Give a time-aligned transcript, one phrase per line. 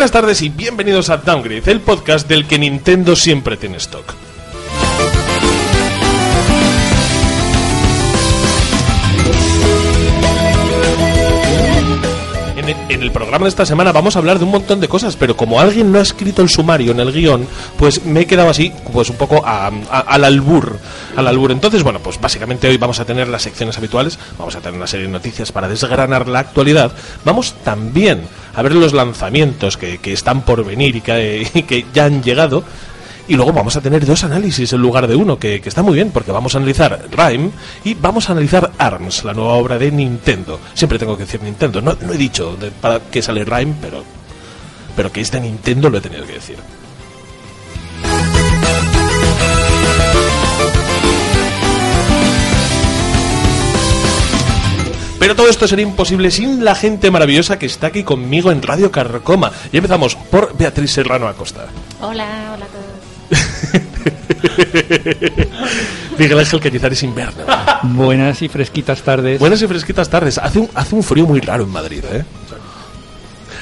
[0.00, 4.29] Buenas tardes y bienvenidos a Downgrade, el podcast del que Nintendo siempre tiene stock.
[12.88, 15.36] En el, programa de esta semana vamos a hablar de un montón de cosas, pero
[15.36, 17.46] como alguien no ha escrito el sumario en el guion,
[17.76, 20.78] pues me he quedado así, pues un poco a- a- al albur,
[21.16, 21.50] al albur.
[21.52, 24.86] Entonces, bueno, pues básicamente hoy vamos a tener las secciones habituales, vamos a tener una
[24.86, 26.92] serie de noticias para desgranar la actualidad,
[27.24, 28.22] vamos también
[28.54, 32.62] a ver los lanzamientos que, que están por venir y que ya han llegado.
[33.30, 35.94] Y luego vamos a tener dos análisis en lugar de uno, que, que está muy
[35.94, 37.50] bien, porque vamos a analizar Rime
[37.84, 40.58] y vamos a analizar ARMS, la nueva obra de Nintendo.
[40.74, 44.02] Siempre tengo que decir Nintendo, no, no he dicho de- para qué sale Rime, pero,
[44.96, 46.56] pero que es de Nintendo lo he tenido que decir.
[55.18, 58.90] Pero todo esto sería imposible sin la gente maravillosa que está aquí conmigo en Radio
[58.90, 59.52] Carcoma.
[59.70, 61.66] Y empezamos por Beatriz Serrano Acosta.
[62.00, 62.89] Hola, hola a todos.
[66.18, 67.44] Miguel Ángel Cañizares Inverno.
[67.82, 69.38] Buenas y fresquitas tardes.
[69.38, 70.38] Buenas y fresquitas tardes.
[70.38, 72.24] Hace un, hace un frío muy raro en Madrid, ¿eh?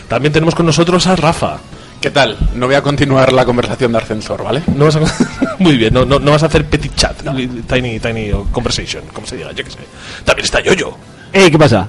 [0.08, 1.58] También tenemos con nosotros a Rafa.
[2.00, 2.36] ¿Qué tal?
[2.54, 4.62] No voy a continuar la conversación de ascensor, ¿vale?
[4.74, 5.00] No vas a-
[5.58, 9.36] muy bien, no, no, no vas a hacer petit chat, tiny, tiny conversation, como se
[9.36, 9.78] diga, yo qué sé.
[10.24, 10.92] También está Yoyo.
[11.32, 11.88] Eh, ¿qué pasa?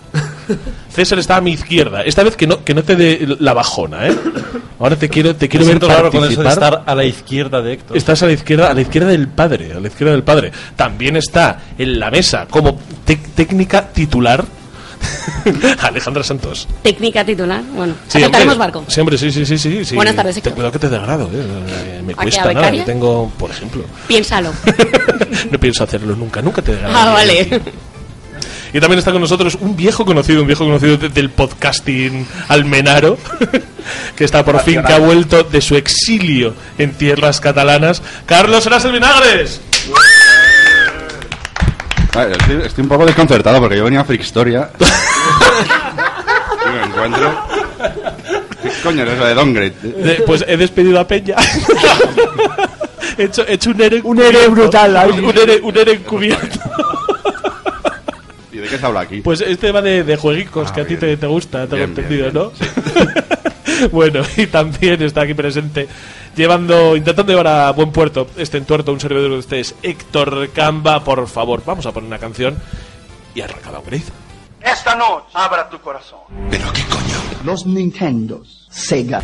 [0.92, 2.04] César está a mi izquierda.
[2.04, 4.16] Esta vez que no, que no te dé la bajona, ¿eh?
[4.80, 6.74] Ahora te quiero, te quiero Me ver raro con eso de participar.
[6.74, 7.98] estar a la izquierda de Héctor.
[7.98, 10.52] Estás a la izquierda, a la izquierda del padre, a la izquierda del padre.
[10.76, 12.80] También está en la mesa como
[13.36, 14.44] técnica titular
[15.82, 16.68] Alejandra Santos.
[16.82, 17.62] Técnica titular.
[17.74, 18.86] Bueno, Sí, aceptaremos hombre, barco.
[18.88, 19.96] Sí, hombre, sí, sí, sí, sí, sí.
[19.96, 20.54] Buenas tardes, Ten Héctor.
[20.54, 21.38] cuidado que te degrado, eh.
[21.38, 22.72] Eh, Me ¿A qué, cuesta nada.
[22.72, 24.52] Yo tengo, por ejemplo, Piénsalo.
[25.52, 26.96] no pienso hacerlo nunca, nunca te degrado.
[26.98, 27.62] ah, vale.
[28.74, 33.18] Y también está con nosotros un viejo conocido, un viejo conocido de- del podcasting almenaro,
[34.16, 38.02] que está por fin que ha vuelto de su exilio en tierras catalanas.
[38.26, 39.62] Carlos Eras el Vinagres.
[42.10, 44.70] Estoy, estoy un poco desconcertado porque yo venía a Frickstoria.
[44.80, 47.32] y me encuentro.
[48.62, 49.74] ¿Qué coño es eso de Downgrade?
[49.82, 51.36] De- pues he despedido a Peña.
[53.18, 54.96] he, hecho, he hecho un ere Un ere brutal.
[55.24, 56.60] Un ere, un ere encubierto.
[58.70, 59.22] ¿Y de qué se habla aquí?
[59.22, 61.90] Pues este va de, de jueguicos Ah, que a ti te, te gusta, tengo Bien,
[61.90, 63.90] entendido, bien, ¿no?
[63.92, 65.88] bueno, y también está aquí presente,
[66.36, 71.28] llevando, intentando llevar a buen puerto este entuerto, un servidor de ustedes, Héctor Camba, por
[71.28, 72.58] favor, vamos a poner una canción
[73.36, 74.04] y arranca Downgrade.
[74.62, 76.20] Esta noche abra tu corazón.
[77.46, 79.22] Los Nintendos, Sega,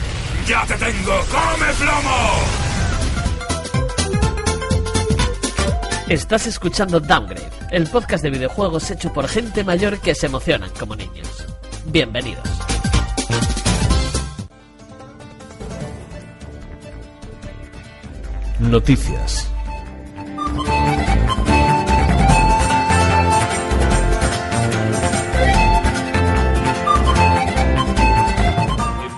[6.08, 10.96] Estás escuchando Downgrade, el podcast de videojuegos hecho por gente mayor que se emocionan como
[10.96, 11.46] niños.
[11.86, 12.44] Bienvenidos.
[18.59, 19.52] Noticias.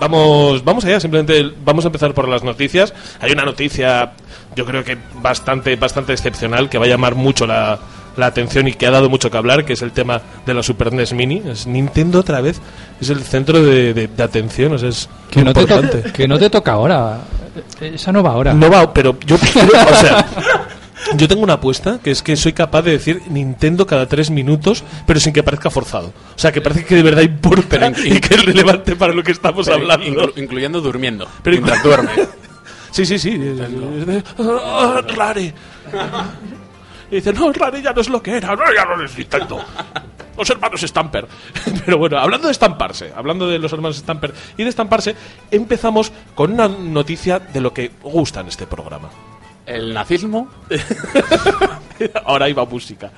[0.00, 2.94] Vamos, vamos allá, simplemente vamos a empezar por las noticias.
[3.20, 4.12] Hay una noticia,
[4.54, 7.80] yo creo que bastante, bastante excepcional, que va a llamar mucho la,
[8.18, 10.62] la atención y que ha dado mucho que hablar, que es el tema de la
[10.62, 11.42] Super NES Mini.
[11.46, 12.60] Es Nintendo otra vez,
[13.00, 16.12] es el centro de, de- de atención, o sea, es que, no te to- importante.
[16.12, 17.20] que no te toca ahora.
[17.80, 18.52] Esa no va ahora.
[18.54, 20.26] No va, pero yo o sea,
[21.16, 24.84] yo tengo una apuesta que es que soy capaz de decir Nintendo cada tres minutos,
[25.06, 26.08] pero sin que parezca forzado.
[26.08, 29.32] O sea, que parece que de verdad importa y que es relevante para lo que
[29.32, 30.06] estamos Pero hablando.
[30.06, 31.26] inclu- incluyendo durmiendo.
[31.42, 32.10] Pero mientras duerme.
[32.90, 33.28] Sí, sí, sí.
[33.30, 35.52] es- es de, "Ah, Rare.
[37.10, 39.64] Y dice, no, Rare ya no es lo que era, no, ya no es Nintendo.
[40.36, 41.26] Los hermanos Stamper.
[41.84, 45.16] Pero bueno, hablando de estamparse, hablando de los hermanos Stamper y de estamparse,
[45.50, 49.08] empezamos con una noticia de lo que gusta en este programa.
[49.66, 50.48] El nazismo.
[52.24, 53.10] Ahora iba música.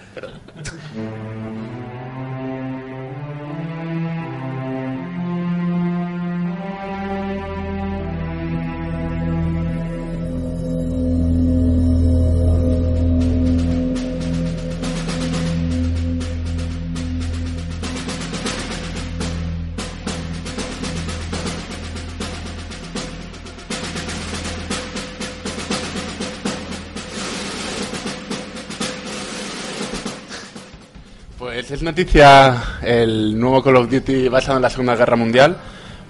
[31.70, 35.56] Pues es noticia el nuevo Call of Duty basado en la Segunda Guerra Mundial,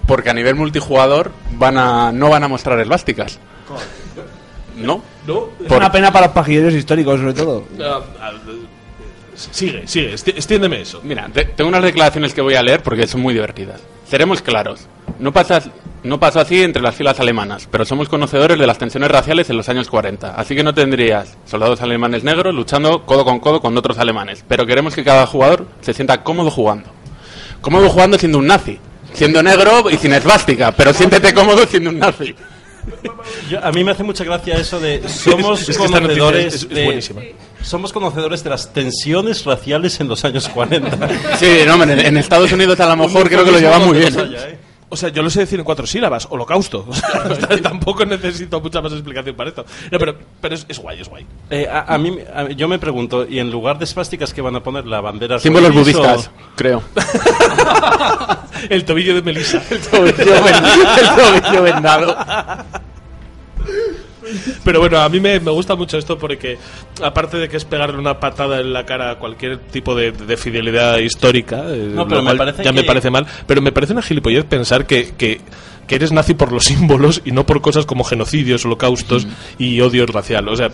[0.07, 3.37] porque a nivel multijugador van a, no van a mostrar esvásticas.
[4.75, 5.03] ¿No?
[5.27, 5.49] ¿No?
[5.61, 7.67] Es Por- una pena para los pajilleros históricos, sobre todo.
[7.79, 8.31] Ah, ah,
[9.35, 10.99] sigue, sigue, extiéndeme eso.
[11.03, 13.81] Mira, te- tengo unas declaraciones que voy a leer porque son muy divertidas.
[14.09, 14.87] Seremos claros.
[15.21, 15.61] No pasa,
[16.03, 19.55] no pasó así entre las filas alemanas, pero somos conocedores de las tensiones raciales en
[19.57, 23.77] los años 40, así que no tendrías soldados alemanes negros luchando codo con codo con
[23.77, 26.89] otros alemanes, pero queremos que cada jugador se sienta cómodo jugando.
[27.61, 28.79] Cómodo jugando siendo un nazi,
[29.13, 32.35] siendo negro y sin esvástica, pero siéntete cómodo siendo un nazi.
[33.47, 36.69] Yo- a mí me hace mucha gracia eso de somos Es conocedores es- es
[37.13, 41.37] de somos conocedores de las tensiones raciales en los años 40.
[41.37, 44.15] Sí, no, en, en Estados Unidos a lo mejor creo que lo lleva muy bien.
[44.19, 44.57] ¿eh?
[44.93, 46.85] O sea, yo lo sé decir en cuatro sílabas, holocausto.
[46.89, 49.65] O sea, o sea, tampoco necesito mucha más explicación para esto.
[49.89, 51.25] No, pero, pero es, es guay, es guay.
[51.49, 54.55] Eh, a, a mí, a- yo me pregunto, ¿y en lugar de esvásticas que van
[54.55, 56.83] a poner la bandera Símbolos o- budistas, creo.
[58.69, 59.61] El tobillo de Melissa.
[59.71, 62.15] El tobillo el tobillo vendado.
[64.63, 66.57] Pero bueno, a mí me, me gusta mucho esto porque,
[67.03, 70.37] aparte de que es pegarle una patada en la cara a cualquier tipo de, de
[70.37, 74.01] fidelidad histórica, eh, No, pero me parece ya me parece mal, pero me parece una
[74.01, 75.41] gilipollez pensar que, que,
[75.87, 80.05] que eres nazi por los símbolos y no por cosas como genocidios, holocaustos y odio
[80.05, 80.47] racial.
[80.47, 80.69] O sea,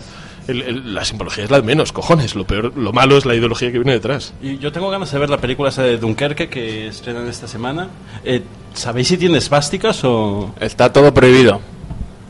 [0.46, 2.34] el- el- la simbología es la de menos, cojones.
[2.34, 4.32] Lo peor, lo malo es la ideología que viene detrás.
[4.42, 7.88] Y yo tengo ganas de ver la película esa de Dunkerque que estrenan esta semana.
[8.24, 8.42] Eh,
[8.74, 10.54] ¿Sabéis si tiene esvásticas o...?
[10.60, 11.60] Está todo prohibido.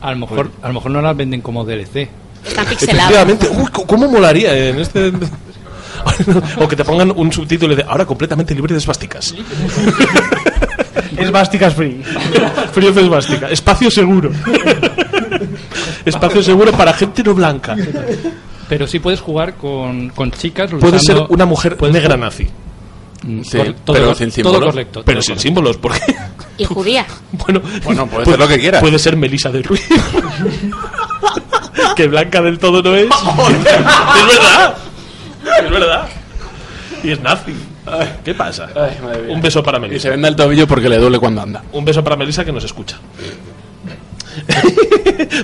[0.01, 2.09] A lo mejor, a lo mejor no las venden como DLC.
[2.45, 2.67] Están
[3.57, 5.11] Uy, ¿cómo molaría en este.?
[6.57, 9.35] o que te pongan un subtítulo de ahora completamente libre de esvásticas.
[11.17, 12.01] Esvásticas free.
[12.71, 13.49] Frío de esvástica.
[13.49, 14.31] Espacio seguro.
[16.05, 17.75] Espacio seguro para gente no blanca.
[18.69, 22.47] Pero sí puedes jugar con, con chicas Puede ser una mujer puedes negra nazi.
[23.23, 24.65] Mm, Sí, todo, pero sin todo símbolos.
[24.69, 25.01] correcto.
[25.05, 25.41] Pero todo sin correcto.
[25.41, 25.99] símbolos, porque.
[26.57, 27.05] Y judía.
[27.33, 28.81] Bueno, Bueno, puede ser lo que quieras.
[28.81, 29.87] Puede ser Melisa de Ruiz.
[31.95, 33.05] que blanca del todo no es.
[33.09, 33.63] es
[34.39, 34.77] verdad.
[35.63, 36.09] Es verdad.
[37.03, 37.53] Y es nazi.
[38.23, 38.69] ¿Qué pasa?
[39.29, 40.09] Un beso para Y se Melisa.
[40.11, 41.63] venda el tobillo porque le duele cuando anda.
[41.71, 42.97] Un beso para Melisa que nos escucha.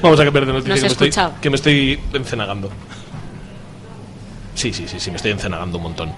[0.02, 1.34] Vamos a cambiar de noticia que me, estoy, escuchado.
[1.42, 2.70] que me estoy encenagando.
[4.54, 6.12] Sí, sí, sí, sí, me estoy encenagando un montón.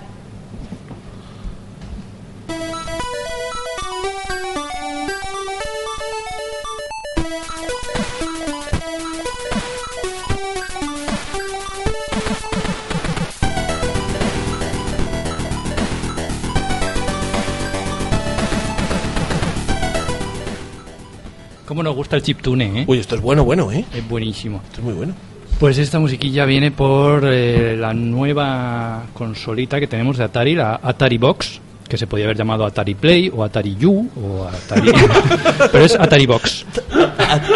[22.07, 22.85] Gusta el chiptune, eh?
[22.87, 23.83] Uy, esto es bueno, bueno, ¿eh?
[23.93, 24.61] Es buenísimo.
[24.65, 25.13] Esto es muy bueno.
[25.59, 31.17] Pues esta musiquilla viene por eh, la nueva consolita que tenemos de Atari, la Atari
[31.17, 31.59] Box,
[31.89, 34.89] que se podía haber llamado Atari Play o Atari U o Atari...
[35.71, 36.65] Pero es Atari Box.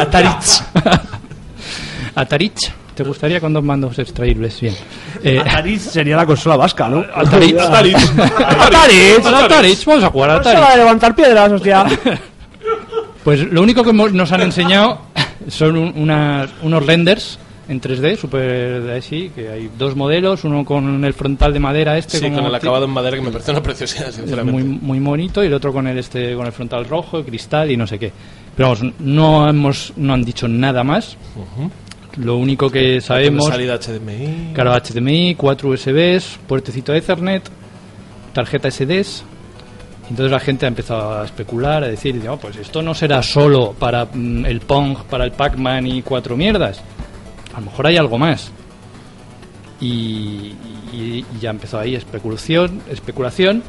[0.01, 0.63] Ataritz.
[2.15, 2.74] Atarich.
[2.94, 4.59] ¿Te gustaría con dos mandos extraíbles?
[4.59, 4.75] Bien.
[5.24, 7.06] Eh, sería la consola vasca, ¿no?
[7.15, 7.57] Ataritz.
[7.57, 8.12] Ataritz.
[8.19, 9.25] Ataritz.
[9.25, 9.86] Ataritz.
[9.86, 10.57] Vamos a jugar a Atari.
[10.57, 11.86] Consola de levantar piedras, hostia.
[13.23, 15.01] Pues lo único que nos han enseñado
[15.47, 17.38] son un- unas- unos renders
[17.69, 22.18] en 3D, super así, que hay dos modelos, uno con el frontal de madera este,
[22.18, 24.63] Sí, con el acabado en madera que me parece una preciosidad, sinceramente.
[24.63, 27.72] muy, muy bonito, y el otro con el este con el frontal rojo, el cristal
[27.72, 28.12] y no sé qué.
[28.57, 31.15] Pero vamos, no hemos no han dicho nada más.
[32.17, 34.51] Lo único que sabemos, Salida HDMI.
[34.53, 37.43] claro, HDMI, cuatro USBs, puertecito Ethernet,
[38.34, 39.24] tarjeta SDs.
[40.12, 43.72] Entonces la gente ha empezado a especular, a decir, no, pues esto no será solo
[43.80, 46.82] para mm, el Pong, para el Pac-Man y cuatro mierdas.
[47.56, 48.51] A lo mejor hay algo más.
[49.80, 50.53] Y,
[50.94, 53.63] y- y ya empezó ahí especulación, especulación.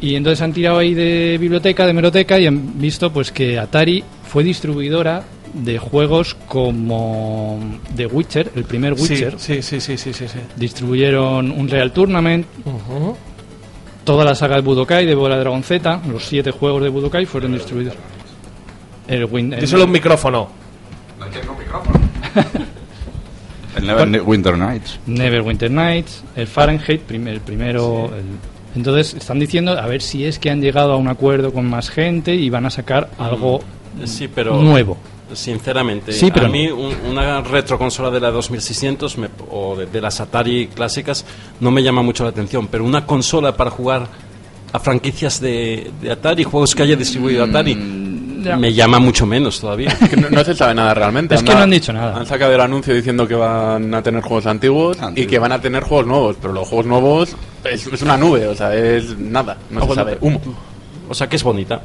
[0.00, 4.02] Y entonces han tirado ahí de biblioteca, de meroteca y han visto pues que Atari
[4.28, 5.22] fue distribuidora
[5.54, 7.58] de juegos como
[7.96, 9.34] The Witcher, el primer Witcher.
[9.38, 10.38] Sí, sí, sí, sí, sí, sí.
[10.56, 13.16] Distribuyeron un Real Tournament, Ujú.
[14.08, 17.52] Toda la saga de Budokai, de Bola Dragon Z, los siete juegos de Budokai fueron
[17.52, 17.92] distribuidos.
[19.06, 20.48] El Win- el- Díselo a un micrófono.
[23.76, 24.98] El Never Winter Nights.
[25.06, 28.06] Neverwinter Nights, el Fahrenheit, prim- el primero.
[28.06, 31.68] el- Entonces están diciendo a ver si es que han llegado a un acuerdo con
[31.68, 33.60] más gente y van a sacar algo
[34.04, 34.60] Sí, pero...
[34.62, 34.96] nuevo.
[35.34, 40.00] Sinceramente, Sí, pero a mí un- una retroconsola de la 2600 me- o de, de
[40.00, 41.24] las Atari clásicas
[41.60, 44.06] no me llama mucho la atención, pero una consola para jugar
[44.72, 49.94] a franquicias de, de Atari, juegos que haya distribuido Atari, me llama mucho menos todavía.
[50.08, 51.34] Que no, no se sabe nada realmente.
[51.34, 52.16] Es que no han dicho nada.
[52.16, 55.30] Han sacado el anuncio diciendo que van a tener juegos antiguos y Antiguos.
[55.30, 58.54] que van a tener juegos nuevos, pero los juegos nuevos es, es una nube, o
[58.54, 60.18] sea, es nada, no Ah, se sabe.
[60.20, 60.40] Humo.
[61.08, 61.80] O sea que es bonita.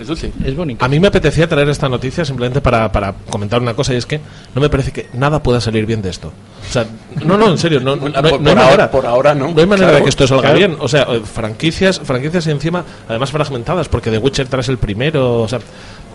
[0.00, 0.32] Eso sí.
[0.44, 0.84] Es bonito.
[0.84, 4.06] A mí me apetecía traer esta noticia simplemente para, para comentar una cosa y es
[4.06, 4.20] que
[4.54, 6.28] no me parece que nada pueda salir bien de esto.
[6.68, 6.86] O sea,
[7.24, 8.90] no, no, en serio, no, no, no hay- Por- no hay por ahora- manera.
[8.90, 9.48] por ahora no.
[9.52, 10.58] No hay manera Claro, de que esto salga claro.
[10.58, 10.76] bien.
[10.80, 14.78] O sea, eh, franquicias, franquicias y encima, además fragmentadas, porque The Witcher 3 es el
[14.78, 15.58] primero, o sea,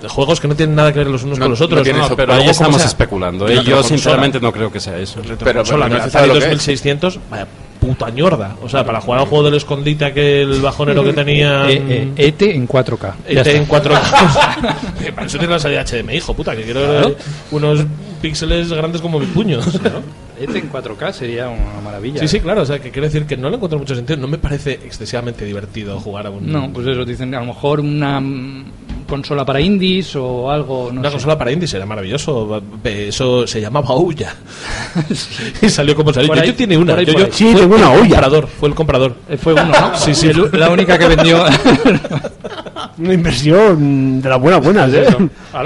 [0.07, 1.85] juegos que no tienen nada que ver los unos No- con los otros.
[1.87, 2.05] ¿no?
[2.05, 3.47] eso, Pero ahí estamos sea, especulando.
[3.47, 3.63] ¿eh?
[3.65, 5.19] Yo sinceramente no creo que sea eso.
[5.43, 6.09] Pero salir que es.
[6.45, 7.47] 2600, vaya
[7.83, 8.55] puta ñorda.
[8.61, 11.63] O sea, para jugar al juego del escondite aquel bajonero que tenía...
[11.73, 13.01] Eh, eh, ET en 4K.
[13.01, 13.51] Ya Este está.
[13.57, 13.93] en 4
[15.15, 17.15] Para eso tiene la salida HDMI, hijo puta, que quiero ver eh,
[17.51, 17.85] unos
[18.21, 19.59] píxeles grandes como mi puño.
[19.59, 20.01] o sea, ¿no?
[20.39, 22.19] ET en 4K sería una maravilla.
[22.19, 24.19] Sí, sí, claro, o sea, que quiero decir que no le encuentro mucho sentido.
[24.19, 26.51] No me parece excesivamente divertido jugar a un.
[26.51, 28.65] No, pues eso, dicen a lo mejor una mm,
[29.13, 31.13] consola para indies o algo, no una sé.
[31.13, 32.61] consola para indies era maravilloso.
[32.83, 34.35] Eso se llamaba Ouya.
[35.61, 36.27] y salió como salió.
[36.29, 36.95] Por Yo, ahí- yo tiene una.
[36.95, 37.27] ahí, Yo- yo-.
[37.31, 38.09] Sí, tengo una Ouya.
[38.09, 38.47] comprador.
[38.47, 39.15] Fue el comprador.
[39.29, 39.95] Eh, Fue uno, ¿no?
[39.95, 40.29] Sí, sí.
[40.29, 41.43] El- la única que vendió.
[42.97, 45.05] Una inversión de las buenas buenas, ¿eh?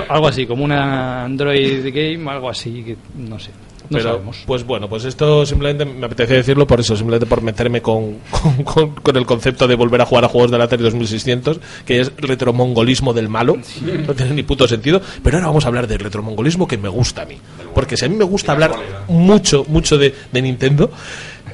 [0.09, 3.51] Algo así, como una Android game, algo así, que no sé.
[3.89, 4.43] No Pero, sabemos.
[4.45, 8.63] pues bueno, pues esto simplemente me apetece decirlo por eso, simplemente por meterme con, con,
[8.63, 12.11] con- con el concepto de volver a jugar a juegos del Atari 2600, que es
[12.17, 13.57] retromongolismo del malo,
[14.05, 17.21] no tiene ni puto sentido, pero ahora vamos a hablar del retromongolismo que me gusta
[17.21, 17.37] a mí,
[17.73, 18.73] porque si a mí me gusta hablar
[19.07, 20.91] mucho, mucho de, de Nintendo,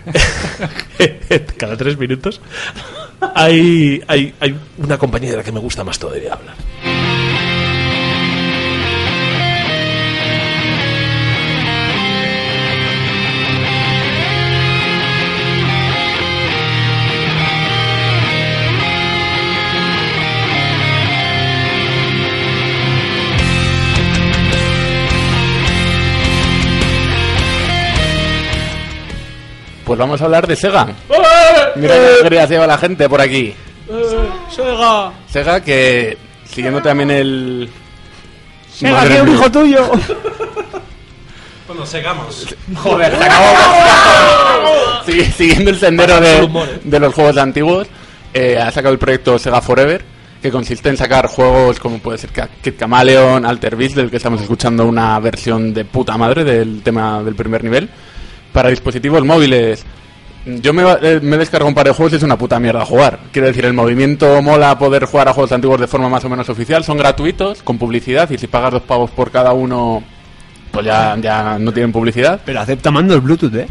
[1.58, 2.42] cada tres minutos,
[3.36, 6.56] hay, hay, hay una compañía de la que me gusta más todavía hablar.
[29.94, 30.88] Pues vamos a hablar de Sega.
[31.76, 33.54] Mira qué alegría se lleva la gente por aquí.
[34.50, 35.12] ¡Sega!
[35.30, 37.70] Sega que, siguiendo también el...
[38.74, 39.92] Sega, que un hijo tuyo.
[41.68, 42.56] Bueno, sigamos.
[42.76, 43.46] Joder, se acabó.
[45.06, 47.00] Sigui- Siguiendo el sendero de, ¿eh?
[47.00, 47.88] los juegos antiguos,
[48.34, 50.04] eh, ha sacado el proyecto Sega Forever,
[50.42, 52.32] que consiste en sacar juegos como puede ser
[52.64, 57.22] Kid Chameleon, Alter Beast, del que estamos escuchando una versión de puta madre del tema
[57.22, 57.88] del primer nivel,
[58.54, 59.84] para dispositivos móviles.
[60.46, 63.20] Yo me, eh, me descargo un par de juegos y es una puta mierda jugar.
[63.32, 66.48] Quiero decir, el movimiento mola poder jugar a juegos antiguos de forma más o menos
[66.50, 66.84] oficial.
[66.84, 70.04] Son gratuitos, con publicidad, y si pagas dos pavos por cada uno,
[70.72, 72.42] pues ya, ya no tienen publicidad.
[72.46, 73.68] Pero acepta mandos Bluetooth, ¿eh?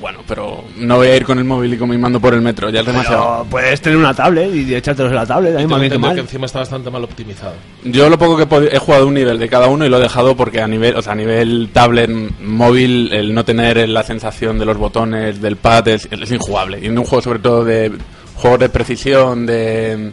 [0.00, 2.40] Bueno, pero no voy a ir con el móvil y con mi mando por el
[2.40, 3.38] metro, ya es demasiado.
[3.38, 5.98] Pero puedes tener una tablet y echártelos en la tablet, a mí me que entendido
[6.00, 6.14] mal.
[6.14, 7.54] que encima está bastante mal optimizado.
[7.84, 10.00] Yo lo poco que he he jugado un nivel de cada uno y lo he
[10.00, 12.10] dejado porque a nivel, o sea, a nivel tablet,
[12.40, 16.78] móvil, el no tener la sensación de los botones, del pad, es, es injugable.
[16.82, 17.92] Y en un juego sobre todo de
[18.34, 20.12] juegos de precisión, de...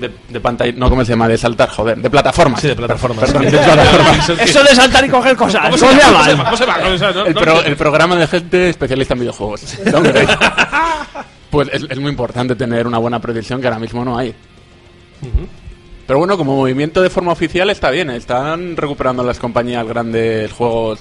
[0.00, 1.28] De, de pantalla, no, ¿cómo se llama?
[1.28, 2.60] De saltar, joder, de plataformas.
[2.60, 3.24] Sí, de plataformas.
[3.30, 4.28] Perdón, de plataformas.
[4.30, 5.62] Eso de saltar y coger cosas.
[5.66, 6.24] ¿Cómo se ¿Cómo llama?
[6.24, 6.44] se llama?
[6.44, 6.78] ¿Cómo se llama?
[6.82, 7.14] ¿Cómo se llama?
[7.20, 9.62] No, el, pro- programa de gente especialista en videojuegos.
[11.50, 14.34] Pues es, es muy importante tener una buena precisión que ahora mismo no hay.
[16.06, 18.10] Pero bueno, como movimiento de forma oficial está bien.
[18.10, 20.98] Están recuperando las compañías grandes juegos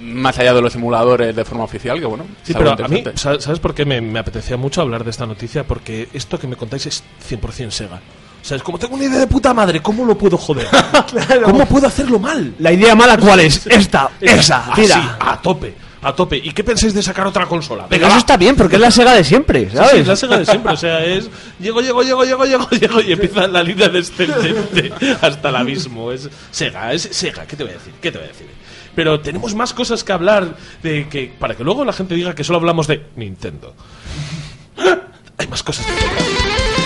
[0.00, 2.24] más allá de los emuladores de forma oficial, que bueno.
[2.42, 3.42] Sí, es algo pero a mí, interesante.
[3.42, 5.64] ¿sabes por qué me, me apetecía mucho hablar de esta noticia?
[5.64, 8.00] Porque esto que me contáis es 100% Sega.
[8.40, 10.66] O sea, es como tengo una idea de puta madre, ¿cómo lo puedo joder?
[11.44, 12.54] ¿Cómo puedo hacerlo mal?
[12.60, 13.66] La idea mala, ¿cuál es?
[13.70, 15.18] Esta, esa, Así, tira.
[15.20, 16.36] a tope, a tope.
[16.36, 17.86] ¿Y qué pensáis de sacar otra consola?
[17.88, 18.18] Pero eso va.
[18.20, 19.90] está bien, porque es la Sega de siempre, Sí, ¿sabes?
[19.90, 21.28] sí, es la Sega de siempre, o sea, es
[21.58, 26.12] llego, llego, llego, llego, llego, llego y empieza la línea descendente hasta el abismo.
[26.12, 27.92] Es Sega, es Sega, ¿qué te voy a decir?
[28.00, 28.46] ¿Qué te voy a decir?
[28.98, 32.42] Pero tenemos más cosas que hablar de que para que luego la gente diga que
[32.42, 33.72] solo hablamos de Nintendo.
[35.38, 36.77] Hay más cosas que tocar.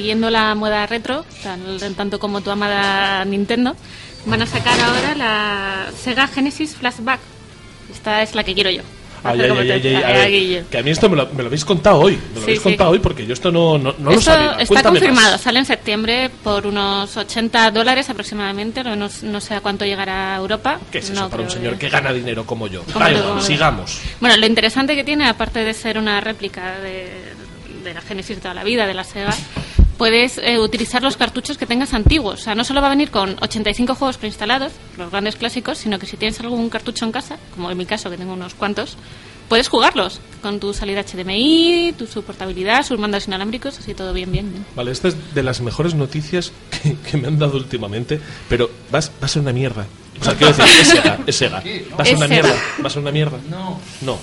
[0.00, 1.60] Siguiendo la moda retro, tan,
[1.94, 3.76] tanto como tu amada Nintendo,
[4.24, 7.20] van a sacar ahora la Sega Genesis Flashback.
[7.92, 8.80] Esta es la que quiero yo.
[9.22, 11.26] Ay, ay, ay, ay, ay, ay, a ay, ver, que a mí esto me lo,
[11.34, 12.12] me lo habéis contado hoy.
[12.16, 12.64] Me lo Sí, habéis sí.
[12.64, 14.52] contado hoy porque yo esto no, no, no lo Esto sabía.
[14.52, 15.40] está Cuéntame confirmado, más.
[15.42, 20.38] sale en septiembre por unos 80 dólares aproximadamente, no, no- sé a cuánto llegará a
[20.38, 20.80] Europa.
[20.90, 22.80] ¿Qué es eso para un señor que- que gana dinero como yo?
[22.80, 22.98] Tú.
[23.42, 23.98] sigamos.
[24.20, 27.10] Bueno, lo interesante que tiene, aparte de ser una réplica de,
[27.84, 29.34] de la Genesis de toda la vida, de la Sega,
[30.00, 32.40] puedes eh, utilizar los cartuchos que tengas antiguos.
[32.40, 35.98] O sea, no solo va a venir con 85 juegos preinstalados, los grandes clásicos, sino
[35.98, 38.96] que si tienes algún cartucho en casa, como en mi caso, que tengo unos cuantos,
[39.50, 44.32] puedes jugarlos con tu salida HDMI, tu su portabilidad, sus mandos inalámbricos, así todo bien,
[44.32, 44.64] bien, bien.
[44.74, 46.50] Vale, esta es de las mejores noticias
[46.82, 49.84] que, que me han dado últimamente, pero va, a- ser una mierda.
[50.18, 51.62] O sea, quiero decir, es Sega, es Sega.
[51.98, 53.38] Va a ser una mierda, va a ser una mierda.
[53.50, 53.78] No.
[54.00, 54.18] No.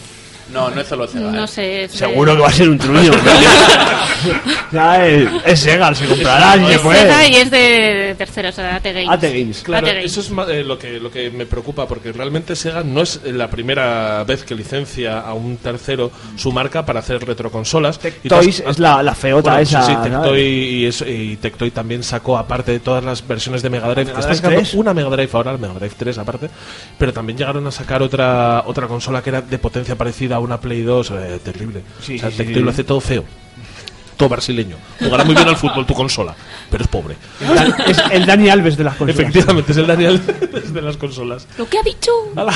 [0.51, 1.29] No, no es solo Sega.
[1.31, 1.47] No ¿eh?
[1.47, 1.83] sé.
[1.83, 3.11] es de- Seguro que va a ser un truño.
[4.71, 6.99] ya es, es Sega, se comprará si se Es puede.
[7.01, 9.09] Sega y es de terceros, o sea, AT Games.
[9.09, 9.61] AT Games.
[9.63, 13.01] Claro, eso es ma- eh, lo, que, lo que me preocupa, porque realmente Sega no
[13.01, 17.99] es la primera vez que licencia a un tercero su marca para hacer retroconsolas.
[18.23, 19.83] Y Toys todas- es la, la feota Bueno, esa.
[19.83, 20.09] sí, sí.
[20.09, 24.05] Tectoy y, eso- y Tectoy también sacó, aparte de todas las versiones de Mega Drive,
[24.05, 24.73] que está Drive sacando 3.
[24.75, 26.49] una Mega Drive ahora, la Mega Drive 3 aparte,
[26.97, 30.59] pero también llegaron a sacar otra otra consola que era de potencia parecida a una
[30.59, 31.81] Play 2, eh, terrible.
[32.01, 32.61] Sí, o sea, sí, Tectoy sí.
[32.61, 33.23] lo hace todo feo.
[34.15, 34.77] Todo brasileño.
[34.99, 36.35] Jugará muy bien al fútbol tu consola,
[36.71, 37.15] pero es pobre.
[37.85, 39.19] Es el Dani Alves de las consolas.
[39.19, 40.21] Efectivamente, es el Daniel
[40.73, 41.47] de las consolas.
[41.57, 42.11] Lo que ha dicho.
[42.35, 42.53] ¡Hala!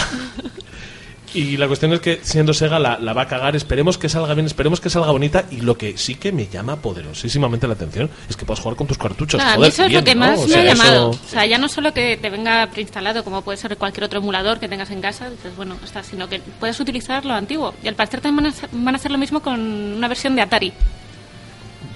[1.33, 4.33] Y la cuestión es que siendo Sega la, la va a cagar, esperemos que salga
[4.33, 8.09] bien, esperemos que salga bonita y lo que sí que me llama poderosísimamente la atención
[8.29, 9.39] es que puedas jugar con tus cartuchos.
[9.41, 10.19] A mí eso es bien, lo que ¿no?
[10.25, 11.11] más O me sea, ha llamado.
[11.11, 14.19] eso- O sea, ya no solo que te venga preinstalado, como puede ser cualquier otro
[14.19, 17.73] emulador que tengas en casa, dices, bueno, está, sino que puedes utilizar lo antiguo.
[17.81, 20.35] Y al parecer también van a, hacer, van a hacer lo mismo con una versión
[20.35, 20.73] de Atari.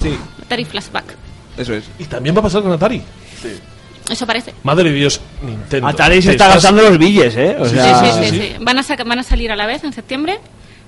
[0.02, 1.16] Sí, Atari Flashback.
[1.58, 1.84] eso es.
[2.00, 3.02] Y también va a pasar con Atari.
[4.10, 4.54] Eso parece.
[4.64, 5.88] Madre de Dios, Nintendo.
[5.88, 7.56] Atari se está estás- gastando los billes, ¿eh?
[7.60, 8.38] O Sí, sea, sí, sí, sí.
[8.40, 8.56] sí.
[8.60, 10.40] Van, a van a salir a la vez en septiembre.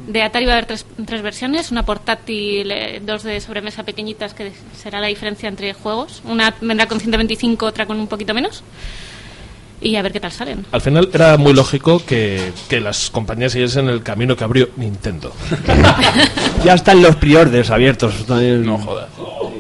[0.08, 4.36] De Atari va a haber tres, tres versiones, una portátil, eh, dos de sobremesa pequeñitas,
[4.36, 6.22] que será la diferencia entre juegos.
[6.26, 8.64] Una vendrá con 125, otra con un poquito menos.
[9.82, 10.66] Y a ver qué tal salen.
[10.72, 15.32] Al final era muy lógico que, que las compañías siguiesen el camino que abrió Nintendo.
[16.64, 18.28] ya están los priorders abiertos.
[18.28, 19.10] No jodas.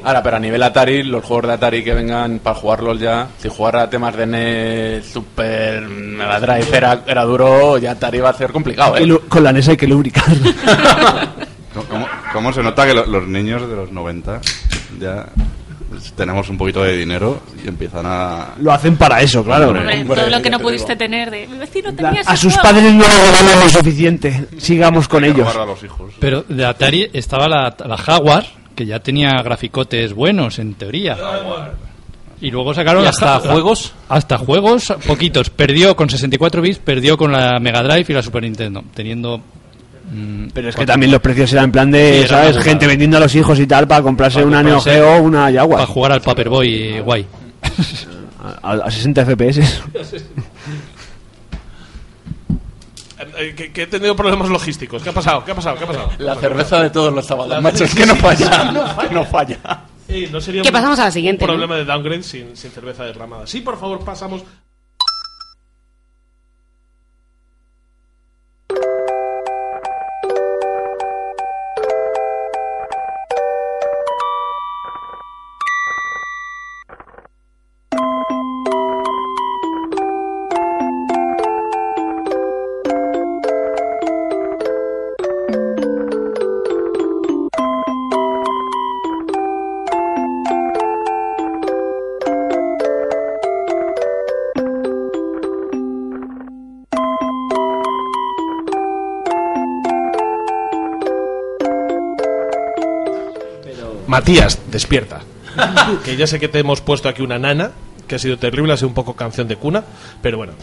[0.07, 3.49] Ahora, pero a nivel Atari, los juegos de Atari que vengan para jugarlos ya, si
[3.49, 8.33] jugar a temas de NES, Super, Mega Drive era, era duro, ya Atari va a
[8.33, 9.05] ser complicado, ¿eh?
[9.05, 10.23] lu- Con la NES hay que lubricar.
[11.73, 14.39] ¿Cómo- ¿Cómo, cómo se nota que lo- los niños de los 90
[14.99, 15.25] ya
[16.15, 18.49] tenemos un poquito de dinero y empiezan a...
[18.61, 19.67] lo hacen para eso, claro.
[19.67, 20.99] Hombre, Hombre, hombre, todo lo que no te pudiste digo.
[20.99, 22.69] tener de mi vecino tenía ese a sus juego".
[22.69, 24.45] padres no lo ganan lo suficiente.
[24.57, 25.39] Sigamos con ellos.
[25.53, 26.13] robar a los hijos.
[26.19, 28.45] Pero de Atari estaba la, la Jaguar,
[28.77, 31.17] que ya tenía graficotes buenos, en teoría.
[32.39, 33.93] Y luego sacaron ¿Y la hasta juegos?
[34.07, 35.49] Hasta juegos, poquitos.
[35.49, 39.39] Perdió con 64 bits, perdió con la Mega Drive y la Super Nintendo, teniendo...
[39.39, 42.57] mm, Pero es que también los precios eran en plan de, ¿sabes?
[42.59, 45.45] Gente vendiendo a los hijos y tal para comprarse Para una Neo Geo o una
[45.45, 45.87] Para Jaguar.
[45.87, 47.25] jugar al Paperboy guay.
[48.61, 49.59] A, a 60 FPS.
[53.37, 55.01] Eh, que, que he tenido problemas logísticos.
[55.01, 55.43] ¿Qué ha pasado?
[55.43, 55.77] ¿Qué ha pasado?
[55.77, 56.11] ¿Qué ha pasado?
[56.19, 58.71] La cerveza de todos los sábados, macho, es que no falla,
[59.07, 59.57] que no falla.
[60.07, 61.53] Eh, no sería Que un- pasamos a la siguiente, Un ¿no?
[61.55, 63.45] problema de downgrade sin, sin cerveza derramada.
[63.47, 64.43] Sí, por favor, pasamos.
[104.17, 105.19] Matías, despierta.
[106.03, 107.69] que ya sé que te hemos puesto aquí una nana,
[108.07, 109.83] que ha sido terrible, ha sido un poco canción de cuna,
[110.23, 110.53] pero bueno.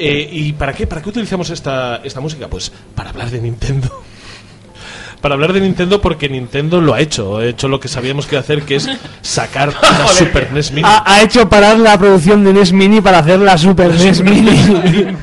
[0.00, 2.48] Eh, ¿Y para qué, para qué utilizamos esta, esta música?
[2.48, 3.88] Pues para hablar de Nintendo.
[5.20, 8.34] Para hablar de Nintendo porque Nintendo lo ha hecho, ha hecho lo que sabíamos que
[8.34, 8.86] iba a hacer, que es
[9.22, 10.86] sacar una Super NES Mini.
[10.86, 15.16] Ha, ha hecho parar la producción de NES Mini para hacer la Super NES Mini.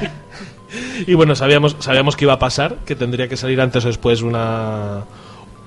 [1.06, 4.24] Y bueno, sabíamos, sabíamos que iba a pasar, que tendría que salir antes o después
[4.24, 5.04] una,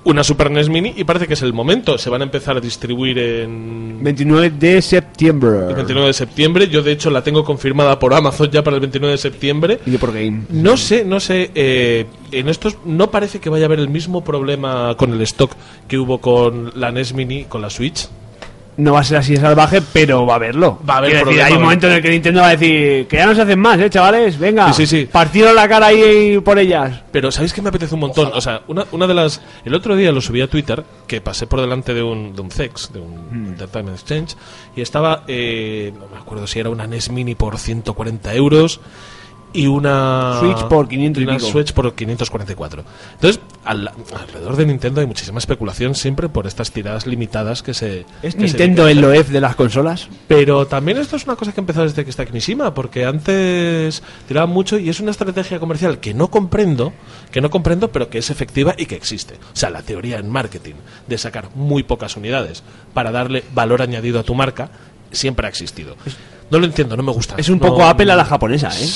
[0.05, 1.97] una Super NES Mini y parece que es el momento.
[1.97, 5.67] Se van a empezar a distribuir en 29 de septiembre.
[5.69, 6.67] el 29 de septiembre.
[6.69, 9.79] Yo de hecho la tengo confirmada por Amazon ya para el 29 de septiembre.
[9.85, 10.43] Y por Game.
[10.49, 11.51] No sé, no sé.
[11.55, 15.51] eh, en estos no parece que vaya a haber el mismo problema con el stock
[15.87, 18.07] que hubo con la NES Mini, con la Switch.
[18.77, 20.79] No va a ser así de salvaje, pero va a haberlo.
[20.87, 23.15] Va a haber decir, hay un momento en el que Nintendo va a decir que
[23.15, 24.37] ya no se hacen más, ¿eh, chavales?
[24.37, 25.05] Venga, Sí, sí, sí.
[25.09, 27.01] partido la cara ahí por ellas.
[27.11, 28.31] Pero ¿sabéis que me apetece un montón?
[28.33, 29.41] O sea, una, una de las...
[29.63, 32.51] El otro día lo subí a Twitter, que pasé por delante de un, de un
[32.51, 34.35] CEX, de un Entertainment Exchange,
[34.75, 38.81] y estaba, eh, no me acuerdo si era una NES Mini por 140 euros,
[39.55, 41.49] y una Switch por 500 y una pico.
[41.49, 42.83] Switch por 544.
[43.13, 48.05] Entonces, al- alrededor de Nintendo hay muchísima especulación siempre por estas tiradas limitadas que se
[48.21, 50.07] ¿Es que se Nintendo el Loef de las consolas?
[50.27, 54.49] pero también esto es una cosa que empezó desde que está Kimishima, porque antes tiraban
[54.49, 56.93] mucho y es una estrategia comercial que no comprendo,
[57.31, 59.35] que no comprendo, pero que es efectiva y que existe.
[59.35, 60.75] O sea, la teoría en marketing
[61.07, 62.63] de sacar muy pocas unidades
[62.93, 64.69] para darle valor añadido a tu marca
[65.11, 65.95] siempre ha existido.
[66.51, 67.33] No lo entiendo, no me gusta.
[67.37, 68.87] Es un No- poco Apple a la japonesa, ¿eh?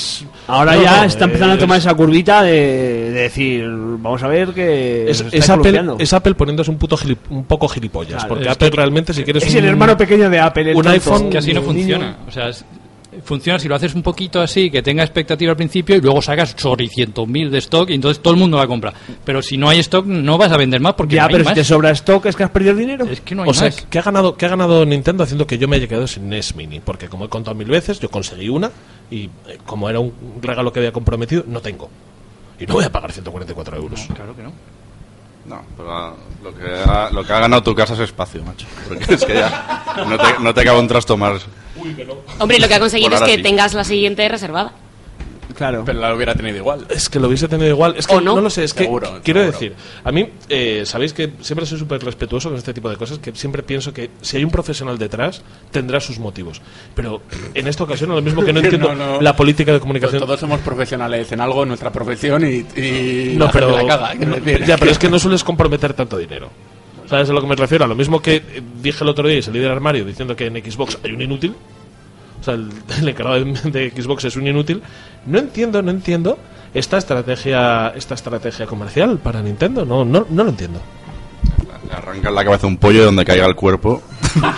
[0.46, 4.28] Ahora No, ya no, está empezando a tomar esa curvita de, de decir, vamos a
[4.28, 8.14] ver que Es, Apple, es Apple poniéndose un, puto gilip- un poco gilipollas.
[8.24, 10.70] Claro, porque es Apple que- realmente, si quieres es un, el hermano pequeño de Apple.
[10.70, 10.90] el un tonto.
[10.90, 12.16] iPhone que así no funciona.
[12.28, 12.64] O sea, es-
[13.24, 16.54] funciona si lo haces un poquito así, que tenga expectativa al principio y luego sacas
[16.56, 18.92] chorricientos mil de stock y entonces todo el mundo la compra.
[19.24, 21.44] Pero si no hay stock, no vas a vender más porque Ya, no hay pero
[21.44, 21.54] más.
[21.54, 23.04] si te sobra stock, es que has perdido dinero.
[23.06, 23.86] Es que no hay O sea, más.
[23.90, 26.54] ¿qué ha, ganado, ¿qué ha ganado Nintendo haciendo que yo me haya quedado sin NES
[26.54, 26.80] Mini?
[26.80, 28.70] Porque como he contado mil veces, yo conseguí una
[29.10, 31.90] y eh, como era un regalo que había comprometido, no tengo.
[32.58, 34.06] Y no voy a pagar 144 euros.
[34.14, 34.52] Claro que no.
[35.46, 38.66] No, pero ah, lo que, ha, lo que ha ganado tu casa es espacio, macho.
[38.86, 41.44] Porque es que ya no te, no te cabe un trasto más.
[42.38, 43.42] Hombre, lo que ha conseguido es que sí.
[43.42, 44.72] tengas la siguiente reservada.
[45.56, 45.82] Claro.
[45.84, 46.86] Pero la hubiera tenido igual.
[46.88, 47.94] Es que lo hubiese tenido igual.
[47.98, 48.40] Es que ¿O no?
[48.40, 49.52] lo sé, es que Seguro, quiero seguro.
[49.58, 53.18] decir, a mí, eh, sabéis que siempre soy súper respetuoso con este tipo de cosas,
[53.18, 56.62] que siempre pienso que si hay un profesional detrás, tendrá sus motivos.
[56.94, 57.20] Pero
[57.52, 59.20] en esta ocasión, lo mismo que no entiendo No, no.
[59.20, 60.22] la política de comunicación.
[60.22, 63.96] todos somos profesionales en algo, en nuestra profesión, y, y No, la pero, gente la
[63.98, 64.12] caga.
[64.16, 64.64] quiero decir.
[64.64, 66.48] ya, pero es que no sueles comprometer tanto dinero.
[67.10, 67.84] ¿Sabes a lo que me refiero?
[67.84, 70.46] A lo mismo que eh, dije el otro día y salí del armario diciendo que
[70.46, 71.56] en Xbox hay un inútil.
[72.40, 72.70] O sea, el,
[73.00, 74.80] el encargado de, de Xbox es un inútil.
[75.26, 76.38] No entiendo, no entiendo
[76.72, 79.84] esta estrategia, esta estrategia comercial para Nintendo.
[79.84, 80.80] No, no, no lo entiendo.
[81.88, 84.00] Le arrancan la cabeza un pollo y donde caiga el cuerpo.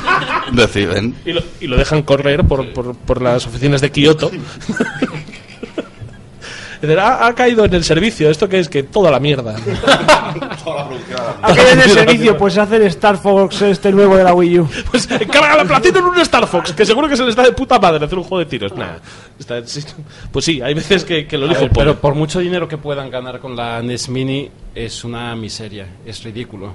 [0.53, 1.15] deciden.
[1.25, 4.31] Y lo, y lo dejan correr por, por, por las oficinas de Kioto.
[6.83, 8.29] Dicen, ha, ha caído en el servicio.
[8.29, 8.69] ¿Esto que es?
[8.69, 9.55] Que toda la mierda.
[11.43, 12.37] ¿A qué en el servicio?
[12.37, 14.69] Pues hace el Star Fox este nuevo de la Wii U.
[14.91, 17.53] Pues encarga la platino en un Star Fox, que seguro que se le está de
[17.53, 18.75] puta madre hacer un juego de tiros.
[18.77, 18.97] Nah,
[19.39, 19.81] está- sí,
[20.31, 23.39] pues sí, hay veces que, que lo elijo pero por mucho dinero que puedan ganar
[23.41, 26.75] con la NES Mini es una miseria, es ridículo.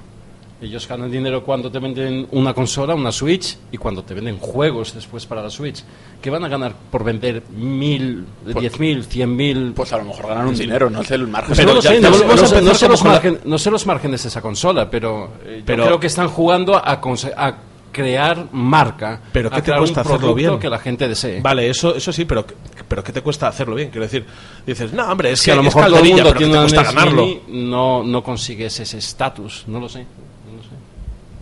[0.59, 4.95] Ellos ganan dinero cuando te venden una consola, una Switch, y cuando te venden juegos
[4.95, 5.83] después para la Switch.
[6.19, 8.25] ¿Qué van a ganar por vender mil,
[8.59, 9.73] diez mil, cien mil?
[9.75, 11.55] Pues a lo mejor ganan un dinero, no sé el margen.
[11.55, 12.25] Pero no, lo ya sé, no, no
[12.61, 15.85] no sé los margen- no sé los márgenes de esa consola, pero, eh, yo Pero-
[15.85, 17.55] creo que están jugando a, a
[17.91, 20.57] crear marca, Pero a ¿qué te cuesta hacerlo bien?
[20.59, 21.39] que la gente desee.
[21.41, 22.45] Vale, eso, eso sí, pero,
[22.87, 23.89] pero ¿qué te cuesta hacerlo bien?
[23.91, 24.25] Quiero decir,
[24.65, 26.53] dices, no, hombre, es que que a lo mejor todo el mundo pero ¿qué tiene
[26.53, 27.21] te cuesta ganarlo?
[27.25, 30.05] Mini, no, no consigues ese estatus, no lo sé.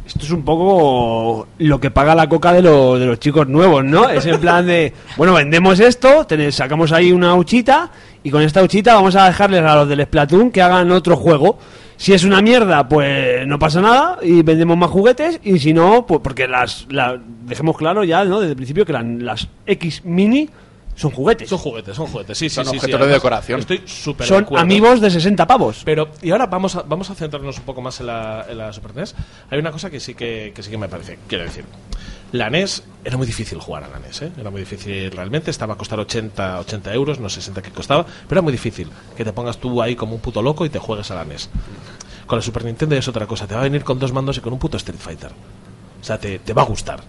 [0.05, 3.83] Esto es un poco lo que paga la coca de, lo- de los chicos nuevos,
[3.83, 4.07] ¿no?
[4.09, 7.89] Es en plan de, bueno, vendemos esto, tené- sacamos ahí una huchita
[8.23, 11.57] y con esta huchita vamos a dejarles a los del Splatoon que hagan otro juego.
[11.97, 16.05] Si es una mierda, pues no pasa nada y vendemos más juguetes y si no,
[16.05, 18.39] pues porque las, la- dejemos claro ya, ¿no?
[18.39, 20.49] Desde el principio que la- las X Mini
[20.95, 21.49] son juguetes.
[21.49, 22.71] Son juguetes, son juguetes, sí, sí, Son sí.
[22.71, 23.59] sí, objetos de además, decoración.
[23.59, 25.81] Estoy súper de Son amigos de 60 pavos.
[25.83, 28.71] Pero, y ahora vamos a, vamos a centrarnos un poco más en la, en la
[28.71, 29.13] Super NES.
[29.49, 31.65] Hay una cosa que sí que, que sí que me parece, quiero decir.
[32.31, 34.31] La NES era muy difícil jugar a la NES, ¿eh?
[34.39, 38.39] Era muy difícil realmente, estaba a costar 80, 80 euros, no 60 que costaba, pero
[38.39, 41.11] era muy difícil que te pongas tú ahí como un puto loco y te juegues
[41.11, 41.49] a la NES.
[42.25, 44.41] Con la Super Nintendo es otra cosa, te va a venir con dos mandos y
[44.41, 45.31] con un puto Street Fighter.
[46.01, 47.01] O sea, te, te va a gustar.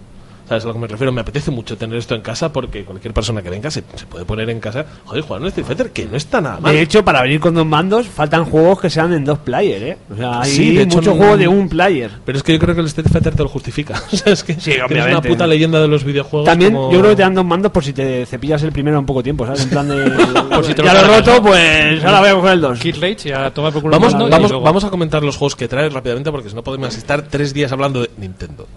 [0.48, 1.10] ¿Sabes a lo que me refiero?
[1.10, 4.24] Me apetece mucho tener esto en casa porque cualquier persona que venga se, se puede
[4.24, 6.72] poner en casa, joder, jugar un Street Fighter que no está nada mal.
[6.72, 9.98] De hecho, para venir con dos mandos, faltan juegos que sean en dos player, ¿eh?
[10.08, 12.12] O sea, hay Sí, de hecho, muchos no- juegos de un player.
[12.24, 14.00] Pero es que yo creo que el Street Fighter te lo justifica.
[14.12, 16.46] O sea, es que Sí, tienes una puta leyenda de los videojuegos.
[16.48, 19.00] También como- yo creo que te dan dos mandos por si te cepillas el primero
[19.00, 19.64] en poco tiempo, ¿sabes?
[19.64, 19.96] En plan de...
[20.56, 22.78] Por si te ya lo he roto, pues ahora voy a coger el dos.
[22.78, 25.56] Kid Rage y a tomar por culo Vamos, vamos, luego- vamos a comentar los juegos
[25.56, 28.68] que trae rápidamente porque si no podemos estar tres días hablando de Nintendo.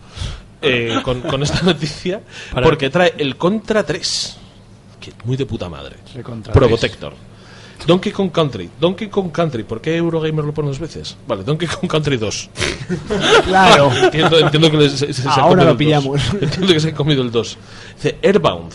[0.61, 2.21] Eh, con, con esta noticia.
[2.53, 4.37] Para- Porque trae el Contra 3.
[4.99, 5.95] Que muy de puta madre.
[6.15, 7.13] El Contra Probotector.
[7.87, 8.69] Donkey Kong Country.
[8.77, 9.63] Donkey Kong Country.
[9.63, 11.15] ¿Por qué Eurogamer lo pone dos veces?
[11.25, 12.49] Vale, Donkey Kong Country 2.
[13.45, 13.91] Claro.
[14.03, 16.31] entiendo, entiendo que les- se, se han Ahora comido lo el pillamos.
[16.33, 16.43] 2.
[16.43, 17.57] Entiendo que se han comido el 2.
[17.95, 18.73] Dice Airbound.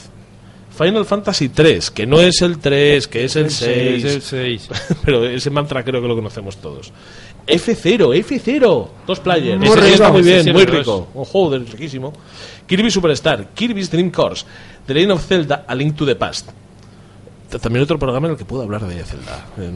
[0.76, 4.04] Final Fantasy 3, que no es el 3, que es el 6.
[4.04, 4.68] Es el 6.
[5.04, 6.92] Pero ese mantra creo que lo conocemos todos.
[7.46, 9.58] F0, F0, dos players.
[9.58, 9.94] Muy Ese sí rico.
[9.94, 11.08] está muy bien, muy rico.
[11.14, 12.12] Un juego de- riquísimo.
[12.66, 14.46] Kirby Superstar, Kirby's Dream Course,
[14.86, 16.48] The Legend of Zelda, A Link to the Past.
[17.60, 19.46] También otro programa en el que puedo hablar de Zelda.
[19.58, 19.70] Eh,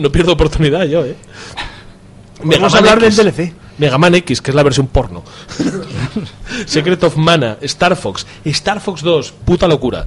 [0.00, 1.14] No, pierdo oportunidad yo, ¿eh.
[2.42, 3.14] Vamos a hablar del.
[3.14, 3.52] DLC.
[3.78, 5.22] Mega Man X, que es la versión porno.
[6.66, 10.06] Secret of Mana, Star Fox, Star Fox 2, puta locura.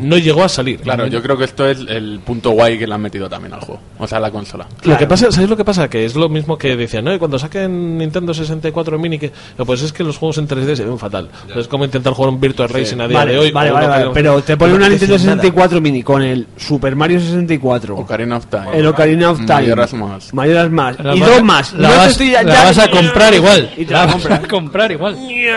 [0.00, 0.80] No llegó a salir.
[0.80, 3.60] Claro, yo creo que esto es el punto guay que le han metido también al
[3.60, 3.80] juego.
[3.98, 4.66] O sea, a la consola.
[4.82, 5.88] Lo que pasa, ¿sabéis lo que pasa?
[5.88, 7.14] Que es lo mismo que decían, ¿no?
[7.14, 9.32] Y cuando saquen Nintendo 64 Mini, que
[9.64, 11.28] pues es que los juegos en 3D se ven fatal.
[11.54, 13.50] Es como intentar jugar un Virtual Racing a día Vale, de hoy.
[13.52, 15.24] vale, vale, vale, que- pero te que pone no una Nintendo nada.
[15.24, 17.96] 64 Mini con el Super Mario 64.
[17.96, 18.66] Ocarina of Time.
[18.74, 19.54] El Ocarina of Time.
[19.54, 20.34] Mayoras más.
[20.34, 20.96] Mayoras más.
[21.14, 21.72] Y dos más.
[21.74, 23.70] La, No te vas, estoy ya- la ya- vas a comprar igual.
[23.76, 24.44] Y te la la vas compras.
[24.44, 25.16] a comprar igual.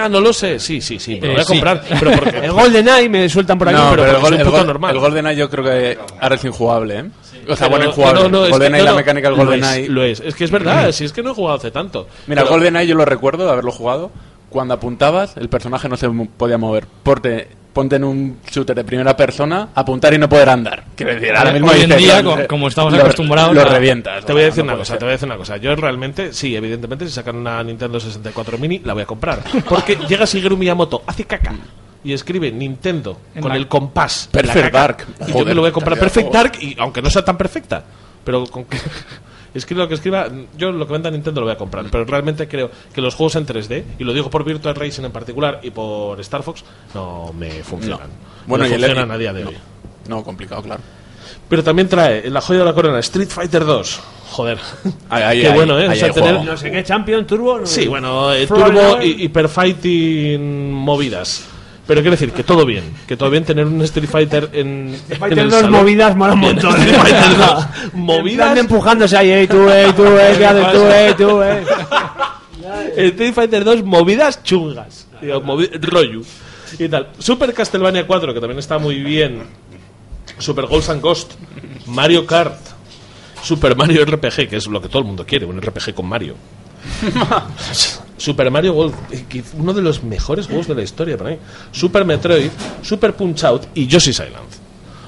[0.09, 1.53] No lo sé, sí, sí, sí, me lo Eh, voy a sí.
[1.53, 1.83] comprar.
[1.99, 3.77] Pero porque El GoldenEye me sueltan por aquí.
[3.77, 4.95] No, pero, pero el, porque gol, soy el, puto gol- normal.
[4.95, 7.05] el GoldenEye yo creo que ahora es injugable, ¿eh?
[7.47, 8.21] O sea, Pero- bueno, injugable.
[8.23, 9.83] no, no, es que- GoldenEye, no, la no, mecánica del lo GoldenEye.
[9.83, 12.07] es, Lo es, es que es verdad, si es que no he jugado hace tanto.
[12.27, 14.11] Mira, el Pero- GoldenEye yo lo recuerdo de haberlo jugado.
[14.49, 16.85] Cuando apuntabas, el personaje no se podía mover.
[17.03, 20.83] Ponte, ponte en un shooter de primera persona, apuntar y no poder andar.
[20.95, 23.63] Quiero decir, ahora mismo Hoy en dices, día, lo- co- como estamos lo- acostumbrados Lo
[23.65, 24.25] revientas.
[24.25, 24.99] Te voy a decir No una cosa, ser.
[24.99, 25.57] te voy a decir una cosa.
[25.57, 29.41] Yo realmente, sí, evidentemente, si sacan una Nintendo 64 Mini, la voy a comprar.
[29.69, 31.53] Porque llega Shigeru Miyamoto, hace caca.
[32.03, 34.27] Y escribe Nintendo En con la- el compás.
[34.31, 35.05] Perfect Dark.
[35.27, 36.31] Y yo me lo voy a comprar Perfect.
[36.33, 37.83] Dark, y aunque no sea tan perfecta.
[38.23, 38.77] Pero con que
[39.53, 41.85] escriba lo que escriba, yo lo que venda Nintendo lo voy a comprar.
[41.91, 45.11] Pero realmente creo que los juegos en 3D, y lo digo por Virtual Racing en
[45.11, 48.09] particular y por Star Fox, no me funcionan.
[48.47, 49.49] Bueno, no y el funcionan a día de no.
[49.49, 49.57] hoy.
[50.07, 50.81] No, complicado, claro.
[51.47, 53.99] Pero también trae la joya de la corona, Street Fighter 2.
[54.31, 54.57] Joder.
[55.09, 55.87] Ahí, ahí, Qué ahí, bueno, ¿eh?
[55.89, 56.45] ahí O sea, hay tener- juego.
[56.51, 57.59] No sé qué, Champion, Turbo.
[57.59, 61.47] no- Sí, bueno, eh, Turbo y Hyper Fighting movidas.
[61.91, 65.17] Pero quiero decir que todo bien, que todo bien tener un Street Fighter en, en
[65.19, 65.71] Fighter el 2 salón.
[65.81, 66.73] movidas mola un montón.
[66.79, 68.53] Street Fighter 2 En movidas.
[68.53, 71.63] de empujándose ahí, eh, tú, eh, tú, eh, ¿qué haces tú, eh, tú, eh?
[73.09, 75.05] Street Fighter 2 movidas chungas.
[75.21, 76.21] Digo, movi- rollo.
[76.79, 77.09] Y tal.
[77.19, 79.43] Super Castlevania 4, que también está muy bien.
[80.37, 81.33] Super Ghosts and Ghost.
[81.87, 82.55] Mario Kart.
[83.43, 86.35] Super Mario RPG, que es lo que todo el mundo quiere, un RPG con Mario.
[88.21, 91.37] Super Mario World, eh, uno de los mejores juegos de la historia para mí.
[91.71, 92.51] Super Metroid,
[92.83, 94.45] Super Punch Out y Yoshi's Island.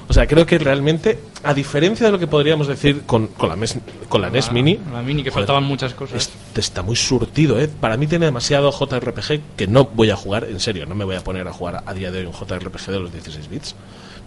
[0.08, 3.54] O sea, creo que realmente, a diferencia de lo que podríamos decir con, con la,
[3.56, 5.42] MES con la NES Mini, La mini, que Joder.
[5.46, 6.28] faltaban muchas cosas.
[6.56, 7.68] está muy surtido, ¿eh?
[7.68, 11.14] Para mí tiene demasiado JRPG que no voy a jugar, en serio, no me voy
[11.14, 13.76] a poner a jugar a día de hoy un JRPG de los 16 bits.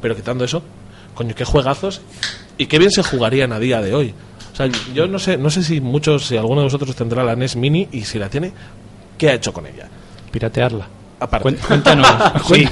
[0.01, 0.63] Pero quitando eso,
[1.13, 2.01] coño, qué juegazos
[2.57, 4.13] y qué bien se jugarían a día de hoy.
[4.57, 7.35] O sea, yo no sé, no sé si muchos, si alguno de vosotros tendrá la
[7.35, 8.51] NES Mini y si la tiene,
[9.15, 9.87] ¿qué ha hecho con ella?
[10.31, 10.87] Piratearla.
[11.19, 11.55] Aparte.
[11.67, 12.07] Cuéntanos.
[12.47, 12.67] Sí.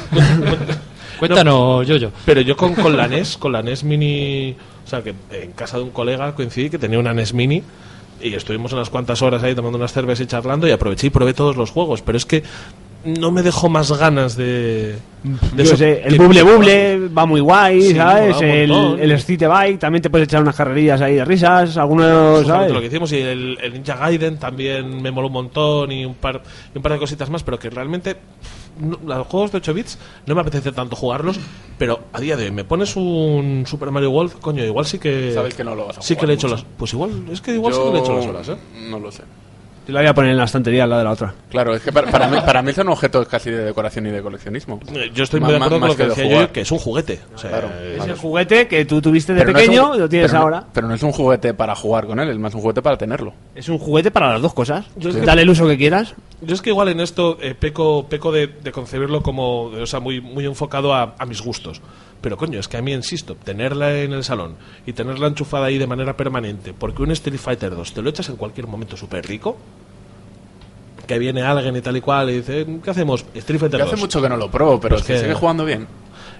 [1.19, 2.09] Cuéntanos, yo, yo.
[2.25, 5.77] Pero yo con, con la NES, con la NES Mini, o sea, que en casa
[5.77, 7.61] de un colega coincidí que tenía una NES Mini
[8.19, 11.35] y estuvimos unas cuantas horas ahí tomando unas cervezas y charlando y aproveché y probé
[11.35, 12.41] todos los juegos, pero es que
[13.05, 14.95] no me dejó más ganas de...
[15.23, 18.41] de Yo eso sé, el Buble Buble va muy guay, Sí, ¿sabes?
[18.41, 22.71] El, el Street Bike, también te puedes echar unas carrerillas ahí de risas, algunos, ¿sabes?
[22.71, 26.15] lo que hicimos y el, el Ninja Gaiden también me moló un montón y un
[26.15, 26.41] par
[26.73, 28.15] y un par de cositas más pero que realmente
[28.79, 31.39] no- los juegos de 8 bits no me apetece tanto jugarlos
[31.77, 35.31] pero a día de hoy me pones un Super Mario World coño igual sí que
[35.33, 37.39] Sabes que no lo vas a sí que le he hecho las pues igual es
[37.41, 38.57] que igual sí que le he hecho las horas ¿eh?
[38.89, 39.23] No lo sé.
[39.87, 41.33] Yo la voy a poner en la estantería al lado de la otra.
[41.49, 44.21] Claro, es que para, para mí, para mí son objetos casi de decoración y de
[44.21, 44.79] coleccionismo.
[44.93, 46.47] Eh, yo estoy Más- muy de más- acuerdo con lo que de decía jugar.
[46.47, 47.69] yo que es un juguete o sea, Claro.
[47.97, 50.39] Es el juguete que tú tuviste de Pero no pequeño un- y lo tienes pero
[50.39, 50.63] no- ahora.
[50.73, 53.33] pero no es un juguete para jugar con él, es más un juguete para tenerlo.
[53.53, 54.85] Es un juguete para las dos cosas.
[54.95, 56.15] Yo que- Dale el uso que quieras.
[56.41, 59.99] Yo es que igual en esto eh, peco, peco de, de concebirlo como, o sea,
[59.99, 61.81] muy, muy enfocado a, a mis gustos.
[62.25, 64.55] Pero coño, es que a mí, insisto, tenerla en el salón
[64.87, 68.27] y tenerla enchufada ahí de manera permanente, porque un Street Fighter 2 te lo echas
[68.29, 69.55] en cualquier momento súper rico,
[71.05, 73.23] que viene alguien y tal y cual y dice, ¿qué hacemos?
[73.35, 73.93] Street Fighter Yo 2.
[73.93, 75.85] hace mucho que no lo pruebo, pero Pues se que- sigue jugando bien.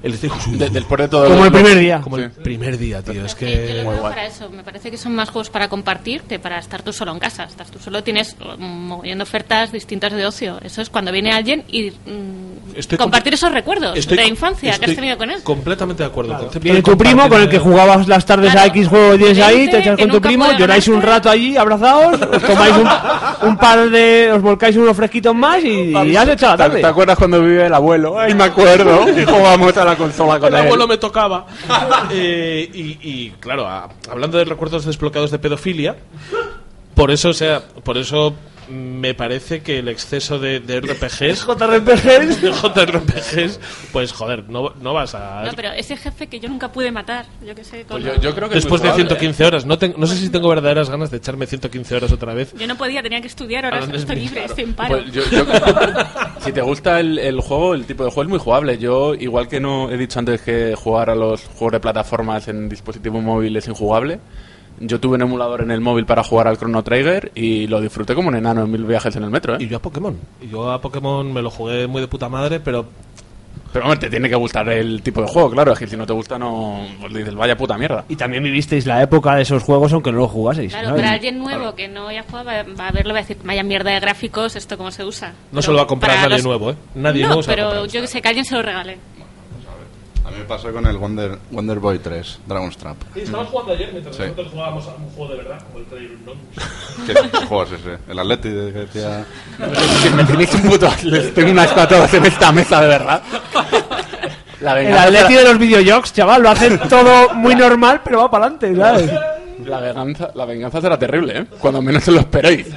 [0.03, 2.01] El Street- De- después de todo Como el primer día.
[2.01, 3.25] Como el primer día, tío.
[3.25, 3.81] Es Yo que...
[3.84, 4.49] lo veo para eso.
[4.49, 7.43] Me parece que son más juegos para compartir que para estar tú solo en casa.
[7.45, 10.60] Estás tú solo, tienes mogollón de ofertas distintas de ocio.
[10.63, 14.77] Eso es cuando viene alguien y mm, Estoy compartir esos recuerdos Estoy de com- infancia
[14.77, 15.41] que has tenido con él.
[15.43, 16.34] Completamente de acuerdo.
[16.38, 18.67] Concepto Viene tu primo con el que jugabas las tardes a Claro.
[18.69, 22.41] X juego 10 ahí, te echas con tu primo, lloráis un rato allí abrazados, os
[22.43, 24.31] tomáis un, un par de.
[24.34, 26.81] os volcáis unos fresquitos más y, y has echado la ¿Te, tarde.
[26.81, 28.19] te acuerdas cuando vive el abuelo?
[28.19, 29.05] Ay, me acuerdo.
[29.15, 30.65] Y jugábamos a la consola con el él.
[30.67, 31.45] abuelo me tocaba.
[32.12, 35.95] Eh, y, y, claro, a- hablando de recuerdos desbloqueados de pedofilia,
[36.93, 38.34] por eso, o sea, por eso
[38.69, 42.41] me parece que el exceso de, de RPGs, JRPGs.
[42.41, 43.60] de JRPGs,
[43.91, 45.43] pues joder, no, no vas a.
[45.43, 47.86] No, pero ese jefe que yo nunca pude matar, yo qué sé.
[47.88, 50.17] Pues yo, yo creo que es Después de probable, 115 horas, no, ten- no sé
[50.17, 52.54] si tengo verdaderas ganas de echarme 115 horas otra vez.
[52.58, 54.49] Yo no podía, tenía que estudiar, ahora Ah, no es estoy mi- libre, claro.
[54.49, 54.73] estoy en ¿eh?
[54.75, 54.97] paro.
[55.01, 55.45] Pues yo- yo-
[56.39, 58.78] si te gusta el, el juego, el tipo de juego es muy jugable.
[58.78, 62.69] Yo, igual que no he dicho antes que jugar a los juegos de plataformas en
[62.69, 64.19] dispositivo móvil es injugable,
[64.79, 68.13] Yo tuve un emulador en el móvil para jugar al Chrono Trigger y lo disfruté
[68.15, 69.57] como un enano en mil viajes en el metro, ¿eh?
[69.61, 70.17] Y yo a Pokémon.
[70.41, 72.85] Y yo a Pokémon me lo jugué muy de puta madre, pero
[73.71, 75.73] Pero hombre, te tiene que gustar el tipo de juego, claro.
[75.73, 76.79] Es que si no te gusta, no.
[77.01, 78.05] Pues dices, vaya puta mierda.
[78.09, 80.71] Y también vivisteis la época de esos juegos aunque no lo jugaseis.
[80.71, 81.01] Claro, ¿sabes?
[81.01, 83.38] para alguien nuevo que no haya jugado va va a verlo y va a decir,
[83.43, 85.29] vaya mierda de gráficos, esto cómo se usa.
[85.29, 86.75] no Pero se lo va a comprar nadie los- nuevo, ¿eh?
[86.95, 87.88] Nadie no, nuevo se va a pero comprar.
[87.89, 88.97] yo que sé, que alguien se lo regale.
[90.36, 92.98] Mí me pasó con el Wonder, Wonder Boy 3, Dragon's Trap.
[93.13, 94.24] Sí, estabas jugando ayer mientras Sí.
[94.24, 96.17] nosotros jugábamos a un juego de verdad, como el Trailer
[97.32, 97.98] ¿Qué juego es ese?
[98.10, 99.26] El Atleti de que decía...
[100.04, 100.89] Que me tenéis un puto.
[101.04, 103.24] Les tengo una estatua en esta mesa, de verdad.
[104.60, 108.30] La El venganza, Atleti de los videojuegos, chaval, lo hacen todo muy normal, pero va
[108.32, 109.12] para adelante, ¿sabes?
[109.65, 111.45] la, venganza, la venganza será terrible, ¿eh?
[111.60, 112.67] Cuando menos se lo esperéis.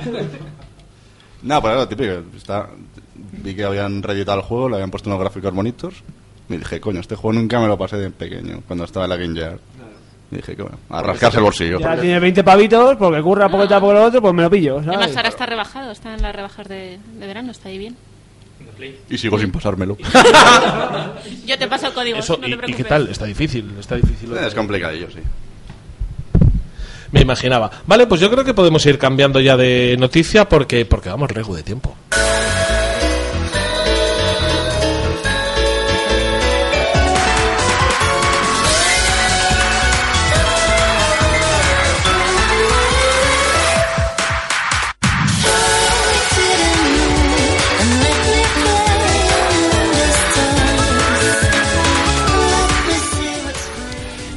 [1.42, 2.12] No, pero era lo típico.
[2.36, 2.68] Está...
[3.14, 5.94] Vi que habían reeditado el juego, le habían puesto unos gráficos bonitos.
[6.48, 9.16] Y dije, coño, este juego nunca me lo pasé de pequeño, cuando estaba en la
[9.16, 9.58] Game Gear.
[10.30, 11.78] Y dije, que bueno, a rascarse el bolsillo.
[11.78, 14.78] Ya tiene 20 pavitos, porque curra poco tal, poco lo otro, pues me lo pillo,
[14.78, 15.16] Además, ¿sabes?
[15.16, 17.96] ahora está rebajado, está en las rebajas de, de verano, está ahí bien.
[19.10, 19.96] Y sigo sin pasármelo.
[21.46, 23.08] Yo te paso el código, Eso, no y, te y qué tal?
[23.08, 24.32] Está difícil, está difícil.
[24.36, 25.18] es complicadillo, sí.
[27.10, 27.70] Me imaginaba.
[27.86, 31.56] Vale, pues yo creo que podemos ir cambiando ya de noticia porque, porque vamos rego
[31.56, 31.96] de tiempo.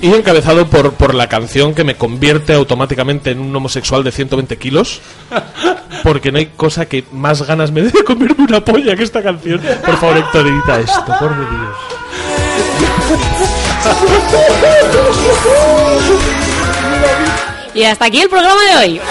[0.01, 4.57] Y encabezado por, por la canción que me convierte automáticamente en un homosexual de 120
[4.57, 5.01] kilos.
[6.03, 9.21] Porque no hay cosa que más ganas me dé de comerme una polla que esta
[9.21, 9.61] canción.
[9.85, 11.75] Por favor, Héctor, edita esto, por Dios.
[17.73, 19.01] Y hasta aquí el programa de hoy.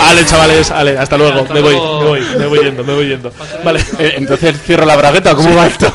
[0.00, 1.46] Ale, chavales, ale, hasta luego.
[1.52, 3.32] me voy, me voy, me voy yendo, me voy yendo.
[3.64, 3.80] Vale.
[3.98, 5.92] Eh, entonces cierro la bragueta, ¿cómo va esto?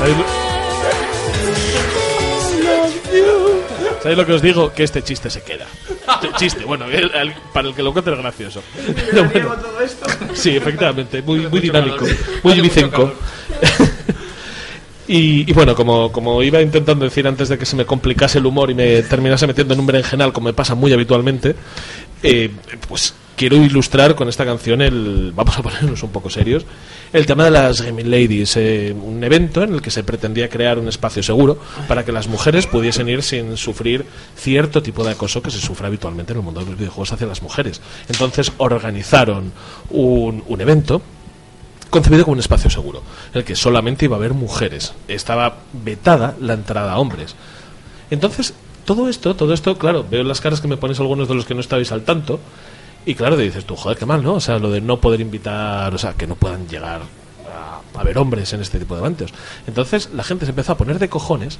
[0.00, 0.24] ¿Sabéis lo-
[4.02, 4.72] ¿Sabéis lo que os digo?
[4.72, 5.66] Que este chiste se queda.
[6.14, 8.62] Este chiste, bueno, el- el- para el que lo cuente es gracioso.
[9.10, 9.56] Pero bueno.
[10.34, 12.06] Sí, efectivamente, muy, muy dinámico,
[12.42, 13.12] muy vicenco.
[15.08, 18.46] Y, y bueno, como, como iba intentando decir antes de que se me complicase el
[18.46, 21.56] humor y me terminase metiendo en un berenjenal, como me pasa muy habitualmente,
[22.22, 22.48] eh,
[22.86, 25.32] pues quiero ilustrar con esta canción el.
[25.34, 26.66] Vamos a ponernos un poco serios.
[27.10, 30.78] El tema de las Gaming Ladies, eh, un evento en el que se pretendía crear
[30.78, 34.04] un espacio seguro para que las mujeres pudiesen ir sin sufrir
[34.36, 37.26] cierto tipo de acoso que se sufre habitualmente en el mundo de los videojuegos hacia
[37.26, 37.80] las mujeres.
[38.10, 39.52] Entonces organizaron
[39.88, 41.00] un, un evento
[41.88, 44.92] concebido como un espacio seguro, en el que solamente iba a haber mujeres.
[45.08, 47.34] Estaba vetada la entrada a hombres.
[48.10, 48.52] Entonces,
[48.84, 51.54] todo esto, todo esto, claro, veo las caras que me ponéis algunos de los que
[51.54, 52.38] no estabais al tanto,
[53.06, 54.34] y claro, te dices tú, joder, qué mal, ¿no?
[54.34, 57.00] O sea, lo de no poder invitar, o sea, que no puedan llegar
[57.48, 59.32] a, a ver hombres en este tipo de eventos.
[59.66, 61.58] Entonces, la gente se empezó a poner de cojones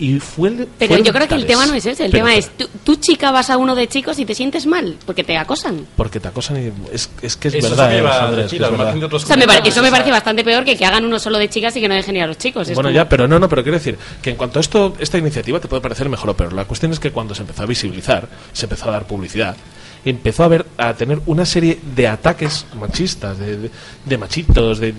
[0.00, 2.04] y fue el- Pero yo creo que el tema no es ese.
[2.04, 4.64] El Pero- tema es, tú, tú, chica vas a uno de chicos y te sientes
[4.64, 5.86] mal porque te acosan.
[5.96, 8.62] Porque te acosan y es, es que es Eso verdad, eh, Andrés, decir, que es
[8.64, 8.84] al verdad.
[8.84, 10.86] margen de otros O sea, me pare- comentarios, eso me parece bastante peor que que
[10.86, 12.68] hagan uno solo de chicas y que no dejen ir a los chicos.
[12.68, 15.18] Bueno, como- ya, pero no, no, pero quiero decir que en cuanto a esto, esta
[15.18, 16.52] iniciativa te puede parecer mejor o peor.
[16.52, 19.56] La cuestión es que cuando se empezó a visibilizar, se empezó a dar publicidad,
[20.04, 23.70] empezó a ver, a tener una serie de ataques machistas, de, de-
[24.04, 24.94] de machitos, de,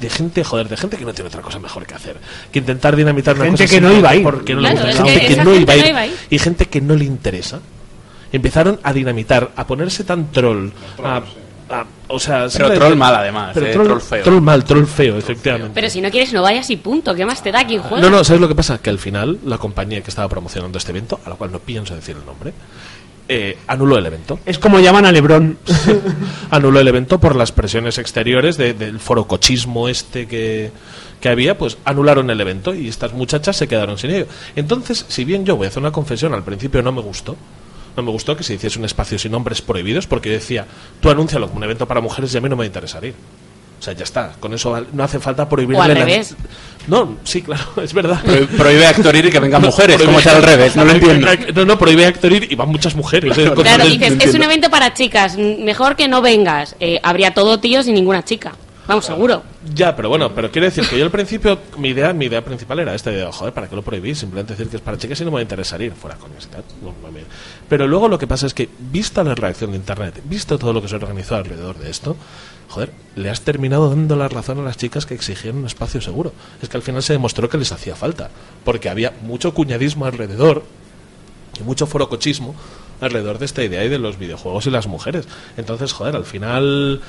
[0.00, 2.16] de gente, joder, de gente que no tiene otra cosa mejor que hacer
[2.52, 4.22] que intentar dinamitar una Gente cosa que no iba a ir.
[4.22, 5.88] porque no le Claro, gusta, es que gente que no gente iba a no ir
[5.90, 6.14] iba a ir.
[6.30, 7.60] y gente que no le interesa.
[8.32, 10.70] Empezaron a dinamitar, a ponerse tan troll,
[11.04, 11.18] a,
[11.70, 14.22] a- o sea, simplemente- troll mal, además, pero eh, troll, troll feo.
[14.24, 15.70] troll mal, troll feo, efectivamente.
[15.72, 17.14] Pero si no quieres, no vayas y punto.
[17.14, 18.02] ¿Qué más te da quien juega?
[18.02, 18.78] No, no, ¿sabes lo que pasa?
[18.78, 21.94] Que al final la compañía que estaba promocionando este evento, a la cual no pienso
[21.94, 22.52] decir el nombre,
[23.28, 24.38] eh, anuló el evento.
[24.46, 25.58] Es como llaman a Lebron.
[26.50, 30.70] anuló el evento por las presiones exteriores de- del forocochismo este que,
[31.20, 34.26] que había, pues anularon el evento y estas muchachas se quedaron sin ello.
[34.56, 37.36] Entonces, si bien yo voy a hacer una confesión, al principio no me gustó.
[37.96, 40.66] No me gustó que se hiciese un espacio sin hombres prohibidos porque yo decía,
[41.00, 43.04] tú anúncialo como un evento para mujeres y a mí no me va a interesar
[43.04, 43.14] ir.
[43.78, 44.32] O sea, ya está.
[44.40, 46.34] Con eso no hace falta prohibirle O al la- revés.
[46.86, 48.22] No, sí, claro, es verdad.
[48.24, 50.76] Pro- prohíbe a Actor ir y que vengan No, mujeres, prohíbe- como sea al revés,
[50.76, 51.26] no lo entiendo.
[51.54, 53.36] No, no, prohíbe Actor ir y van muchas mujeres.
[53.38, 55.36] eh, Claro, dices, es un evento para chicas.
[55.36, 56.76] Mejor que no vengas.
[56.80, 58.52] Eh, habría todo tíos y ninguna chica.
[58.86, 59.42] Vamos, seguro.
[59.74, 62.80] Ya, pero bueno, pero quiero decir que yo al principio, mi idea, mi idea principal
[62.80, 64.18] era esta idea, joder, ¿para qué lo prohibís?
[64.18, 66.30] Simplemente decir que es para chicas y no me va a interesar ir fuera con
[66.38, 66.58] esta.
[66.82, 66.92] No.
[67.66, 70.82] Pero luego lo que pasa es que, vista la reacción de internet, visto todo lo
[70.82, 72.14] que se organizó alrededor de esto,
[72.68, 76.32] joder, le has terminado dando la razón a las chicas que exigían un espacio seguro.
[76.62, 78.30] Es que al final se demostró que les hacía falta,
[78.64, 80.64] porque había mucho cuñadismo alrededor
[81.60, 82.54] y mucho forocochismo
[83.00, 85.26] alrededor de esta idea y de los videojuegos y las mujeres.
[85.56, 87.00] Entonces, joder, al final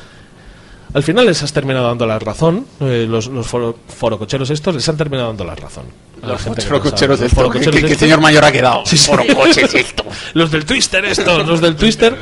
[0.93, 4.87] al final les has terminado dando la razón, eh, los, los foro- forococheros estos les
[4.87, 5.85] han terminado dando la razón.
[6.21, 7.99] A la Los gente forococheros estos, forococheros ¿qué- qué estos.
[7.99, 8.85] señor mayor ha quedado?
[8.85, 9.09] Sí, sí.
[9.11, 10.05] Forocoches esto.
[10.35, 12.15] los del Twister estos, los del Twister,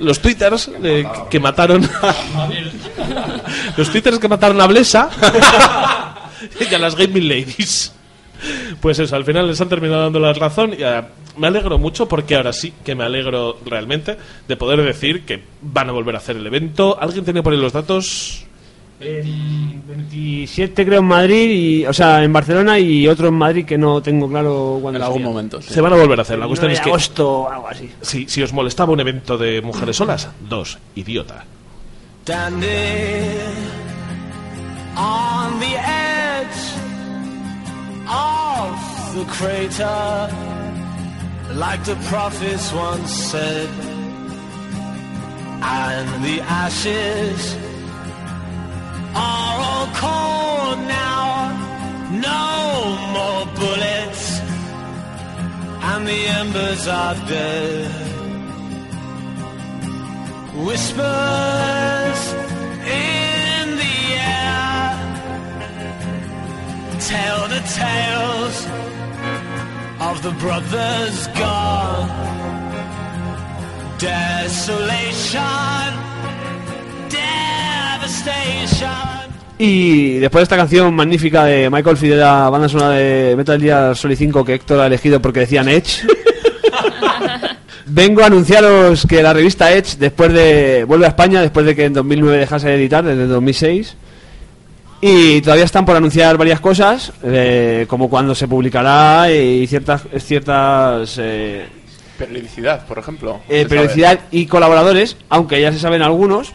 [0.00, 1.82] los twitters eh, que- mataron
[3.76, 5.08] los twitters que mataron a Blesa
[6.70, 7.92] y a las gaming ladies.
[8.80, 12.06] Pues eso, al final les han terminado dando la razón y ah, me alegro mucho
[12.06, 16.18] porque ahora sí que me alegro realmente de poder decir que van a volver a
[16.18, 16.98] hacer el evento.
[17.00, 18.44] ¿Alguien tiene por ahí los datos?
[19.06, 23.76] El 27 creo en Madrid, y, o sea, en Barcelona y otro en Madrid que
[23.76, 25.28] no tengo claro cuándo En algún sería.
[25.28, 25.60] momento.
[25.62, 25.74] sí.
[25.74, 26.38] Se van a volver a hacer.
[26.38, 27.90] La cuestión 9 es que agosto o algo así.
[28.00, 31.44] si, si os molestaba un evento de mujeres solas, dos, idiota.
[34.96, 36.74] On the edge
[38.08, 38.78] of
[39.16, 40.28] the crater,
[41.56, 43.68] like the prophets once said,
[45.62, 47.56] and the ashes
[49.14, 51.22] are all cold now.
[52.10, 52.44] No
[53.16, 54.40] more bullets,
[55.90, 57.90] and the embers are dead.
[60.66, 62.20] Whispers
[62.86, 63.98] in the
[64.38, 64.84] air
[67.00, 68.56] tell the tales
[70.08, 72.08] of the brothers gone.
[73.98, 75.40] Desolation,
[77.08, 77.73] devastation.
[79.58, 84.16] Y después de esta canción magnífica de Michael Fidela, banda sonora de Metal Gear Solid
[84.16, 86.02] 5 que Héctor ha elegido porque decían Edge.
[87.86, 91.84] Vengo a anunciaros que la revista Edge después de vuelve a España después de que
[91.84, 93.96] en 2009 dejase de editar desde 2006
[95.00, 101.16] y todavía están por anunciar varias cosas eh, como cuándo se publicará y ciertas ciertas
[101.20, 101.66] eh,
[102.18, 103.40] Periodicidad, por ejemplo.
[103.48, 103.68] eh, sabe.
[103.68, 106.52] periodicidad y colaboradores, aunque ya se saben algunos.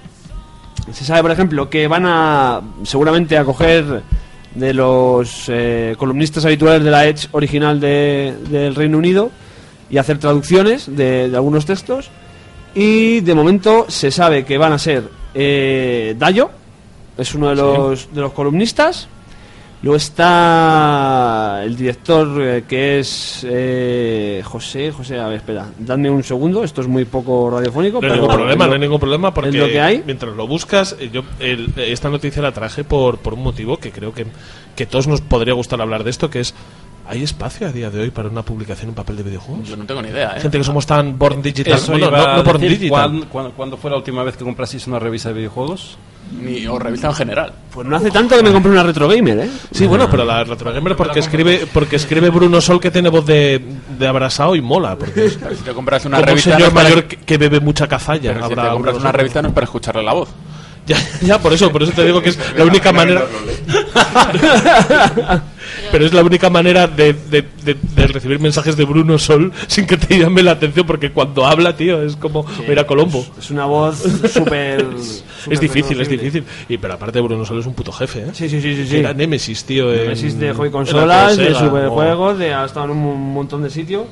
[0.92, 4.02] Se sabe, por ejemplo, que van a seguramente a coger
[4.56, 9.30] de los eh, columnistas habituales de la Edge original de- del Reino Unido
[9.90, 12.10] y hacer traducciones de, de algunos textos.
[12.74, 16.50] Y de momento se sabe que van a ser eh, Dayo,
[17.18, 19.08] es uno de los, de los columnistas.
[19.82, 26.22] Luego está el director eh, que es eh, José, José, a ver, espera, dadme un
[26.22, 28.02] segundo, esto es muy poco radiofónico.
[28.02, 30.04] No hay pero ningún problema, no hay ningún problema porque es lo que hay.
[30.06, 33.92] mientras lo buscas, eh, yo el- esta noticia la traje por, por un motivo que
[33.92, 34.26] creo que,
[34.76, 36.54] que todos nos podría gustar hablar de esto, que es
[37.10, 39.68] ¿hay espacio a día de hoy para una publicación en papel de videojuegos?
[39.68, 40.42] Yo no tengo ni idea, ¿eh?
[40.42, 42.90] Gente que somos tan born digital, Eso bueno, iba no, no born digital.
[42.90, 45.98] ¿cuán- cuán- ¿Cuándo fue la última vez que comprasteis una revista de videojuegos?
[46.40, 47.52] Ni, o revista en general.
[47.74, 49.50] Pues no hace tanto que me compré una Retro Gamer, ¿eh?
[49.72, 53.26] Sí, bueno, pero la Retro Gamer porque escribe porque escribe Bruno Sol que tiene voz
[53.26, 53.60] de,
[53.98, 56.52] de abrasado y mola, porque si te compras una como un revista.
[56.52, 58.34] señor no es para- mayor que, bebe mucha cazalla.
[58.34, 60.30] pero si te habrá compras una revista no es para escucharle la voz.
[60.86, 63.24] Ya, ya, por eso, por eso te digo que es la única manera.
[65.92, 69.86] Pero es la única manera de, de- de- de recibir mensajes de Bruno Sol sin
[69.86, 73.26] que te llame la atención, porque cuando habla, tío, es como ver a Colombo.
[73.38, 73.98] Es una voz
[74.34, 74.86] súper.
[75.50, 76.44] Es difícil, es difícil.
[76.68, 78.26] Y pero aparte Bruno Sol es un puto jefe, ¿eh?
[78.34, 78.88] Sí, sí, sí, sí.
[78.88, 78.98] sí.
[78.98, 79.92] Era Nemesis, tío.
[79.94, 83.64] en- Nemesis de hobby en consolas, la de superjuegos, de ha estado en un montón
[83.64, 84.04] de sitios.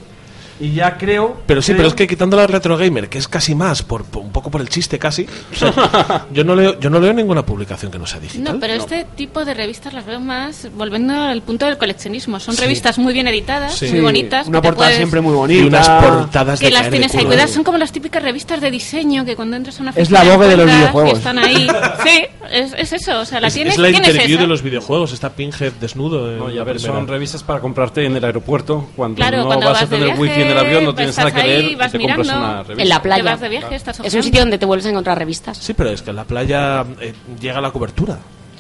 [0.59, 1.37] Y ya creo.
[1.45, 4.03] Pero sí, creo- pero es que quitando la retro gamer, que es casi más, por,
[4.05, 7.13] por- un poco por el chiste casi, o sea, yo no leo, yo no leo
[7.13, 8.53] ninguna publicación que no sea digital.
[8.55, 12.39] No, pero este tipo de revistas las veo más volviendo al punto del coleccionismo.
[12.39, 12.61] Son Sí.
[12.61, 13.87] revistas muy bien editadas, Sí.
[13.91, 14.47] muy bonitas.
[14.47, 15.65] Una que portada puedes- siempre muy y bonita.
[15.67, 17.51] unas portadas Que de las caer de tienes ahí cuidadas.
[17.51, 20.47] Son como las típicas revistas de diseño que cuando entras a una Es la Vogue
[20.47, 21.13] de los videojuegos.
[21.13, 21.67] Y están ahí.
[22.03, 23.19] Sí, es, es eso.
[23.19, 24.41] O sea, la Es, tienes, es la tienes interview esa.
[24.43, 26.31] de los videojuegos, está Pinhead desnudo.
[26.37, 26.93] No, y a ver, primera.
[26.99, 28.87] son revistas para comprarte en el aeropuerto.
[28.95, 31.17] Cuando Claro, no cuando vas, vas a tener wifi en el avión, no pues tienes
[31.17, 32.45] nada que leer, y vas te compras mirando.
[32.45, 32.81] una revista.
[32.83, 33.23] En la Te playa.
[33.23, 35.57] vas de viaje, estás Es un sitio donde te vuelves a encontrar revistas.
[35.57, 38.17] Sí, pero es que en la playa eh, llega la cobertura.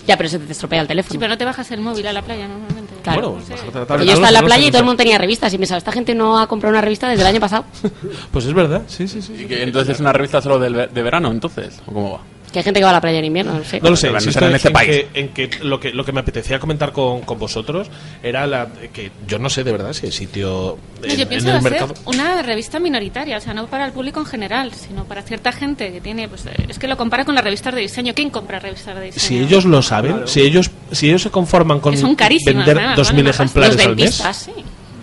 [0.07, 1.11] Ya, pero se te estropea el teléfono.
[1.11, 2.93] Sí, pero no te bajas el móvil a la playa normalmente.
[3.03, 3.31] Claro.
[3.31, 4.07] Bueno, la Porque tablet.
[4.07, 4.85] yo estaba en No la sé, playa no y todo el sé.
[4.85, 7.39] mundo tenía revistas y pensaba, esta gente no ha comprado una revista desde el año
[7.41, 7.65] pasado.
[8.31, 9.33] Pues es verdad, sí, sí, sí.
[9.41, 11.81] Y que entonces es una revista solo ve- de verano, entonces.
[11.87, 12.19] ¿O cómo va?
[12.51, 13.79] Que hay gente que va a la playa en invierno, no sé.
[13.81, 14.89] No lo sé, insisto en en, este en país.
[14.89, 17.89] que, en que lo que lo que me apetecía comentar con, con vosotros
[18.23, 21.27] era la que yo no sé de verdad si hay sitio No, en, yo en
[21.29, 21.93] pienso el hacer mercado.
[22.05, 25.91] una revista minoritaria, o sea, no para el público en general, sino para cierta gente
[25.91, 28.13] que tiene, pues eh, es que lo compara con las revistas de diseño.
[28.15, 29.25] ¿Quién compra revistas de diseño?
[29.27, 33.25] Si ellos lo saben, si ellos si ellos se conforman con vender además, 2.000 valen
[33.25, 33.35] más.
[33.35, 34.23] ejemplares Los al mes.
[34.33, 34.51] sí.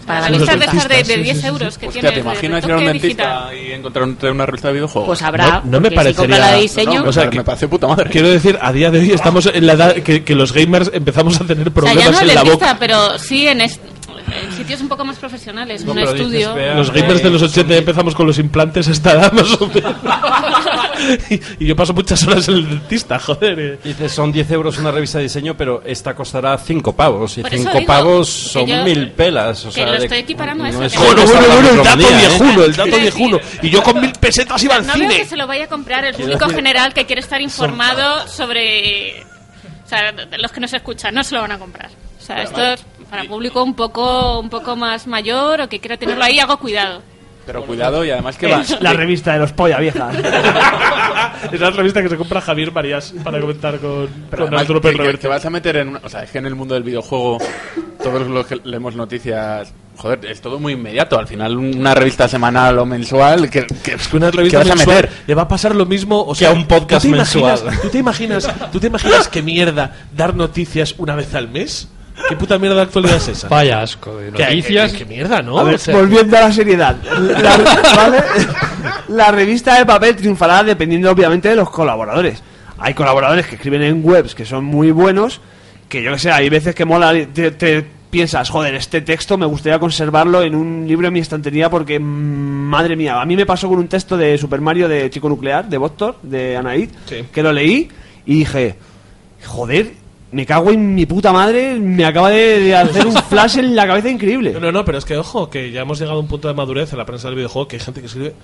[0.06, 1.46] Para Los revistas de estas de, de sí, 10 sí, sí.
[1.48, 3.58] euros que Hostia, tienes ¿te imaginas ir a un dentista digital.
[3.68, 5.06] y encontrarte una revista de videojuegos?
[5.08, 5.46] Pues habrá.
[5.46, 6.38] No, no me porque si parecería.
[6.38, 6.94] la de diseño.
[6.94, 8.10] No, no, O sea, que- me parece puta madre.
[8.10, 11.40] Quiero decir, a día de hoy estamos en la edad que, que los gamers empezamos
[11.40, 12.76] a tener O sea, problemas ya no en el la dentista, boca.
[12.78, 13.80] pero sí en, est-
[14.34, 16.54] en sitios un poco más profesionales, No, un dices, estudio.
[16.54, 19.52] vea, Los eh, gamers de los 80 ya empezamos con los implantes hasta edad más
[19.60, 19.94] o menos.
[21.30, 23.58] y, y yo paso muchas horas en el dentista, joder.
[23.58, 23.78] eh.
[23.84, 27.38] Dices, son 10 euros una revista de diseño, pero esta costará 5 pavos.
[27.38, 29.64] Y Por eso 5 digo pavos que son yo- mil pelas.
[29.64, 31.76] O que sea, lo estoy equiparando a eso, no es que- Bueno, bueno, bueno, el
[31.84, 32.16] dato ¿eh?
[32.18, 33.40] viejuno, el dato viejuno.
[33.62, 35.26] Y yo con mil pesetas iba al no veo que cine.
[35.26, 39.22] se lo vaya a comprar el público general que quiere estar informado sobre...
[39.84, 41.90] O sea, los que nos escuchan, no se lo van a comprar.
[42.20, 42.80] O sea, esto es
[43.16, 47.00] para público un poco un poco más mayor o que quiera tenerlo ahí, hago cuidado.
[47.46, 48.62] Pero cuidado y además que va.
[48.62, 50.16] Es la revista de los polla viejas.
[51.52, 54.92] es la revista que se compra Javier Marías para comentar con, Pero con Arturo que-
[54.92, 56.82] Pérez que, vas a meter en una- o sea es que en el mundo del
[56.82, 57.38] videojuego
[58.02, 62.78] todos los que leemos noticias joder es todo muy inmediato al final una revista semanal
[62.78, 65.42] o mensual que, que Es que una revista ¿qué vas a mensual meter le va
[65.42, 67.80] a pasar lo mismo o sea, a un podcast ¿tú te imaginas- mensual.
[67.82, 71.88] ¿tú te imaginas ¿tú te imaginas qué mierda dar noticias una vez al mes?
[72.28, 73.48] ¿Qué puta mierda de actualidad es esa?
[73.48, 74.92] Vaya asco de ¿Qué- noticias.
[74.92, 75.58] qué- qué mierda, ¿no?
[75.58, 76.96] A ver, O sea, volviendo a la seriedad.
[77.18, 77.56] La,
[77.96, 78.18] ¿vale?
[79.08, 82.42] La revista de papel triunfará dependiendo obviamente de los colaboradores.
[82.78, 85.40] Hay colaboradores que escriben en webs que son muy buenos,
[85.88, 89.46] que yo que sé, hay veces que mola, te, te piensas, joder, este texto me
[89.46, 93.44] gustaría conservarlo en un libro en mi estantería porque, mm, madre mía, a mí me
[93.46, 97.24] pasó con un texto de Super Mario de Chico Nuclear, de Voctor, de Anaid, Sí.
[97.32, 97.88] que lo leí
[98.26, 98.76] y dije,
[99.44, 99.92] joder,
[100.34, 103.86] me cago en mi puta madre, me acaba de, de hacer un flash en la
[103.86, 104.52] cabeza increíble.
[104.52, 106.54] No, no, no, pero es que ojo, que ya hemos llegado a un punto de
[106.54, 108.34] madurez en la prensa del videojuego que hay gente que escribe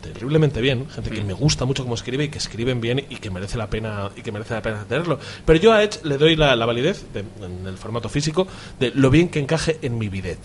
[0.00, 3.30] terriblemente bien, gente que me gusta mucho cómo escribe y que escriben bien y que
[3.30, 5.18] merece la pena y que merece la pena tenerlo.
[5.44, 8.46] Pero yo a Edge le doy la, la validez de- en el formato físico
[8.80, 10.40] de lo bien que encaje en mi bidet.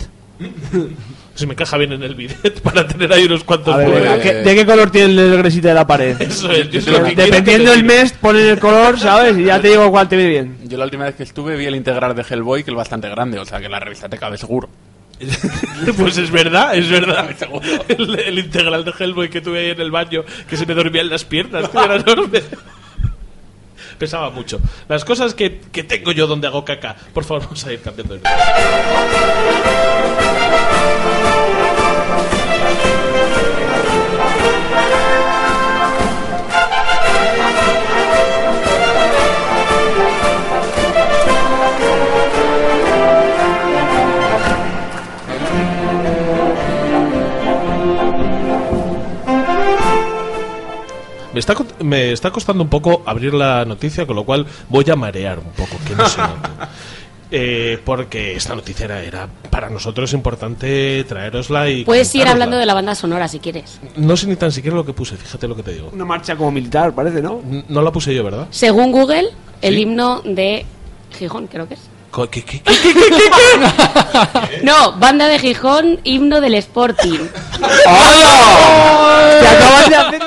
[1.35, 4.19] Si me encaja bien en el bidet para tener ahí unos cuantos A ver, venga,
[4.21, 6.15] ¿qué- ¿de qué color tiene el gresita de la pared?
[6.21, 8.99] Eso es, yo es lo que quiero Dependiendo que del te mes, ponen el color,
[8.99, 9.37] ¿sabes?
[9.37, 10.57] Y ya te digo cuál te viene bien.
[10.65, 13.39] yo la última vez que estuve vi el integral de Hellboy que es bastante grande
[13.39, 14.69] o sea que la revista te cabe seguro
[15.97, 17.27] pues es verdad, es verdad.
[17.87, 21.09] El, el integral de Hellboy que tuve ahí en el baño, que se me dormían
[21.09, 22.41] las piernas, tío, era enorme.
[23.97, 24.59] Pesaba mucho.
[24.87, 26.95] Las cosas que, que tengo yo donde hago caca.
[27.13, 28.21] Por favor, vamos a ir cambiando de
[51.37, 54.95] Me está, me está costando un poco abrir la noticia, con lo cual voy a
[54.95, 56.19] marear un poco, que no se.
[57.29, 61.83] Eh, porque esta noticia era, era para nosotros importante traerosla y.
[61.83, 63.79] Puedes ir hablando de la banda sonora si quieres.
[63.97, 65.89] No sé ni tan siquiera lo que puse, fíjate lo que te digo.
[65.93, 67.41] Una marcha como militar, parece, ¿no?
[67.45, 68.47] N- No la puse yo, ¿verdad?
[68.49, 69.27] Según Google,
[69.61, 69.81] el Sí.
[69.81, 70.65] himno de
[71.19, 71.81] Gijón, creo que es.
[72.15, 72.99] ¿Qué, qué, qué, qué, qué,
[74.49, 74.63] qué?
[74.63, 77.19] No, banda de Gijón, himno del Sporting.
[79.41, 80.21] Te acabas de hacer...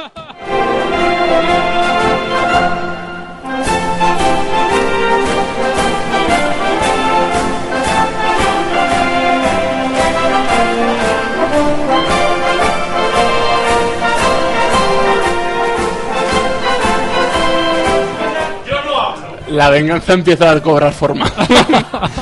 [19.50, 21.26] la venganza empieza a cobrar forma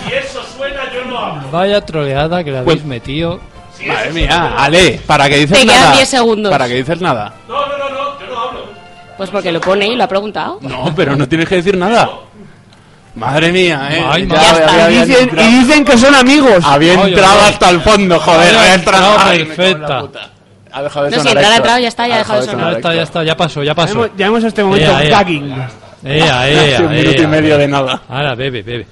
[0.09, 1.51] Si eso suena, yo no hablo.
[1.51, 3.41] Vaya troleada que le habéis metido.
[3.87, 6.51] madre mía Ale para que dices Te quedan nada 10 segundos.
[6.51, 8.61] para que dices nada No, no, no, no, yo no hablo.
[9.17, 10.59] Pues porque lo pone y lo ha preguntado.
[10.63, 12.09] no pero no tienes que decir nada
[13.15, 14.65] madre mía eh Ay, Ya madre.
[14.65, 16.65] había- Y había dicen, entrado- y dicen que son amigos.
[16.65, 20.03] había entrado hasta el fondo joder Había entrado la perfecta.
[20.71, 21.57] ha dejado de No, si sonar entrar ha Héctor.
[21.57, 22.73] entrado, ya está, ya ha dejado de Ya sonar.
[22.75, 23.93] está, ya está, ya pasó, ya Ya pasó.
[23.93, 25.57] hemos, ya hemos este momento gagging.
[26.05, 27.29] Ea, ea, Hace un minuto y ea.
[27.29, 28.87] medio de nada Ahora, bebe, bebe.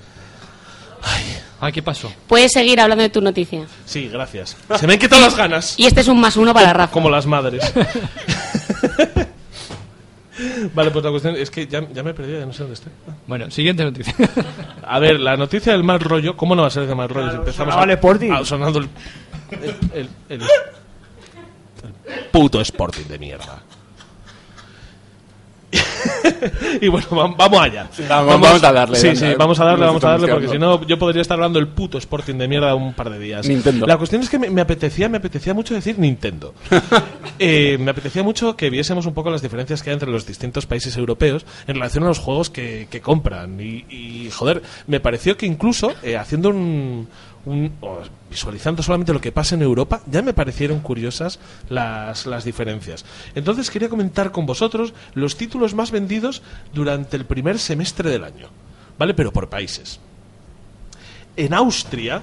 [1.61, 2.13] Ay, ¿qué pasó?
[2.27, 3.65] Puedes seguir hablando de tu noticia.
[3.87, 4.57] Sí, gracias.
[4.79, 5.75] Se me han quitado las ganas.
[5.79, 6.93] Y este es un más uno para Rafa.
[6.93, 7.63] Como las madres.
[10.75, 12.75] vale, pues la cuestión es que ya, ya me he perdido, ya no sé dónde
[12.75, 12.93] estoy.
[13.27, 14.15] Bueno, siguiente noticia.
[14.87, 17.31] A ver, la noticia del mal rollo, ¿cómo no va a ser de mal rollo?
[17.31, 18.31] si empezamos el Sporting.
[18.33, 18.89] ah, sonando el,
[19.95, 20.43] el, el- el
[22.33, 23.63] puto Sporting de mierda.
[26.81, 27.89] y bueno, va- vamos allá.
[28.09, 30.85] vamos- vamos a darle, Sí, sí, vamos a darle, vamos a darle, porque si no,
[30.87, 33.47] yo podría estar hablando del puto Sporting de mierda un par de días.
[33.49, 33.87] Nintendo.
[33.87, 36.55] La cuestión es que me, me apetecía, me apetecía mucho decir Nintendo.
[37.39, 40.65] Eh, me apetecía mucho que viésemos un poco las diferencias que hay entre los distintos
[40.65, 43.61] países europeos en relación a los juegos que, que compran.
[43.61, 47.09] Y, y, joder, me pareció que incluso eh, haciendo un,
[47.47, 47.73] un-
[48.29, 51.39] visualizando solamente lo que pasa en Europa, ya me parecieron curiosas
[51.71, 53.05] las, las diferencias.
[53.35, 56.43] Entonces quería comentar con vosotros los títulos más vendidos
[56.75, 58.49] durante el primer semestre del año.
[58.99, 59.15] ¿Vale?
[59.15, 60.01] Pero por países.
[61.37, 62.23] En Austria,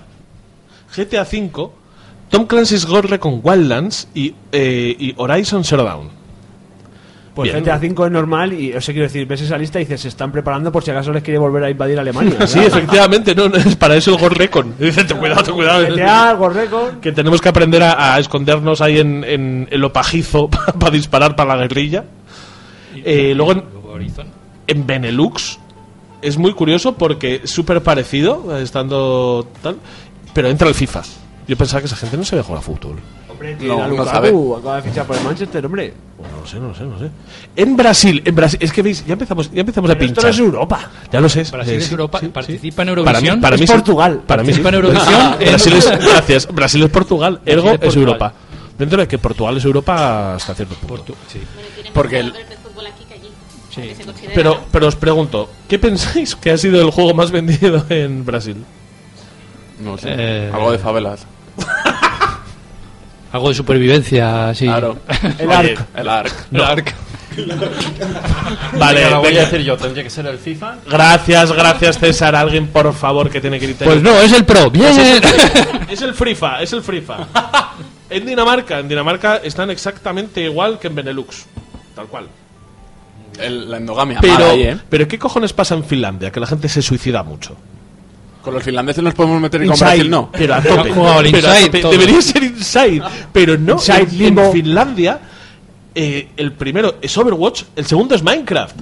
[0.96, 1.70] GTA V,
[2.30, 6.10] Tom Clancy's Ghost Recon Wildlands y, eh, y Horizon Zero Dawn.
[7.34, 7.64] Pues Bien.
[7.64, 10.08] GTA 5 es normal y, o sea, quiero decir, ves esa lista y dices, se
[10.10, 12.38] están preparando por si acaso les quiere volver a invadir Alemania.
[12.48, 14.76] Sí, efectivamente, no, no, es para eso el Ghost Recon.
[14.80, 15.84] Dice, "Ten cuidado, ten cuidado.
[15.88, 17.02] GTA, Ghost Recon.
[17.02, 20.48] Que tenemos que aprender a, a escondernos ahí en, en, en lo pajizo
[20.80, 22.04] para disparar para la guerrilla.
[23.04, 23.64] Eh, luego en,
[24.68, 25.60] en Benelux
[26.22, 29.78] es muy curioso porque es súper parecido, estando tal,
[30.34, 31.02] pero entra el FIFA.
[31.48, 33.00] Yo pensaba que esa gente no sabía jugar a fútbol.
[33.44, 34.30] Hombre, tiene No, a no sabe.
[34.30, 35.94] acaba de fichar por el Manchester, hombre.
[36.18, 37.12] Pues no sé, no sé, no sé.
[37.58, 40.24] En Brasil, en Brasil, es que veis, ya empezamos, ya empezamos a Pero esto pinchar.
[40.24, 40.90] no es Europa.
[41.12, 41.44] Ya lo sé.
[41.52, 43.42] Brasil es sí, Europa, sí, participa en Para mí, Eurovisión.
[43.42, 43.76] para mí Es sí.
[43.76, 44.22] Portugal.
[44.26, 44.62] Para mí sí.
[44.62, 45.36] Participa en Eurovisión.
[45.50, 46.48] Brasil es, gracias.
[46.54, 47.42] Brasil es Portugal.
[47.46, 48.08] Ergo Brasil es es, Portugal.
[48.08, 48.34] Europa.
[48.78, 51.04] Dentro de que Portugal es Europa hasta cierto punto.
[51.14, 51.40] Portu- sí.
[51.94, 52.34] Porque el-.
[53.76, 53.92] Sí.
[54.36, 58.56] Pero, pero os pregunto, ¿qué pensáis que ha sido el juego más vendido en Brasil?
[59.84, 61.26] No sé, Eh, algo de favelas.
[63.34, 64.66] Algo de supervivencia, sí.
[64.66, 65.00] Claro.
[65.40, 65.88] El Oye, ARC.
[65.96, 66.34] El ARC.
[66.52, 66.96] El Ark.
[68.78, 70.76] Vale, lo voy a decir yo, tendría que ser el FIFA.
[70.90, 72.36] Gracias, gracias César.
[72.36, 73.92] Alguien por favor que tiene criterio.
[73.92, 74.70] Pues no, es el Pro.
[74.70, 74.94] Bien.
[75.90, 77.18] Es el FIFA, es el FIFA.
[78.10, 81.48] En Dinamarca, en Dinamarca están exactamente igual que en Benelux.
[81.96, 82.28] Tal cual.
[83.40, 84.20] El- la endogamia.
[84.22, 84.78] Pero, ahí, ¿eh?
[84.88, 86.30] pero ¿qué cojones pasa en Finlandia?
[86.32, 87.58] Que la gente se suicida mucho.
[88.44, 89.80] Con los finlandeses nos podemos meter y con.
[89.80, 90.30] Brasil no.
[90.32, 90.90] Pero a tope.
[90.90, 91.82] Han jugado al Pero a Inside, tope.
[91.82, 91.92] todo.
[91.94, 93.02] Debería ser Inside.
[93.32, 93.74] Pero no.
[93.74, 95.20] Inside, en, Finlandia,
[95.96, 98.76] eh, el primero es Overwatch, el segundo es Minecraft.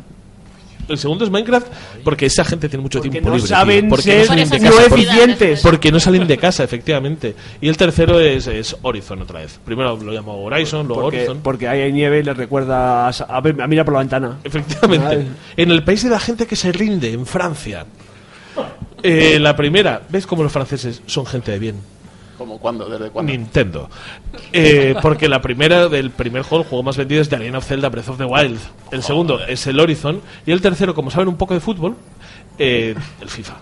[0.90, 1.68] El segundo es Minecraft
[2.04, 3.48] porque esa gente tiene mucho Porque tiempo no libre.
[3.48, 3.90] saben tío.
[3.92, 5.62] Porque ser no salen de Por eso no Porque- eficientes.
[5.62, 7.36] Porque no salen de casa, efectivamente.
[7.62, 9.58] Y el tercero es, es Horizon otra vez.
[9.64, 11.40] Primero lo llamo Horizon, luego Porque, Horizon.
[11.44, 14.40] porque ahí hay nieve y les recuerda a, a, ver- a mirar por la ventana.
[14.44, 15.08] Efectivamente.
[15.08, 15.28] Ay.
[15.56, 17.86] En el país de la gente que se rinde, en Francia.
[19.04, 21.76] Eh, la primera, ¿ves cómo los franceses son gente de bien?
[22.38, 22.58] ¿Cómo?
[22.58, 22.90] ¿Cuándo?
[22.90, 23.32] ¿Desde cuándo?
[23.32, 23.90] Nintendo.
[24.52, 27.68] Eh, porque la primera del primer juego, el juego más vendido es The Legend of
[27.68, 28.60] Zelda Breath of the Wild.
[28.92, 30.22] El segundo es el Horizon.
[30.46, 31.96] Y el tercero, como saben un poco de fútbol,
[32.58, 33.58] eh, el FIFA.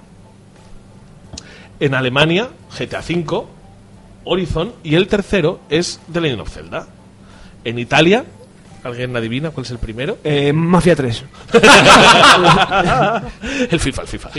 [1.82, 3.44] En Alemania, GTA V,
[4.24, 4.74] Horizon.
[4.84, 6.88] Y el tercero es The Legend of Zelda.
[7.66, 8.24] En Italia,
[8.84, 10.17] ¿alguien adivina cuál es el primero?
[10.23, 11.23] Eh, Mafia 3.
[13.71, 14.30] el FIFA, el FIFA.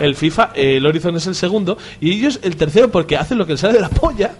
[0.00, 1.76] El FIFA, eh, el Horizon es el segundo.
[2.00, 4.32] Y ellos el tercero porque hacen lo que les sale de la polla.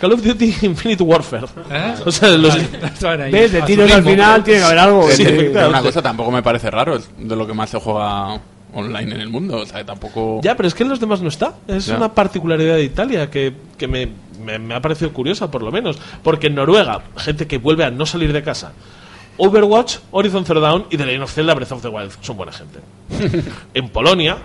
[0.00, 1.46] Call of Duty Infinite Warfare.
[1.70, 1.94] ¿Eh?
[2.04, 2.54] O sea, los,
[3.04, 5.10] al final tiene que haber algo.
[5.10, 8.38] Sí, una cosa tampoco me parece raro, es de lo que más se juega
[8.76, 9.56] online en el mundo.
[9.58, 10.40] O sea, tampoco.
[10.42, 11.54] Ya, pero es que en los demás no está.
[11.68, 11.96] Es Ya.
[11.96, 14.08] una particularidad de Italia que, que me,
[14.44, 15.98] me- me ha parecido curiosa, por lo menos.
[16.22, 18.72] Porque en Noruega, gente que vuelve a no salir de casa.
[19.38, 22.52] Overwatch, Horizon Zero Dawn y The Legend of Zelda Breath of the Wild son buena
[22.52, 22.78] gente.
[23.74, 24.38] en Polonia.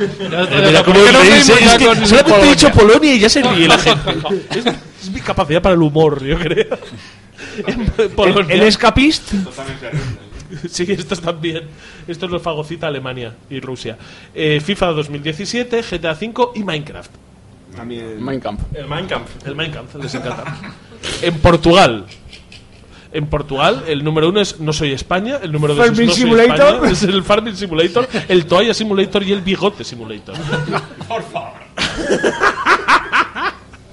[0.00, 1.78] Mira cómo ¿por qué no reís, fuimos eh?
[1.78, 1.84] solamente
[2.16, 2.50] he Polonia?
[2.50, 4.10] dicho Polonia y ya se ríe la gente.
[4.50, 4.66] Es,
[5.04, 6.78] es mi capacidad para el humor, yo creo.
[7.66, 8.54] En Polonia.
[8.54, 9.32] El, el escapist.
[10.68, 11.64] Sí, estos también.
[12.06, 13.96] Estos los fagocita Alemania y Rusia.
[14.34, 17.10] Eh, FIFA 2017, GTA V y Minecraft.
[17.76, 18.22] También.
[18.22, 18.74] Minecraft.
[18.74, 19.46] El Minecraft.
[19.46, 20.56] El Minecraft, les encanta.
[21.22, 22.06] En Portugal.
[23.12, 26.12] En Portugal, el número uno es No Soy España, el número dos es Farming No
[26.12, 26.74] Soy Simulator.
[26.74, 30.34] España, es el Farming Simulator, el Toalla Simulator y el Bigote Simulator.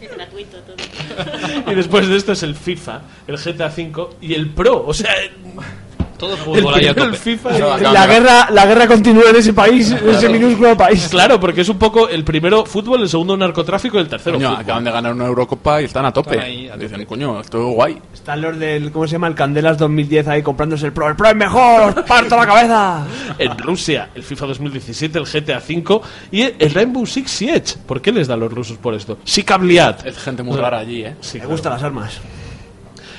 [0.01, 1.71] Es gratuito todo.
[1.71, 4.83] Y después de esto es el FIFA, el GTA V y el Pro.
[4.87, 5.13] O sea,
[6.21, 7.17] Todo el, fútbol ahí a el tope.
[7.17, 7.57] FIFA.
[7.57, 11.07] El- acá- La guerra, la guerra continúa en ese país, en ese minúsculo país.
[11.09, 14.49] Claro, porque es un poco el primero fútbol, el segundo narcotráfico y el tercero Coño,
[14.49, 14.61] fútbol.
[14.61, 16.35] acaban de ganar una Eurocopa y están a tope.
[16.35, 17.97] Están ahí a Dicen, coño, esto es guay.
[18.13, 19.27] Están los del, ¿cómo se llama?
[19.27, 21.07] El Candelas 2010 ahí comprándose el Pro.
[21.09, 21.97] ¡El Pro es mejor!
[21.97, 23.05] ¡Os parto la cabeza!
[23.39, 26.01] En Rusia, el FIFA 2017, el GTA V
[26.31, 27.77] y el Rainbow Six Siege.
[27.87, 29.17] ¿Por qué les da a los rusos por esto?
[29.23, 30.05] Sikabliat.
[30.05, 31.15] Es gente muy rara allí, ¿eh?
[31.21, 31.51] Sí, Me claro.
[31.53, 32.19] gustan las armas.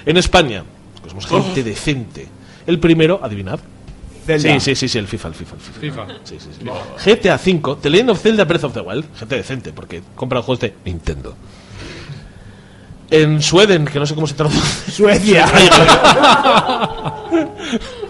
[0.06, 0.62] En España,
[1.02, 2.28] que somos gente decente.
[2.66, 3.60] El primero, adivinad.
[4.24, 4.60] Zelda.
[4.60, 6.06] Sí, sí, sí, sí, el FIFA, el FIFA, el FIFA.
[6.24, 6.64] Sí, sí, sí.
[7.10, 9.04] GTA V, The Legend of Zelda Breath of the Wild.
[9.16, 11.34] Gente decente, porque compran juegos de Nintendo.
[13.10, 14.90] En Sueden, que no sé cómo se traduce.
[14.90, 15.46] Suecia.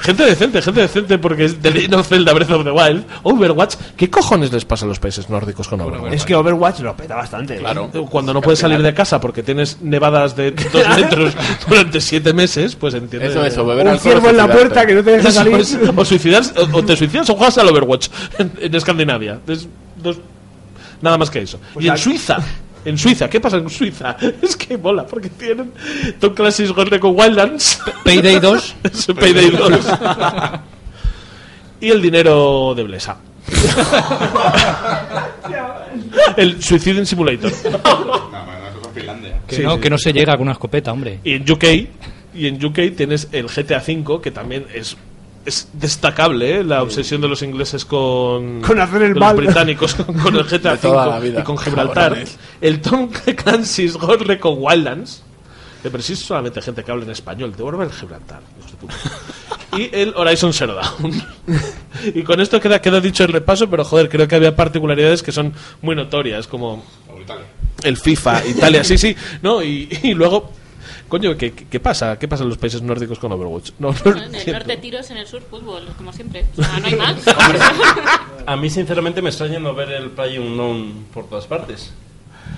[0.00, 3.04] Gente decente, gente decente, porque es The Legend of Zelda Breath of the Wild.
[3.22, 6.12] Overwatch, ¿qué cojones les pasa a los países nórdicos con Overwatch?
[6.12, 7.56] Es que Overwatch lo peta bastante.
[7.56, 7.60] ¿eh?
[7.60, 7.90] Claro.
[8.10, 11.34] Cuando no puedes salir de casa porque tienes nevadas de dos metros
[11.68, 13.30] durante siete meses, pues entiendes.
[13.30, 15.54] Eso, eso, beber Un ciervo en la puerta que no te deja salir.
[15.56, 18.08] es, o suicidarse, o, o te suicidas o juegas al Overwatch
[18.38, 19.40] en, en Escandinavia.
[19.46, 19.66] Es
[19.96, 20.18] dos-
[21.00, 21.58] nada más que eso.
[21.72, 22.36] Pues y en Suiza.
[22.88, 24.16] En Suiza, ¿qué pasa en Suiza?
[24.42, 25.72] Es que mola, porque tienen
[26.18, 27.80] Tom Clancy's Recon Wildlands.
[28.02, 28.76] Payday 2.
[28.84, 29.70] Es Payday 2.
[31.82, 33.18] y el dinero de Blesa.
[36.38, 37.52] el Suicide Simulator.
[37.64, 39.40] No, bueno, eso es Finlandia.
[39.46, 39.80] Que, Sí, no, sí.
[39.80, 41.20] que no se llega con una escopeta, hombre.
[41.24, 41.64] Y en UK,
[42.34, 44.96] y en UK tienes el GTA V, que también es,
[45.48, 46.64] es destacable, ¿eh?
[46.64, 49.34] la obsesión de los ingleses con, Con hacer el mal.
[49.36, 52.24] los británicos con, con el GTA De toda la V vida, y con Gibraltar.
[52.60, 55.22] El Tom Clancy's Ghost Recon Wildlands.
[56.00, 57.54] Sí es solamente gente que habla en español.
[57.56, 58.40] Devuelve el Gibraltar.
[59.76, 61.22] Y el Horizon Zero Dawn.
[62.14, 65.32] y con esto queda, queda dicho el repaso, pero joder, creo que había particularidades que
[65.32, 66.84] son muy notorias, como
[67.82, 70.50] el FIFA, Italia, sí, sí, no, y, y luego,
[71.08, 72.18] coño, ¿qué, qué- pasa?
[72.18, 73.70] ¿Qué pasa en los países nórdicos con Overwatch?
[73.78, 76.44] No, no Bueno, en el norte tiros, en el sur fútbol, como siempre.
[76.56, 77.16] O sea, no hay más.
[78.46, 81.92] A mí, sinceramente, me extraña no ver el Play Unknown por todas partes.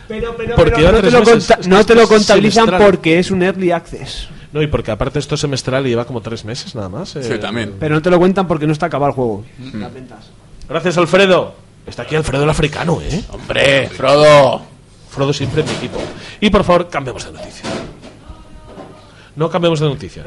[0.08, 1.66] Pero, pero, Porque pero no, te lo, meses.
[1.68, 2.90] no te lo contabilizan semestral.
[2.90, 4.28] porque es un early access.
[4.52, 7.14] No, y porque aparte esto es semestral y lleva como tres meses nada más.
[7.16, 7.22] eh.
[7.22, 7.74] Sí, también.
[7.78, 9.44] Pero no te lo cuentan porque no está acabado el juego.
[9.74, 10.26] Las ventas.
[10.68, 11.54] Gracias, Alfredo.
[11.86, 13.22] Está aquí Alfredo el africano, ¿eh?
[13.30, 14.62] Hombre, Frodo.
[15.08, 16.00] Frodo siempre en mi equipo.
[16.40, 17.64] Y por favor, cambiemos de noticia.
[19.40, 20.22] No cambiamos de noticia.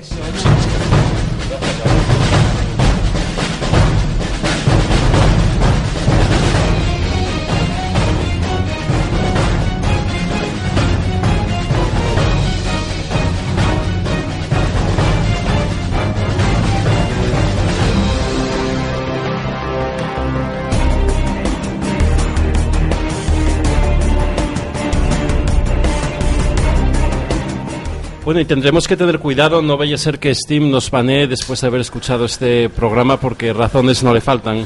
[28.23, 31.59] Bueno, y tendremos que tener cuidado, no vaya a ser que Steam nos banee después
[31.59, 34.65] de haber escuchado este programa porque razones no le faltan.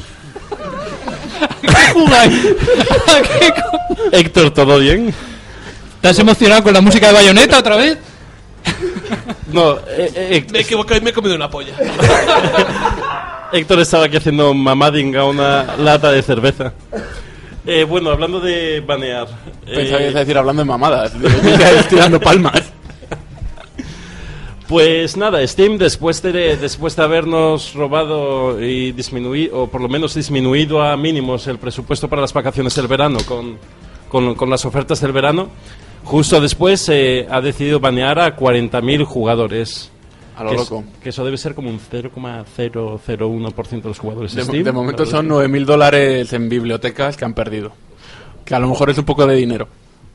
[4.12, 5.12] Héctor, ¿todo bien?
[5.96, 7.98] ¿Estás emocionado con la música de Bayonetta otra vez?
[9.52, 11.74] No, eh, eh, Me he equivocado y me he comido una polla.
[13.52, 16.72] Héctor estaba aquí haciendo mamading a una lata de cerveza.
[17.66, 19.26] Eh, bueno, hablando de banear.
[19.66, 21.12] Pensaba que eh, ibas a decir hablando de mamadas.
[21.80, 22.62] Estoy dando palmas.
[24.68, 30.14] Pues nada, Steam después de, después de habernos robado y disminuido, o por lo menos
[30.14, 33.56] disminuido a mínimos el presupuesto para las vacaciones del verano con,
[34.10, 35.48] con, con las ofertas del verano,
[36.04, 39.90] justo después eh, ha decidido banear a 40.000 jugadores.
[40.36, 40.84] A lo que es- loco.
[41.02, 44.64] que eso debe ser como un 0,001% de los jugadores De, Steam.
[44.64, 45.44] de momento son verdad.
[45.46, 47.72] 9.000 dólares en bibliotecas que han perdido.
[48.44, 49.66] Que a lo mejor es un poco de dinero.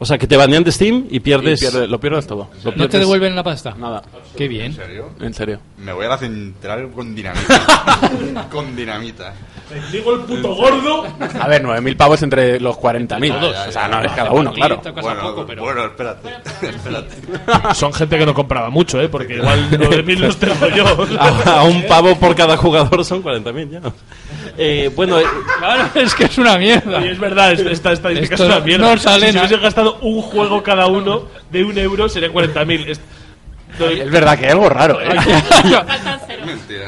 [0.04, 1.62] O sea, que te banean de Steam y pierdes...
[1.62, 2.50] Y pierde- lo pierdes todo.
[2.66, 3.74] Lo ¿No te devuelven la pasta?
[3.80, 4.04] Nada.
[4.36, 4.66] Qué bien.
[4.66, 5.10] ¿En serio?
[5.22, 5.60] En serio.
[5.78, 8.50] Me voy a la central con dinamita.
[8.52, 9.34] con dinamita.
[9.94, 11.06] Digo el puto gordo.
[11.40, 13.68] A ver, 9.000 pavos entre los 40.000.
[13.70, 14.82] O sea, no es cada uno, claro.
[15.02, 16.30] Bueno, bueno, espérate.
[16.68, 17.74] espérate.
[17.74, 19.08] Son gente que no compraba mucho, ¿eh?
[19.08, 20.86] Porque igual 9.000 los tengo yo.
[21.18, 23.80] a, a un pavo por cada jugador son 40.000 ya.
[24.58, 25.24] Eh, bueno, eh,
[25.60, 27.04] Claro, es que es una mierda.
[27.06, 28.92] Y es verdad, es- esta estadística Esto es una mierda.
[28.92, 29.48] no sale si se nada.
[29.48, 32.88] hubiesen gastado un juego cada uno de un euro, serían 40.000.
[32.90, 33.00] Es-
[33.80, 35.08] Es verdad que hay algo raro, ¿eh?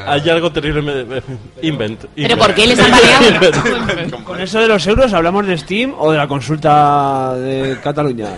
[0.06, 0.82] Hay algo terrible.
[0.82, 1.22] me- me-
[1.62, 2.04] Invent.
[2.14, 2.92] ¿Pero por qué les han?
[3.34, 4.22] Invent.
[4.22, 8.28] Con eso de los euros, ¿hablamos de Steam o de la consulta de Cataluña?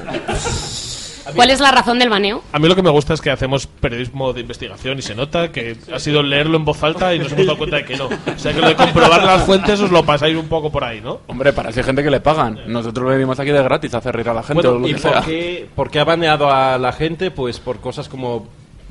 [1.34, 2.42] ¿Cuál es la razón del baneo?
[2.52, 5.50] A mí lo que me gusta es que hacemos periodismo de investigación y se nota
[5.52, 8.06] que ha sido leerlo en voz alta y nos hemos dado cuenta de que no.
[8.06, 11.00] O sea que lo de comprobar las fuentes os lo pasáis un poco por ahí,
[11.00, 11.20] ¿no?
[11.26, 12.58] Hombre, para si hay gente que le pagan.
[12.66, 14.94] Nosotros venimos aquí de gratis a hacer reír a la gente o Bueno, lo ¿y
[14.94, 15.22] que por sea.
[15.22, 17.30] qué, por qué ha baneado a la gente?
[17.30, 18.46] Pues por cosas como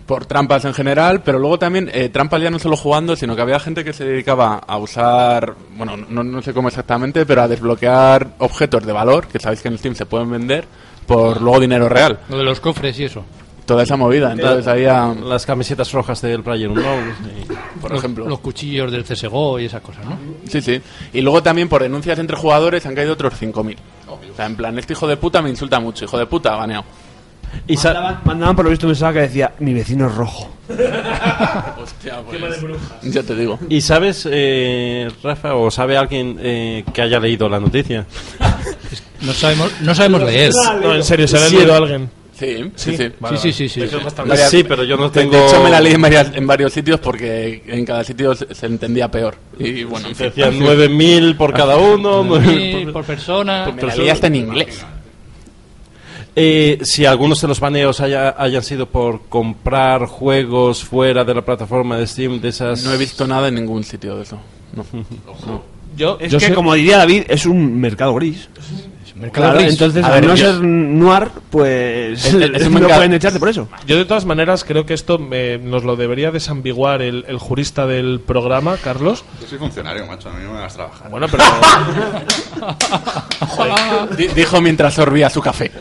[0.05, 3.41] Por trampas en general, pero luego también eh, trampas ya no solo jugando, sino que
[3.41, 7.47] había gente que se dedicaba a usar, bueno, no, no sé cómo exactamente, pero a
[7.49, 10.63] desbloquear objetos de valor, que sabéis que en Steam se pueden vender,
[11.07, 12.19] por luego dinero real.
[12.29, 13.23] Lo de los cofres y eso.
[13.65, 14.31] Toda esa movida.
[14.31, 17.13] Entonces había, las camisetas rojas del Player Unknown.
[17.81, 18.27] por Los- ejemplo...
[18.27, 20.17] Los cuchillos del CSGO y esas cosas, ¿no?
[20.47, 20.81] Sí, sí.
[21.13, 23.75] Y luego también por denuncias entre jugadores han caído otros 5.000.
[24.07, 26.85] O sea, en plan, este hijo de puta me insulta mucho, hijo de puta, baneado.
[27.67, 30.49] Y Mandaban, mandaban por lo visto un mensaje que decía, mi vecino es rojo.
[31.81, 32.41] Hostia, pues,
[33.13, 33.59] ya te digo.
[33.69, 38.05] ¿Y sabes, eh, Rafa, o sabe alguien eh, que haya leído la noticia?
[39.19, 40.51] No sabemos, no sabemos leer.
[40.79, 42.07] No, en serio, se ha leído a alguien.
[42.37, 43.11] Sí, Sí, sí, sí.
[43.19, 43.97] vale, Sí, sí, sí, sí.
[44.31, 45.35] Es Sí, pero yo no de- tengo...
[45.35, 48.53] De hecho, me la leí en, varias- en varios sitios porque en cada sitio se,
[48.53, 49.35] se entendía peor.
[49.57, 50.27] Y bueno, en fin.
[50.27, 52.21] Decían 9.000 por cada uno.
[52.23, 52.29] Sí,
[52.85, 53.71] 9.000 por persona.
[53.75, 54.85] Me la leí hasta en inglés.
[56.39, 61.41] Eh, si algunos de los baneos haya- hayan sido por comprar juegos fuera de la
[61.43, 62.83] plataforma de Steam, de esas...
[62.83, 64.37] No he visto nada en ningún sitio de eso.
[64.75, 64.85] No.
[65.47, 65.63] No.
[65.95, 68.49] Yo, Es yo que, sé- como diría David, es un mercado gris.
[69.19, 69.71] Mercado Claro, gris.
[69.73, 72.39] entonces, A al ver, no yo- ser noir, pues Es- es un
[72.73, 73.67] no mercado- pueden echarte por eso.
[73.87, 77.87] Yo de todas maneras creo que esto me- nos lo debería desambiguar el, el jurista
[77.87, 79.23] del programa, Carlos.
[79.41, 81.09] Yo soy funcionario, macho, a mí no me vas a trabajar.
[81.09, 81.43] Bueno, pero...
[84.17, 85.71] Di- Dijo mientras sorbía su café.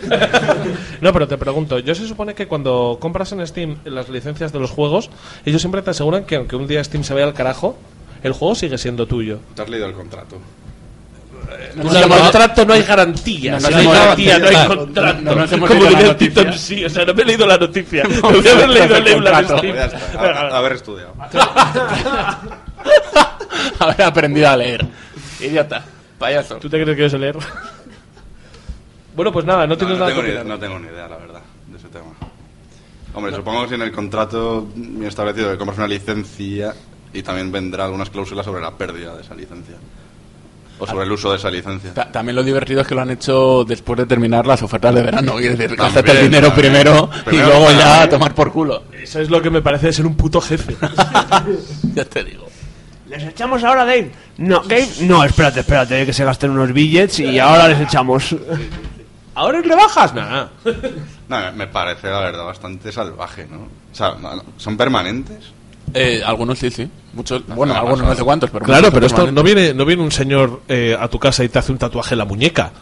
[1.00, 4.58] No, pero te pregunto, yo se supone que cuando compras en Steam las licencias de
[4.60, 5.10] los juegos,
[5.44, 7.76] ellos siempre te aseguran que aunque un día Steam se vaya al carajo,
[8.22, 9.38] el juego sigue siendo tuyo.
[9.54, 10.38] ¿Te has leído el contrato?
[11.76, 13.58] En el contrato no hay garantía.
[13.58, 15.18] No no hay garantía, no hay no- contrato.
[15.22, 16.44] no Como la diría noticia.
[16.44, 18.04] Tito, sí, o sea, no me he leído la noticia.
[18.04, 19.58] Me voy a haber leído el Eula de contrato.
[19.58, 19.74] Steam.
[19.76, 21.14] Ya está, a- a- haber estudiado.
[23.78, 24.86] Haber aprendido a leer.
[25.40, 25.84] Idiota.
[26.18, 26.56] Payaso.
[26.56, 27.36] ¿Tú te crees que yo sé leer?
[29.14, 31.08] Bueno, pues nada, no No, tienes no nada tengo que idea, no tengo ni idea,
[31.08, 32.06] la verdad, de ese tema.
[33.14, 36.74] Hombre, supongo que si en el contrato bien establecido que compras una licencia
[37.14, 39.76] y también vendrá algunas cláusulas sobre la pérdida de esa licencia.
[40.78, 41.94] O sobre el uso de esa licencia.
[41.94, 45.02] Ta- También lo divertido es que lo han hecho después de terminar las ofertas de
[45.02, 45.32] verano.
[45.36, 46.72] Quiere decir, También, gástate el dinero también.
[46.72, 48.82] primero, y Primero luego ya a tomar por culo.
[48.92, 50.76] Eso es lo que me parece de ser un puto jefe.
[51.94, 52.46] ya te digo.
[53.08, 54.10] ¿Les echamos ahora, Dave?
[54.38, 58.34] No, Dave, no, espérate, espérate, que se gasten unos billets y ahora les echamos.
[59.34, 60.12] ¿Ahora le bajas?
[60.14, 60.50] Nada.
[61.28, 63.58] No, me- parece, la verdad, bastante salvaje, ¿no?
[63.58, 64.14] O sea,
[64.56, 65.52] ¿son permanentes?
[65.94, 66.88] Eh, algunos sí, sí.
[67.14, 70.12] Muchos, bueno, algunos no sé cuántos, pero Claro, pero esto no viene, no viene un
[70.12, 72.72] señor eh, a tu casa y te hace un tatuaje en la muñeca.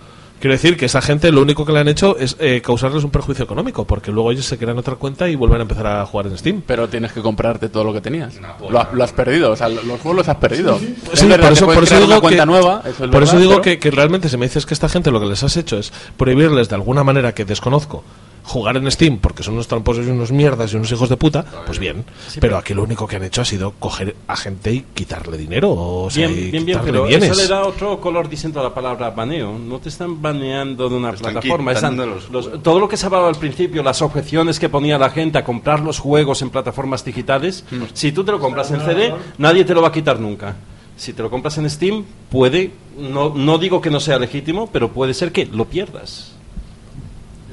[0.41, 3.11] Quiero decir que esa gente lo único que le han hecho es eh, causarles un
[3.11, 6.27] perjuicio económico, porque luego ellos se crean otra cuenta y vuelven a empezar a jugar
[6.27, 6.63] en Steam.
[6.67, 8.35] Pero tienes que comprarte todo lo que tenías.
[8.69, 10.79] Lo, ha- lo has perdido, o sea, lo- los juegos los has perdido.
[11.15, 13.39] Sí, verdad, por eso, por digo una cuenta que, nueva, eso es por verdad, eso
[13.39, 15.57] digo pero- que, que realmente si me dices que esta gente lo que les has
[15.57, 18.05] hecho es prohibirles de alguna manera que desconozco
[18.45, 21.45] jugar en Steam porque son unos tramposos y unos mierdas y unos hijos de puta,
[21.67, 22.05] pues bien.
[22.41, 25.73] pero aquí lo único que han hecho ha sido coger a gente y quitarle dinero,
[25.73, 27.31] o sea, Bien, bien, bien, pero bienes.
[27.31, 29.59] eso le da otro color diciendo la palabra baneo.
[29.59, 31.73] No te están baneando de una están plataforma.
[31.73, 35.09] Están, los los- todo lo que se hablaba al principio, las objeciones que ponía la
[35.11, 37.77] gente a comprar los juegos en plataformas digitales, Mm.
[37.95, 40.55] si tú te lo compras en CD, nadie te lo va a quitar nunca.
[40.97, 44.93] Si te lo compras en Steam, puede, no, no digo que no sea legítimo, pero
[44.93, 46.34] puede ser que lo pierdas.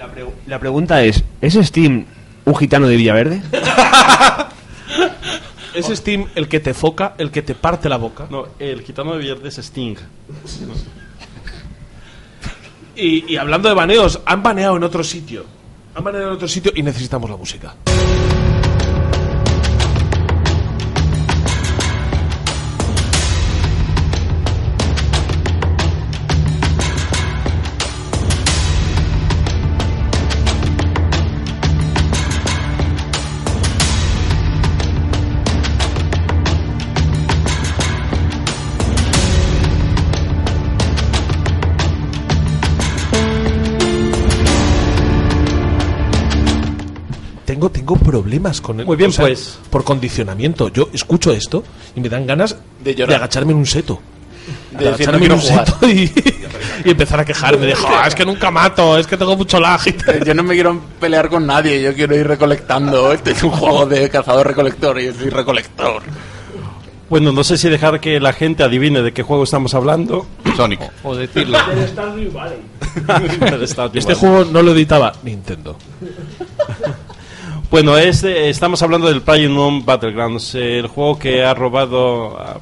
[0.01, 2.05] La, pre- la pregunta es, ¿es Steam
[2.45, 3.41] un gitano de Villaverde?
[5.73, 8.27] Es Steam el que te foca, el que te parte la boca.
[8.29, 9.95] No, el gitano de viernes es Sting.
[12.95, 15.45] Y, y hablando de baneos, han baneado en otro sitio.
[15.95, 17.73] Han baneado en otro sitio y necesitamos la música.
[47.93, 49.59] Tengo, problemas con el, Muy bien, o sea, pues.
[49.69, 50.69] Por condicionamiento.
[50.69, 51.63] Yo escucho esto
[51.95, 53.09] y me dan ganas De llorar.
[53.09, 53.99] de agacharme en un seto.
[54.77, 56.11] De agacharme "No en un seto y,
[56.85, 59.79] y empezar a quejarme de, "Jo, es que nunca mato, es que tengo mucho lag.
[59.85, 60.15] y tal".
[60.15, 63.11] Eh, Yo no me quiero pelear con nadie, yo quiero ir recolectando.
[63.13, 66.01] Este es un juego de cazador-recolector y yo soy recolector.
[67.09, 70.25] Bueno, no sé si dejar que la gente adivine de qué juego estamos hablando.
[70.55, 70.79] Sonic.
[71.03, 71.57] O decirlo.
[73.93, 75.77] Este juego no lo editaba Nintendo.
[77.71, 82.59] Bueno, es de- estamos hablando del PlayerUnknown's Battlegrounds, el juego que ha robado a-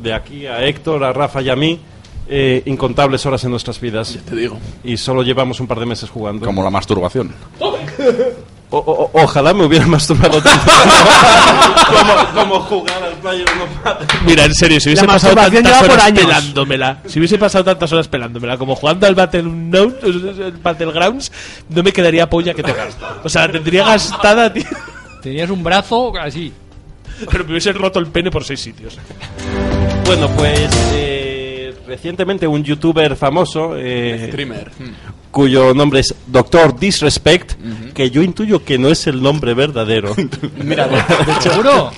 [0.00, 1.80] de aquí a Héctor, a Rafa y a mí
[2.28, 4.16] eh, incontables horas en nuestras vidas.
[4.26, 4.56] Te digo.
[4.84, 6.46] Y solo llevamos un par de meses jugando.
[6.46, 7.34] Como la masturbación.
[8.74, 10.64] O- o- ojalá me hubiera masturbado tanto
[12.34, 14.22] como, como jugar al Battlegrounds.
[14.26, 16.24] Mira, en serio, si hubiese La pasado tantas horas años.
[16.24, 21.30] pelándomela, si hubiese pasado tantas horas pelándomela como jugando al Battle el Battlegrounds,
[21.68, 23.18] no me quedaría polla que te gasta.
[23.22, 24.64] O sea, la tendría gastada, tío.
[25.22, 26.52] Tenías un brazo así.
[27.30, 28.98] Pero me hubiese roto el pene por seis sitios.
[30.06, 31.21] Bueno, pues eh,
[31.86, 34.70] recientemente un youtuber famoso, eh, Streamer.
[35.30, 37.52] cuyo nombre es Doctor Disrespect,
[37.94, 40.14] que yo intuyo que no es el nombre verdadero.
[40.64, 41.00] Mira, de,
[41.40, 41.90] ¿Seguro?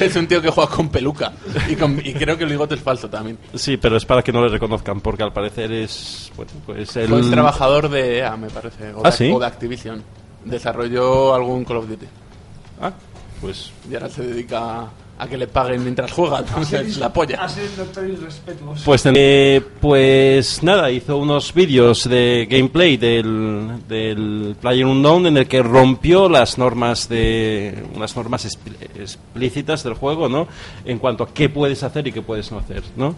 [0.00, 1.32] Es un tío que juega con peluca.
[1.68, 3.38] Y, con- y creo que el bigote es falso también.
[3.54, 6.30] Sí, pero es para que no le reconozcan, porque al parecer es.
[6.36, 7.08] Bueno, pues el.
[7.08, 8.92] Fue el trabajador de EA, me parece.
[8.92, 9.30] O, Ah, de, ¿sí?
[9.32, 10.02] o de Activision.
[10.44, 12.06] Desarrolló algún Call of Duty.
[12.82, 12.92] Ah,
[13.40, 13.70] pues.
[13.90, 14.88] Y ahora se dedica
[15.18, 16.40] a que le paguen mientras juega.
[16.40, 17.42] Entonces, la polla.
[18.84, 25.46] Pues, eh, pues nada, hizo unos vídeos de gameplay del, del Player Unknown en el
[25.46, 30.48] que rompió las normas de unas normas expl- explícitas del juego, ¿no?
[30.84, 33.14] En cuanto a qué puedes hacer y qué puedes no hacer, ¿no?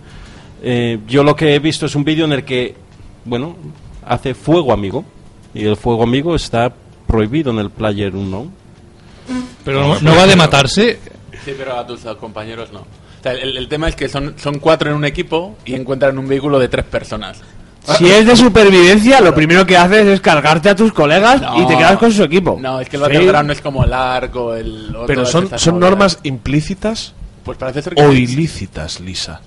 [0.63, 2.75] Eh, yo lo que he visto es un vídeo en el que,
[3.25, 3.57] bueno,
[4.07, 5.05] hace fuego amigo
[5.55, 6.73] y el fuego amigo está
[7.07, 8.51] prohibido en el Player Unknown.
[9.65, 10.99] Pero no, no va de matarse.
[11.45, 12.81] Sí, pero a tus compañeros no.
[12.81, 16.19] O sea, el, el tema es que son, son cuatro en un equipo y encuentran
[16.19, 17.41] un vehículo de tres personas.
[17.99, 21.77] Si es de supervivencia, lo primero que haces es cargarte a tus colegas y te
[21.77, 22.59] quedas con su equipo.
[22.59, 23.09] No, es que el Sí.
[23.09, 24.95] Battleground no es como el arco, el...
[24.97, 27.13] o Pero todas son, son normas implícitas
[27.45, 28.23] Pues parece ser que o sí.
[28.23, 29.43] ilícitas, Lisa.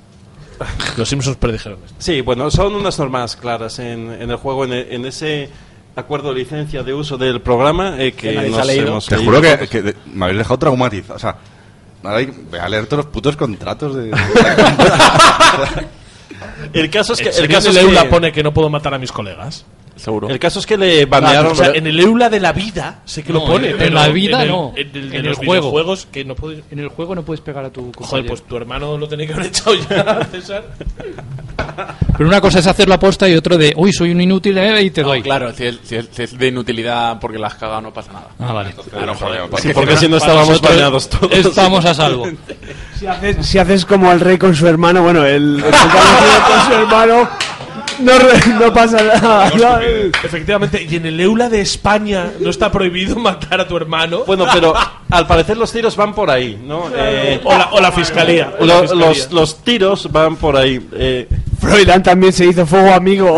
[0.98, 1.96] Los Simpsons predijeron esto.
[2.00, 5.50] Sí, bueno, son unas normas claras en, en el juego, en, en ese
[5.96, 8.88] acuerdo de licencia de uso del programa eh, que, Que nos ha leído.
[8.90, 11.16] hemos Te leído juro que, que me habéis dejado traumatizado.
[11.16, 11.38] O sea,
[12.04, 14.12] ahora hay- voy a leer todos los putos contratos de.
[16.74, 18.70] El caso es que, ¿En el serio caso es el que, pone que no puedo
[18.70, 19.66] matar a mis colegas?
[19.98, 20.30] Seguro.
[20.30, 21.52] el caso es que le banearon.
[21.52, 23.94] o sea, en el EULA de la vida sé que lo No, pone, en pero
[23.96, 24.74] la vida en el- no.
[24.76, 25.62] En el, de En los el juego.
[25.72, 26.60] videojuegos que no puedo...
[26.72, 28.28] En el juego no puedes pegar a tu Joder, compañero.
[28.30, 30.64] pues tu hermano lo tenía que haber echado ya, César.
[32.18, 34.82] Pero una cosa es hacer la aposta y otro de, uy, soy un inútil eh,
[34.84, 35.22] y te No, doy.
[35.22, 38.14] claro, si es, si, es, si es de inutilidad porque la has cagado no pasa
[38.14, 38.28] nada.
[38.40, 38.74] Ah, vale.
[38.92, 41.32] Claro, joder, Sí, porque si no estábamos baneados todos.
[41.34, 42.28] Estamos a salvo.
[43.00, 46.74] Si haces, si haces como el rey con su hermano, bueno, el, el con su
[46.74, 47.30] hermano,
[48.00, 48.14] no,
[48.60, 49.50] no pasa nada.
[49.56, 49.80] ¿no?
[50.24, 54.24] Efectivamente, y en el EULA de España no está prohibido matar a tu hermano.
[54.26, 54.74] Bueno, pero
[55.10, 56.86] al parecer los tiros van por ahí, ¿no?
[56.96, 58.54] Eh, o, la, o la fiscalía.
[58.60, 59.08] o la lo- fiscalía.
[59.08, 60.86] los, los tiros van por ahí.
[60.94, 61.28] Eh,
[61.60, 63.32] Freudan también se hizo fuego amigo.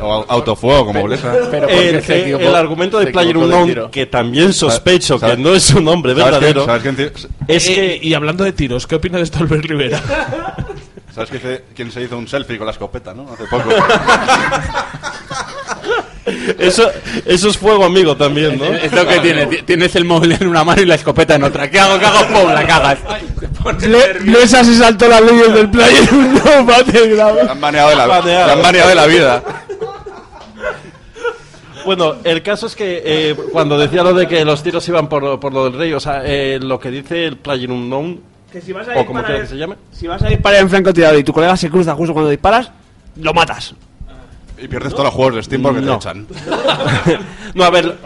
[0.00, 1.16] o au- autofuego, como porque
[1.68, 5.64] el, el- equivocó- el argumento de Player Unknown, que también sospecho ¿Sabes- que no es
[5.64, 8.94] su nombre ¿Sabes verdadero, quién- ¿Sabes quién, es Eh, que y hablando de tiros, ¿qué
[8.96, 10.00] opina de esto Albert Rivera?
[11.26, 13.26] ¿Sabes quién se, quién se hizo un selfie con la escopeta, no?
[13.32, 13.70] Hace poco.
[16.58, 16.90] eso,
[17.24, 18.64] eso es fuego amigo también, ¿no?
[18.66, 19.46] Es lo que tiene.
[19.46, 21.70] ti- Tienes el móvil en una mano y la escopeta en otra.
[21.70, 21.98] ¿Qué hago?
[21.98, 22.26] ¿Qué hago?
[22.28, 22.52] ¡Pum!
[22.52, 22.98] La cagas.
[23.86, 27.40] Le, Blesa se saltó las leyes del player no Battleground.
[27.46, 28.46] Te han baneado de la, Baneado.
[28.46, 29.42] te han baneado de la vida.
[31.84, 35.40] Bueno, el caso es que eh, cuando decía lo de que los tiros iban por,
[35.40, 38.20] por lo del rey, o sea, eh, lo que dice el Player Unknown,
[38.52, 41.18] Que si vas o como quiera que se llame, Si vas a disparar en francotirador
[41.18, 42.70] y tu colega se cruza justo cuando disparas,
[43.16, 43.74] lo matas.
[44.56, 46.26] Y pierdes todos los juegos de Steam porque te echan.
[47.54, 47.96] No, a ver,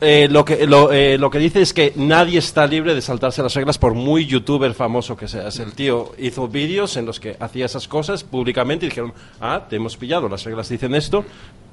[0.00, 3.42] eh, lo, que, lo, eh, lo que dice es que nadie está libre de saltarse
[3.42, 5.58] las reglas por muy youtuber famoso que seas.
[5.58, 9.76] El tío hizo vídeos en los que hacía esas cosas públicamente y dijeron, ah, te
[9.76, 11.24] hemos pillado, las reglas dicen esto,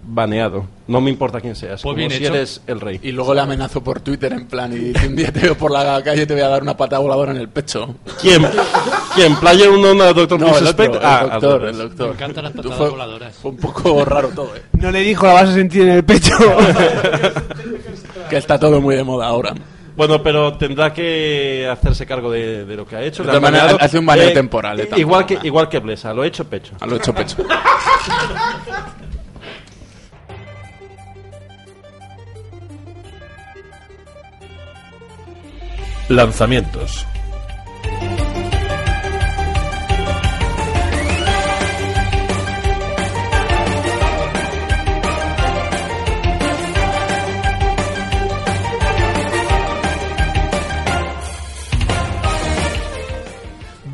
[0.10, 0.66] baneado.
[0.88, 2.34] No me importa quién seas, como bien si hecho.
[2.34, 3.00] eres el rey.
[3.04, 5.72] Y luego le amenazó por Twitter en plan y dice, un día te veo por
[5.72, 7.96] la calle te voy a dar una pata voladora en el pecho.
[8.22, 8.46] ¿Quién?
[9.16, 9.36] ¿Quién?
[9.38, 12.08] ¿Player uno, no, Doctor No, el el Ah, doctor, el doctor.
[12.10, 13.36] Me encantan las patadas Fue- voladoras.
[13.36, 14.62] Fue un poco raro todo, eh.
[14.74, 16.34] No le dijo, la vas a sentir en el pecho.
[18.30, 19.54] Que está todo muy de moda ahora.
[19.96, 23.24] Bueno, pero tendrá que hacerse cargo de, de lo que ha hecho.
[23.24, 23.78] De baneado.
[23.82, 26.74] hace un baneo temporal, eh, igual, que, igual que Blesa, lo he hecho pecho.
[26.80, 27.38] A lo hecho pecho.
[36.10, 37.06] Lanzamientos.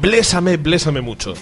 [0.04, 1.34] Blésame, blésame mucho.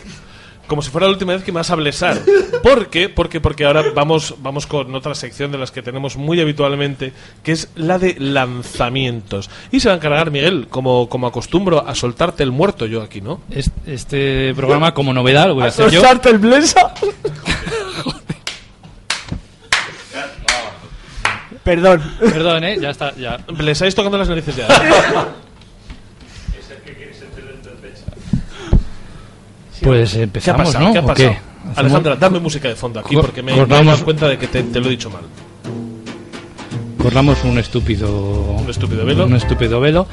[0.68, 2.18] Como si fuera la última vez que me vas a blesar.
[2.64, 3.10] ¿Por qué?
[3.10, 7.12] Porque, porque ahora vamos, vamos con otra sección de las que tenemos muy habitualmente,
[7.44, 9.50] que es la de lanzamientos.
[9.72, 13.20] Y se va a encargar, Miguel, como, como acostumbro, a soltarte el muerto yo aquí,
[13.20, 13.42] ¿no?
[13.50, 16.00] Es- Este programa, como novedad, lo voy a hacer yo.
[16.00, 16.94] ¿Soltarte el Blesa?
[21.64, 22.02] Perdón.
[22.20, 22.78] Perdón, ¿eh?
[22.80, 23.38] Ya está, ya.
[23.48, 24.68] Blesáis tocando las narices ya.
[29.82, 30.86] Pues ¿Qué ha empezamos, pasado?
[30.86, 30.94] ¿no?
[30.94, 31.30] ¿Qué ha ¿O pasado?
[31.32, 31.38] qué?
[31.76, 34.38] Alejandra, dame música de fondo aquí Cor- porque me, me he cortamos- dado cuenta de
[34.38, 35.24] que te, te lo he dicho mal.
[37.02, 38.10] Corramos un estúpido...
[38.60, 39.26] Un estúpido velo.
[39.26, 40.06] Un estúpido velo.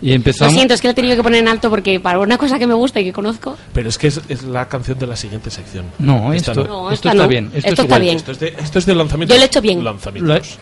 [0.00, 0.54] Y Lo empezamos...
[0.54, 2.66] siento, es que lo he tenido que poner en alto porque para una cosa que
[2.66, 3.58] me gusta y que conozco.
[3.74, 5.84] Pero es que es, es la canción de la siguiente sección.
[5.98, 7.28] No, Esta esto, No, esto esta está no.
[7.28, 7.46] bien.
[7.46, 8.00] Esto, Esto es está igual.
[8.00, 8.16] bien.
[8.16, 9.34] Esto es de, esto es de lanzamientos.
[9.34, 9.84] Yo lo he hecho bien.
[9.84, 10.58] Lanzamientos.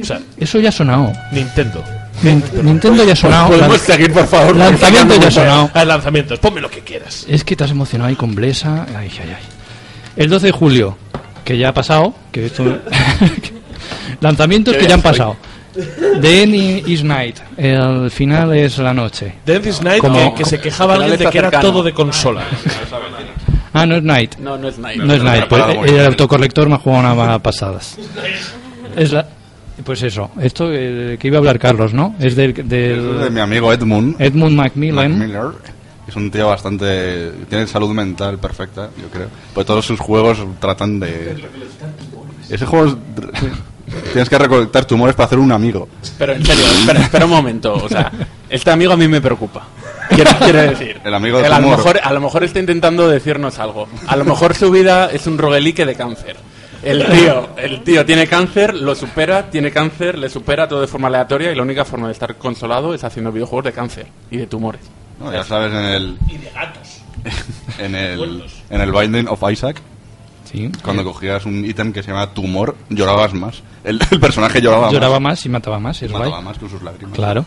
[0.00, 1.12] O sea, Eso ya ha sonado.
[1.32, 1.82] Nintendo.
[2.22, 3.48] Nin- Nintendo ya ha sonado.
[3.48, 4.56] ¿Podemos seguir, por favor?
[4.56, 5.70] Lanzamiento ya ha sonado.
[5.74, 7.24] Ah, lanzamientos, ponme lo que quieras.
[7.28, 8.86] Es que te has emocionado ahí con Blesa.
[8.96, 9.42] Ay, ay, ay.
[10.16, 10.96] El 12 de julio,
[11.44, 12.14] que ya ha pasado.
[12.32, 12.64] Que esto...
[14.20, 15.36] Lanzamientos que ya han pasado.
[16.20, 16.54] The End
[16.88, 17.36] is Night.
[17.56, 19.34] El final es la noche.
[19.44, 21.92] The End is Night, Como- que, que se quejaba alguien de que era todo de
[21.92, 22.42] consola.
[23.76, 24.36] Ah, no es Night.
[24.36, 25.02] No, no es Night.
[25.02, 25.46] No es Night.
[25.48, 27.96] Pues, el autocorrector me ha jugado una mala pasadas.
[28.94, 29.26] Es la...
[29.84, 32.14] Pues eso, esto eh, que iba a hablar Carlos, ¿no?
[32.18, 34.16] Es del, del Eso es de mi amigo Edmund.
[34.18, 35.18] Edmund Macmillan.
[35.18, 35.52] Macmillan.
[36.08, 37.32] Es un tío bastante.
[37.48, 39.28] Tiene salud mental perfecta, yo creo.
[39.52, 41.36] Pues todos sus juegos tratan de.
[42.50, 42.96] Ese juego es-
[44.12, 45.88] Tienes que recolectar tumores para hacer un amigo.
[46.18, 47.74] Pero en serio, espera, espera un momento.
[47.74, 48.10] O sea,
[48.48, 49.66] este amigo a mí me preocupa.
[50.08, 51.00] Quiero, quiero decir.
[51.04, 53.86] El amigo de Él a, lo mejor, a lo mejor está intentando decirnos algo.
[54.06, 56.36] A lo mejor su vida es un roguelique de cáncer.
[56.84, 61.08] El tío, el tío tiene cáncer, lo supera, tiene cáncer, le supera todo de forma
[61.08, 64.46] aleatoria y la única forma de estar consolado es haciendo videojuegos de cáncer y de
[64.46, 64.82] tumores.
[65.18, 66.18] No, ya sabes, en el.
[66.28, 67.00] Y de gatos.
[67.78, 69.80] En el, en el Binding of Isaac,
[70.44, 70.70] Sí.
[70.84, 73.62] cuando cogías un ítem que se llama tumor, llorabas más.
[73.82, 75.38] El, el personaje lloraba, Lloraba más.
[75.38, 76.44] más y mataba más, es Mataba guay.
[76.44, 77.14] más con sus lágrimas.
[77.16, 77.44] Claro.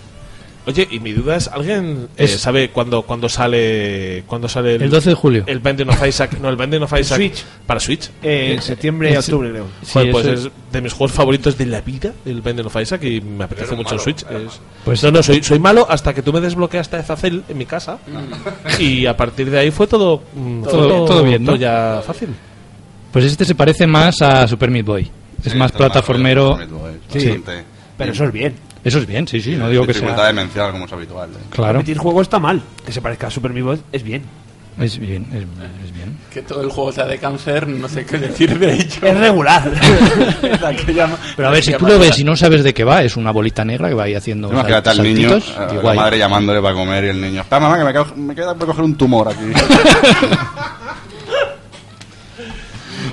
[0.68, 4.90] Oye, y mi duda es, ¿alguien eh, Es- sabe cuándo, cuándo sale cuándo sale El
[4.90, 5.44] 12 de julio.
[5.48, 7.44] El Binding of Isaac, no, el Binding of Isaac Switch.
[7.66, 8.10] para Switch.
[8.22, 9.66] Eh, en septiembre y es- octubre, creo.
[9.94, 12.76] Joder, Sí, pues eso es de mis juegos favoritos de la vida, el Binding of
[12.82, 14.24] Isaac, y me apetece mucho el Switch.
[14.24, 17.58] es- Pues- no, no, soy, soy malo hasta que tú me desbloqueaste a Zacel en
[17.58, 17.98] mi casa,
[18.78, 21.54] y a partir de ahí fue todo, mm, fue Todo- todo bien, ¿no?
[21.54, 22.30] todo ya fácil.
[23.14, 25.12] Pues este se parece más a Super Meat Boy.
[25.44, 26.60] Es Sí, más está plataformero.
[27.14, 27.42] es Sí.
[27.98, 28.54] Pero eso es bien.
[28.88, 29.56] Eso es bien, sí, sí.
[29.56, 30.28] No digo que dificultad sea.
[30.28, 31.30] demencial, como es habitual.
[31.30, 31.38] ¿eh?
[31.50, 31.74] Claro.
[31.74, 32.62] Repetir juego está mal.
[32.86, 34.24] Que se parezca a Super Meat Boy es bien.
[34.80, 35.42] Es bien, es,
[35.88, 36.16] es bien.
[36.32, 39.08] Que todo el juego sea de cáncer, no sé qué decir de ello.
[39.08, 39.64] Es regular.
[40.42, 40.94] Que
[41.36, 43.18] Pero a ver, si que tú lo ves y no sabes de qué va, es
[43.18, 45.98] una bolita negra que va ahí haciendo Imagínate al sal- niño, a la guay.
[45.98, 47.42] madre llamándole para comer y el niño.
[47.42, 49.40] Espera, mamá, que me, ca- me queda por coger un tumor aquí.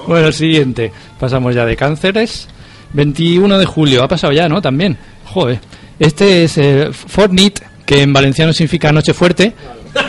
[0.06, 0.92] Bueno, siguiente.
[1.18, 2.48] Pasamos ya de cánceres.
[2.92, 4.60] 21 de julio, ha pasado ya, ¿no?
[4.60, 4.96] También.
[5.26, 5.60] Joder.
[5.98, 9.52] Este es eh, Fortnite, que en valenciano significa noche fuerte.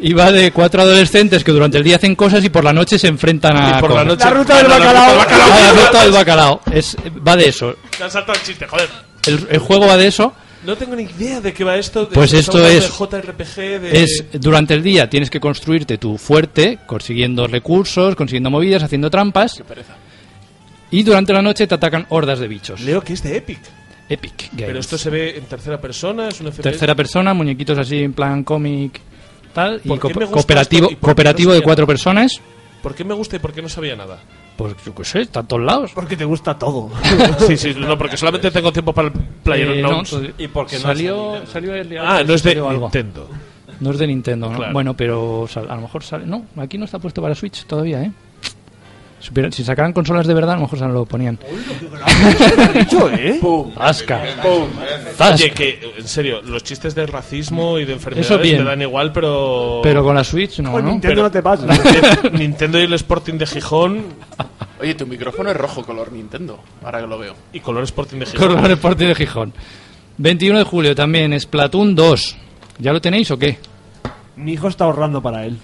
[0.00, 2.98] y va de cuatro adolescentes que durante el día hacen cosas y por la noche
[2.98, 3.78] se enfrentan a.
[3.78, 4.24] Y por la noche...
[4.24, 5.20] La ruta del la bacalao.
[5.20, 6.60] ruta del la ruta del bacalao.
[6.72, 7.74] Es, va de eso.
[7.96, 8.88] Te has saltado el chiste, joder.
[9.26, 10.32] El, el juego va de eso.
[10.64, 12.06] No tengo ni idea de qué va esto.
[12.06, 14.02] de- Pues esto es- de JRPG, de...
[14.04, 19.60] Es durante el día tienes que construirte tu fuerte, consiguiendo recursos, consiguiendo movidas, haciendo trampas.
[20.92, 22.80] Y durante la noche te atacan hordas de bichos.
[22.82, 23.58] Leo que es de Epic.
[24.08, 24.66] Epic Games.
[24.66, 26.62] Pero esto se ve en tercera persona, es un FPS.
[26.62, 29.00] Tercera persona, muñequitos así en plan cómic,
[29.54, 31.62] tal, y ¿Por qué co- me gusta cooperativo, esto y por qué no cooperativo de
[31.62, 31.92] cuatro nada?
[31.92, 32.40] personas.
[32.82, 34.18] ¿Por qué me gusta y por qué no sabía nada?
[34.56, 35.92] Pues yo qué sé, está en todos lados.
[35.94, 36.90] Porque te gusta todo.
[37.46, 40.02] sí, sí, no, porque solamente tengo tiempo para el Player Eh, no,
[40.36, 42.56] y porque no salió, salió Early Ah, no es de.
[42.56, 43.28] Nintendo.
[43.80, 44.56] No es de Nintendo, ¿no?
[44.58, 44.72] Claro.
[44.74, 46.26] Bueno, pero sal- a lo mejor sale.
[46.26, 48.12] No, aquí no está puesto para Switch todavía, ¿eh?
[49.52, 51.38] Si sacaran consolas de verdad, a lo mejor se lo ponían.
[52.78, 53.40] dicho, ¿eh?
[53.76, 54.22] Asca.
[55.32, 58.58] Oye, que en serio, los chistes de racismo y de enfermedades Eso bien.
[58.58, 59.80] me dan igual, pero.
[59.82, 60.90] Pero con la Switch no, Con ¿no?
[60.90, 61.66] Nintendo Pero- no te pasa.
[61.66, 64.04] Nintendo- Nintendo y el Sporting de Gijón
[64.80, 67.34] Oye, tu micrófono es rojo color Nintendo, ahora que lo veo.
[67.52, 68.64] y color Sporting de Gijón.
[68.64, 69.52] El Sporting de Gijón.
[70.18, 72.36] 21 de julio también, Splatoon 2.
[72.78, 73.58] ¿Ya lo tenéis o qué?
[74.34, 75.58] Mi hijo está ahorrando para él.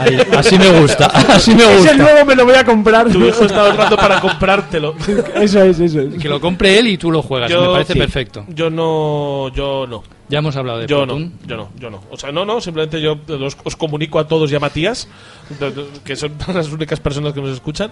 [0.00, 1.96] Ahí, así me gusta, así me Ese gusta.
[1.96, 3.08] nuevo me lo voy a comprar.
[3.10, 4.94] Tu hijo está ahorrando para comprártelo.
[5.36, 6.14] Eso es, eso es.
[6.20, 8.44] Que lo compre él y tú lo juegas, me parece sí, perfecto.
[8.48, 10.02] Yo no, yo no.
[10.30, 12.02] Ya hemos hablado de Yo no, yo no, yo no.
[12.10, 15.08] O sea, no, no, simplemente yo los- os comunico a todos y a Matías,
[16.04, 17.90] que son las únicas personas que nos escuchan,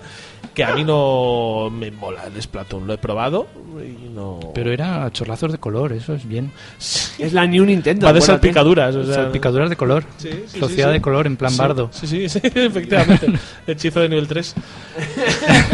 [0.54, 2.86] que a mí no me mola el Splatoon.
[2.86, 3.46] Lo he probado
[3.80, 4.38] y no...
[4.54, 6.52] Pero era chorrazos de color, eso es bien.
[7.18, 8.04] Es la New Nintendo.
[8.06, 9.14] Va de salpicaduras, o sea...
[9.14, 10.04] Salpicaduras de color.
[10.18, 10.98] Sí, sí, Sociedad sí, sí.
[10.98, 11.88] de color en plan Sí, bardo.
[11.90, 13.26] Sí, sí, sí, efectivamente.
[13.66, 14.54] Hechizo de nivel 3.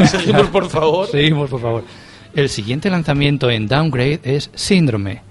[0.08, 1.08] Seguimos, por favor.
[1.08, 1.84] Seguimos, por favor.
[2.34, 5.22] El siguiente lanzamiento en Downgrade es Síndrome.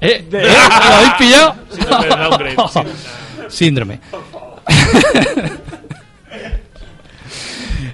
[0.00, 0.24] ¿Eh?
[0.30, 0.30] ¿Eh?
[0.30, 1.54] ¿Lo habéis pillado?
[1.70, 2.80] Síndrome de downgrade, sí.
[3.48, 4.00] Síndrome.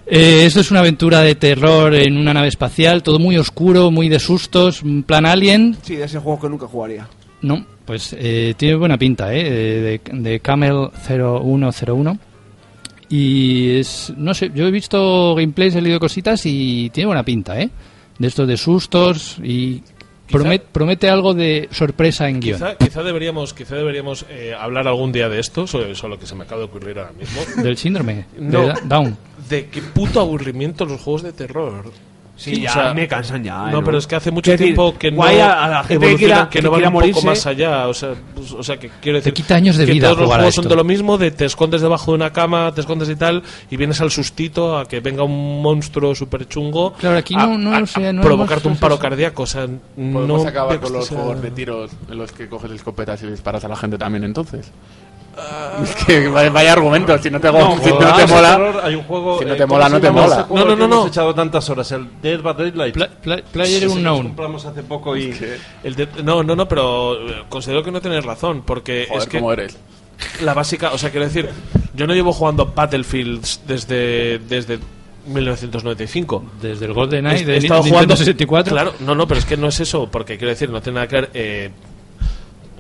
[0.06, 4.10] Eh, esto es una aventura de terror en una nave espacial, todo muy oscuro, muy
[4.10, 5.76] de sustos, un plan alien.
[5.82, 7.08] Sí, de ese juego que nunca jugaría.
[7.40, 9.44] No, pues eh, tiene buena pinta, ¿eh?
[9.44, 12.18] De, de Camel 0101.
[13.08, 17.58] Y es, no sé, yo he visto gameplays, he leído cositas y tiene buena pinta,
[17.60, 17.70] ¿eh?
[18.18, 19.82] De estos de sustos y
[20.28, 22.58] promet- promete algo de sorpresa en guion.
[22.58, 26.34] Quizá, quizá deberíamos, quizá deberíamos eh, hablar algún día de esto, sobre lo que se
[26.34, 27.40] me acaba de ocurrir ahora mismo.
[27.62, 28.66] Del síndrome, No.
[28.68, 29.16] de Down.
[29.48, 31.90] De qué puto aburrimiento los juegos de terror.
[32.36, 33.70] Sí, Sí, ya o sea, me cansan ya.
[33.70, 36.16] No, pero es que hace mucho decir, tiempo que no a, a la gente
[36.50, 37.26] que no van un poco morirse.
[37.26, 37.86] más allá.
[37.86, 39.32] O sea, pues, o sea, que quiero decir.
[39.32, 41.80] quita años de que vida Todos los juegos son de lo mismo, de te escondes
[41.80, 45.22] debajo de una cama, te escondes y tal, y vienes al sustito a que venga
[45.22, 46.92] un monstruo súper chungo.
[46.94, 49.44] Claro, aquí a, no- no a- lo sé, a no provocarte un paro cardíaco.
[49.44, 52.72] O sea, Podemos no acabar con los sea- juegos de tiros en los que coges
[52.72, 54.72] escopetas y disparas a la gente también entonces.
[55.82, 59.38] Es que vaya, argumento, si no te, No, si no te mola, hay un juego,
[59.38, 60.46] si no eh, te ¿cómo mola, no te mola.
[60.48, 61.06] No, no, que no, hemos no.
[61.08, 62.94] echado tantas horas, el Dead by Daylight.
[62.94, 64.26] Pla- pla- Player nos Unknown.
[64.28, 65.34] compramos hace poco y...
[65.82, 69.28] El de- no, no, no, pero eh, considero que no tienes razón, porque Joder, es
[69.28, 69.76] que ¿cómo eres?
[70.42, 71.50] la básica, o sea, quiero decir,
[71.94, 74.78] yo no llevo jugando Battlefields desde desde
[75.26, 76.44] 1995.
[76.60, 78.72] Desde el GoldenEye de he estado Nintendo jugando 64.
[78.72, 81.08] Claro, no, no, pero es que no es eso, porque quiero decir, no tiene nada
[81.08, 81.70] que ver eh,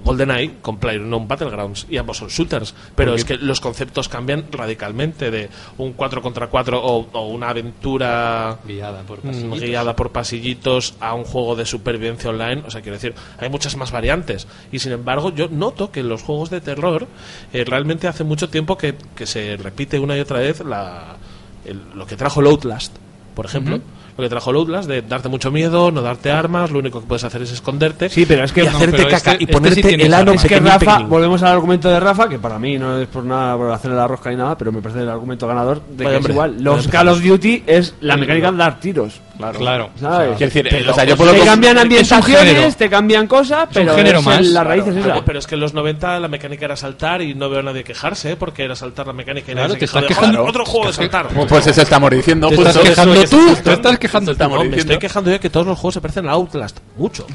[0.04, 4.44] GoldenEye con PlayerUnknown Battlegrounds y ambos son shooters, pero Porque- es que los conceptos cambian
[4.52, 5.48] radicalmente de
[5.78, 9.60] un 4 contra 4 o, o una aventura Guiada por mm, pasillitos.
[9.60, 13.76] guiada por pasillitos a un juego de supervivencia online, o sea, quiero decir, hay muchas
[13.76, 17.06] más variantes y sin embargo yo noto que en los juegos de terror
[17.52, 21.16] eh, realmente hace mucho tiempo que, que se repite una y otra vez la,
[21.64, 22.94] el- lo que trajo el Outlast,
[23.34, 23.80] por ejemplo.
[24.16, 27.24] Lo que trajo Outlast, de darte mucho miedo, no darte armas, lo único que puedes
[27.24, 29.52] hacer es esconderte Sí, pero es que y no, hacerte pero caca este- y este
[29.52, 32.78] ponerte sí el ano Es que Rafa, volvemos al argumento de Rafa, que para mí
[32.78, 35.48] no es por nada por hacerle la rosca ni nada, pero me parece el argumento
[35.48, 36.56] ganador de Vaya, que hombre, es igual.
[36.62, 36.88] Los.
[36.88, 39.20] Call of Duty es la mecánica de dar tiros.
[39.36, 39.58] Claro.
[39.58, 39.90] Claro.
[39.98, 40.36] ¿Sabes?
[40.36, 43.94] Quiero decir, Pero o sea, yo puedo te cambian es ambientaciones, te cambian cosas, pero
[43.96, 44.46] género es más.
[44.46, 45.08] la raíz es esa.
[45.08, 47.62] Pero, pero es que en los 90 la mecánica era saltar y no veo a
[47.64, 48.36] nadie quejarse, ¿eh?
[48.36, 50.38] porque era saltar la mecánica y Claro, nadie se te quejó estás de, quejando.
[50.38, 51.28] "Joder, otro juego de saltar.
[51.48, 52.48] Pues eso estamos diciendo.
[52.48, 55.66] Te estás quejando tú, eso, te estás quejando No, me estoy quejando yo que todos
[55.66, 57.26] los juegos se parecen a Outlast, mucho.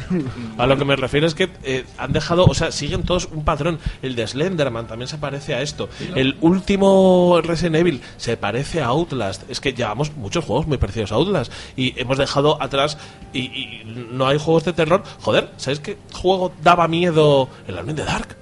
[0.58, 3.44] A lo que me refiero es que eh, han dejado, o sea, siguen todos un
[3.44, 3.80] patrón.
[4.02, 5.90] El de Slenderman también se parece a esto.
[6.16, 9.50] El último Resident Evil se parece a Outlast.
[9.50, 12.98] Es que llevamos muchos juegos muy parecidos a Outlast y hemos dejado atrás
[13.34, 15.04] y, y no hay juegos de terror.
[15.22, 17.50] Joder, ¿sabes qué juego daba miedo?
[17.68, 18.39] El Alone in the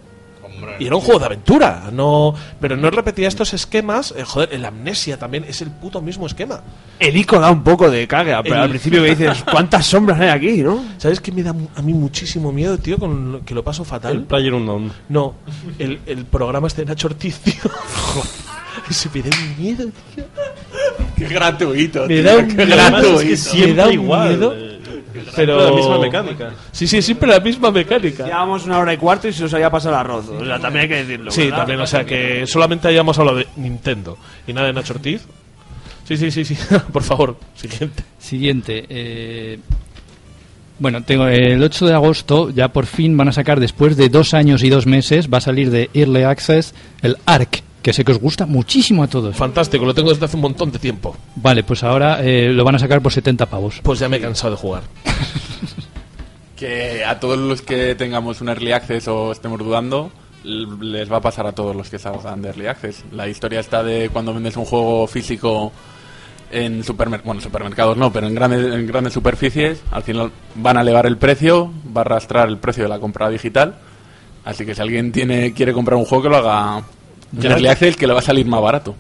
[0.80, 4.14] Y era un juego de aventura, no, pero no repetía estos esquemas.
[4.18, 6.62] eh, joder, el Amnesia también es el puto mismo esquema.
[7.00, 10.20] El ico da un poco de caga, pero El- al principio que dices, ¿cuántas sombras
[10.20, 10.84] hay aquí, no?
[10.98, 12.98] ¿Sabes qué me da a mí muchísimo miedo, tío?
[12.98, 14.14] Con lo- que lo paso fatal.
[14.14, 14.92] El Player Unknown.
[15.10, 15.36] No,
[15.80, 17.54] el, el programa este de Nacho Ortiz, tío.
[19.14, 20.24] Me da un miedo, tío.
[21.18, 22.02] Qué gratuito.
[22.02, 23.20] Me tío, da un qué gratuito.
[23.22, 24.30] Es que Siempre siempre da un igual.
[24.30, 24.56] miedo.
[25.38, 26.52] Pero la misma mecánica.
[26.72, 28.26] Sí, sí, siempre la misma mecánica.
[28.26, 30.28] Llevamos una hora y cuarto y se nos había pasado el arroz.
[30.30, 31.32] O sea, también hay que decirlo.
[31.32, 31.58] Sí, ¿verdad?
[31.58, 35.26] también, o sea que solamente hayamos hablado de Nintendo y nada de Nacho Ortiz.
[36.06, 36.58] Sí, sí, sí, sí.
[36.92, 38.04] Por favor, siguiente.
[38.20, 38.86] Siguiente.
[38.90, 39.60] eh,
[40.80, 44.36] bueno, tengo el 8 de agosto, ya por fin van a sacar, después de dos
[44.36, 48.12] años y dos meses, va a salir de Early Access el ARC, que sé que
[48.12, 49.34] os gusta muchísimo a todos.
[49.34, 51.16] Fantástico, lo tengo desde hace un montón de tiempo.
[51.38, 53.80] Vale, pues ahora eh, lo van a sacar por 70 pavos.
[53.82, 54.84] Pues ya me he cansado de jugar.
[56.58, 60.10] Que a todos los que tengamos un Early Access o estemos dudando,
[60.44, 63.06] les va a pasar a todos los que salgan de Early Access.
[63.12, 65.72] La historia está de cuando vendes un juego físico
[66.50, 70.82] en supermer bueno, supermercados no, pero en grandes, en grandes superficies, al final van a
[70.82, 73.76] elevar el precio, va a arrastrar el precio de la compra digital.
[74.44, 76.84] Así que si alguien tiene quiere comprar un juego que lo haga
[77.32, 77.52] Ya.
[77.52, 78.96] Early Access, que le va a salir más barato.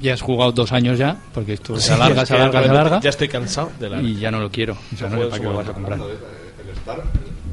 [0.00, 2.62] Ya has jugado dos años ya, porque esto Sí, se alarga, es se que alarga,
[2.62, 3.00] se alarga.
[3.00, 4.02] Ya estoy cansado de la.
[4.02, 4.76] Y ya no lo quiero.
[4.92, 5.98] O sea, no sé para qué lo vas a comprar.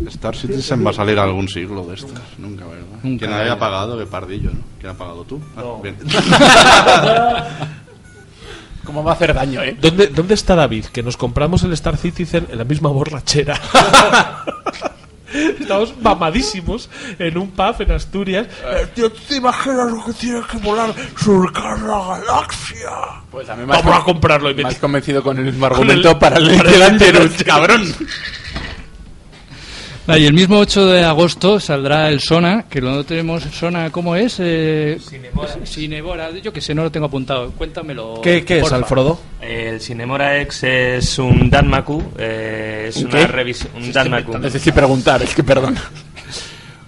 [0.07, 2.11] Star Citizen va a salir algún siglo de estos.
[2.37, 2.85] Nunca, ¿verdad?
[3.03, 3.25] Nunca.
[3.25, 3.97] ¿Quién había pagado?
[3.97, 4.59] Que pardillo, ¿no?
[4.79, 5.41] ¿Quién ha pagado tú?
[5.55, 5.95] Ah, bien.
[8.83, 9.77] ¿Cómo va a hacer daño, eh?
[9.79, 10.85] ¿Dónde, ¿Dónde está David?
[10.85, 13.57] Que nos compramos el Star Citizen en la misma borrachera.
[15.33, 16.89] Estamos mamadísimos
[17.19, 18.47] en un pub en Asturias.
[18.65, 22.89] Eh, tío, ¿tú ¿te imaginas lo que tienes que volar surcar la galaxia?
[23.31, 25.61] Pues a mí me has Vamos a comprarlo y me has convencido con el mismo
[25.67, 27.43] Con argumento el- para el para el Dangerous.
[27.43, 27.95] cabrón.
[30.05, 34.17] Ah, y el mismo 8 de agosto saldrá el Sona, que no tenemos Sona, ¿cómo
[34.17, 34.35] es?
[34.39, 34.99] Eh,
[35.65, 36.31] Cinemora.
[36.41, 37.51] Yo que sé, no lo tengo apuntado.
[37.51, 38.19] Cuéntamelo.
[38.21, 38.71] ¿Qué, qué es.
[38.73, 39.17] Alfredo?
[39.39, 44.33] El Cinemora X es un Danmaku, eh, es ¿Un una revisión, un Es Danmaku.
[44.33, 45.77] que Necesito preguntar, es que perdón.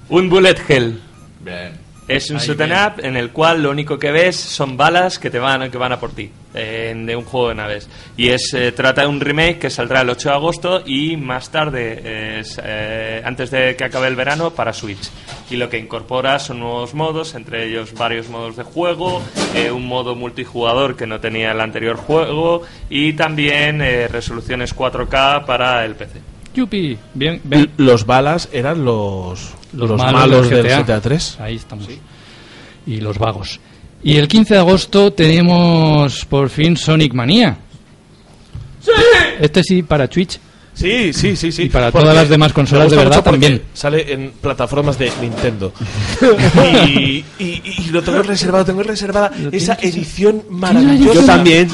[0.09, 0.99] Un bullet hell.
[1.39, 1.84] Bien.
[2.07, 5.31] Es un shoot 'em up en el cual lo único que ves son balas que
[5.31, 7.89] te van que van a por ti eh, de un juego de naves.
[8.15, 11.49] Y es eh, trata de un remake que saldrá el 8 de agosto y más
[11.49, 15.09] tarde eh, es, eh, antes de que acabe el verano para Switch.
[15.49, 19.23] Y lo que incorpora son nuevos modos entre ellos varios modos de juego
[19.55, 23.79] eh, un modo multijugador que no tenía el anterior juego y también
[24.11, 26.97] resoluciones 4K para el PC Yupi.
[27.13, 27.69] Bien, bien.
[27.77, 30.81] Los balas eran los, los, Los malos, malos del GTA.
[30.83, 31.37] GTA 3.
[31.41, 31.87] Ahí estamos.
[32.87, 33.59] Y los vagos.
[34.03, 37.57] Y el 15 de agosto tenemos por fin Sonic Manía.
[39.39, 40.39] Este sí para Twitch.
[40.73, 41.63] Sí, sí, sí, sí.
[41.63, 43.61] Y para Porque todas las demás consolas de verdad también.
[43.73, 45.71] Sale en plataformas de Nintendo.
[46.87, 51.13] y, y- y lo tengo reservado, tengo reservada esa edición maravillosa.
[51.13, 51.69] Yo también.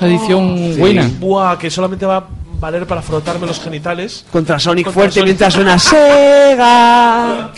[0.00, 1.10] La edición buena.
[1.20, 2.26] Buah, que solamente va
[2.58, 4.24] valer para frotarme los genitales.
[4.32, 5.26] Contra Sonic Contra fuerte Sonic.
[5.26, 5.78] mientras suena
[6.58, 7.52] Sega.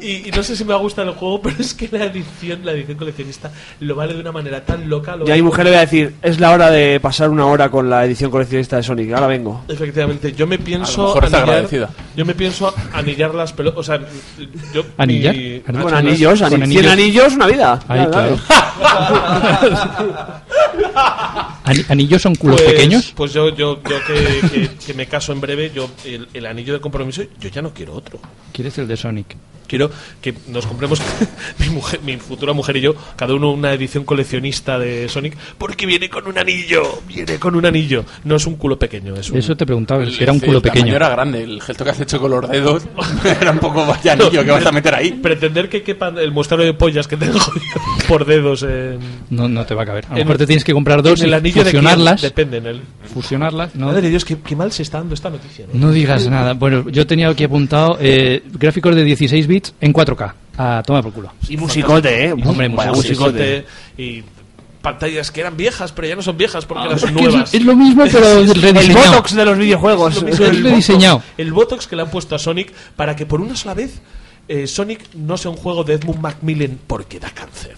[0.00, 2.04] Y, y no sé si me va a gustar el juego, pero es que la
[2.04, 3.50] edición, la edición coleccionista,
[3.80, 5.16] lo vale de una manera tan loca.
[5.16, 7.30] lo Y a mi vale- mujer le voy a decir, es la hora de pasar
[7.30, 9.12] una hora con la edición coleccionista de Sonic.
[9.12, 9.64] Ahora vengo.
[9.68, 11.02] Efectivamente, yo me A pienso.
[11.02, 11.90] lo mejor está anillar- agradecida.
[12.16, 13.80] Yo me pienso anillar las pelotas.
[13.80, 14.00] O sea,
[14.72, 14.82] yo.
[14.98, 15.34] ¿Anillar?
[15.34, 17.80] mi- Con anillos, Con ani- 100 anillos, una vida.
[17.88, 18.38] Ahí, claro.
[21.88, 23.12] ¿Anillos son culos pues, pequeños?
[23.16, 26.72] Pues yo, yo, yo que, que- que me caso en breve, yo el, el anillo
[26.74, 28.18] de compromiso, yo ya no quiero otro.
[28.52, 29.36] ¿Quieres el de Sonic?
[29.66, 29.90] Quiero
[30.22, 31.02] que nos compremos
[31.58, 35.86] mi mujer, mi futura mujer y yo, cada uno una edición coleccionista de Sonic, porque
[35.86, 38.04] viene con un anillo, viene con un anillo.
[38.22, 40.44] No es un culo pequeño, es un Eso te preguntaba, El- si era un el
[40.46, 40.94] culo tamaño pequeño.
[40.96, 42.84] era grande, el gesto que has hecho con los dedos
[43.40, 45.10] era un poco vaya anillo que vas a meter ahí.
[45.14, 47.52] Pretender que quepan el muestrario de pollas que tengo yo
[48.08, 49.00] por dedos en,
[49.30, 50.06] No, no te va a caber.
[50.06, 52.22] A lo mejor te tienes que comprar dos en el y anillo de quién, fusionarlas.
[52.22, 52.82] depende en el.
[53.12, 53.86] Fusionarlas, ¿no?
[53.86, 55.66] Madre Dios, qué, qué mal se está dando esta noticia.
[55.72, 55.86] ¿no?
[55.86, 56.54] No digas nada.
[56.54, 60.32] Bueno, yo tenía aquí apuntado eh, gráficos de 16 bits en 4K.
[60.58, 61.32] A tomar por culo.
[61.48, 62.32] Y musicote, ¿eh?
[62.32, 63.32] Hombre, Vaya musicote.
[63.32, 63.64] musicote.
[64.02, 64.22] Y
[64.80, 67.52] pantallas que eran viejas, pero ya no son viejas porque Ah, son porque nuevas.
[67.54, 68.38] es lo mismo, pero.
[68.40, 70.16] El Botox de los videojuegos.
[70.16, 71.16] Es lo mismo, Es el rediseñado.
[71.16, 74.00] Botox, el Botox que le han puesto a Sonic para que por una sola vez
[74.48, 77.74] eh, Sonic no sea un juego de Edmund Macmillan porque da cáncer.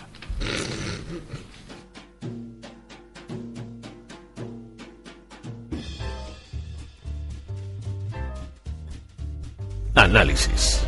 [9.98, 10.80] Análisis.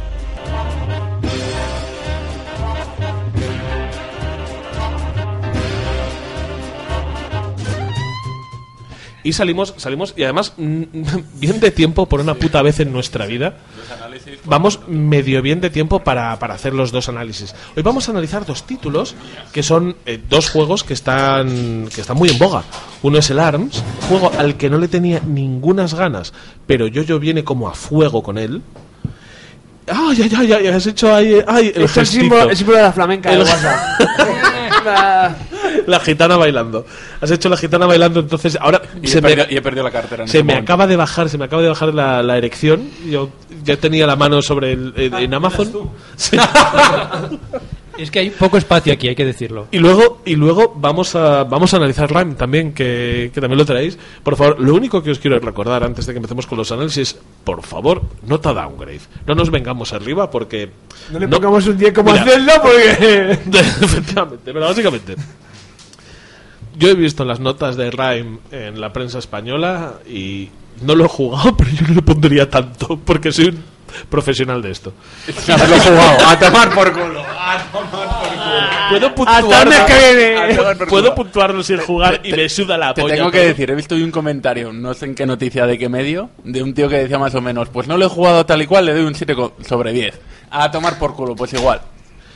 [9.25, 10.83] Y salimos, salimos, y además, mm,
[11.41, 13.59] bien de tiempo por una puta vez en nuestra vida.
[14.45, 17.53] Vamos medio bien de tiempo para, para hacer los dos análisis.
[17.77, 19.17] Hoy vamos a analizar dos títulos
[19.53, 22.63] que son eh, dos juegos que están, que están muy en boga.
[23.03, 26.33] Uno es el ARMS, juego al que no le tenía ningunas ganas,
[26.69, 28.63] pero yo viene como a fuego con él.
[29.87, 30.53] ¡Ay, ay, ay!
[30.53, 31.43] ay, has hecho ahí!
[31.47, 31.73] ¡Ay!
[31.75, 32.21] El es el gestito.
[32.23, 34.01] símbolo, el símbolo de la flamenca El- WhatsApp.
[35.87, 36.87] la gitana bailando.
[37.21, 39.85] Has hecho la gitana bailando, entonces ahora Y se he, me, perdido, y he perdido
[39.85, 40.23] la cartera.
[40.25, 40.73] en se ese me momento.
[40.73, 42.89] acaba de bajar, se me acaba de bajar la, la erección.
[43.09, 43.31] Yo
[43.65, 45.91] ya tenía la mano sobre el en- en Amazon.
[46.17, 46.37] Sí.
[48.01, 49.67] Es que hay poco espacio aquí, hay que decirlo.
[49.71, 53.67] Y luego, y luego vamos a vamos a analizar RAM también, que, que también lo
[53.67, 53.99] traéis.
[54.23, 57.15] Por favor, lo único que os quiero recordar antes de que empecemos con los análisis,
[57.45, 59.01] por favor, nota downgrade.
[59.27, 60.71] No nos vengamos arriba porque.
[61.13, 63.33] No le pongamos un 10 como hacerlo porque...
[63.83, 65.17] Efectivamente, pero básicamente.
[66.79, 70.49] Yo he visto las notas de Rhyme en la prensa española y
[70.83, 73.63] no lo he jugado, pero yo no le pondría tanto porque soy un
[74.09, 74.93] profesional de esto.
[75.49, 77.23] Haberlo jugado, a tomar por culo.
[78.91, 79.55] Puedo puntuarlo.
[79.57, 79.65] A
[80.57, 81.15] tomar por puedo culo.
[81.15, 83.15] puntuarlo sin jugar y me suda la Te polla.
[83.17, 83.49] tengo que todo.
[83.49, 86.63] decir, he visto hoy un comentario, no sé en qué noticia de qué medio, de
[86.63, 88.87] un tío que decía más o menos, pues no lo he jugado tal y cual,
[88.87, 90.19] le doy un 7 co- sobre 10.
[90.51, 91.81] A tomar por culo, pues igual.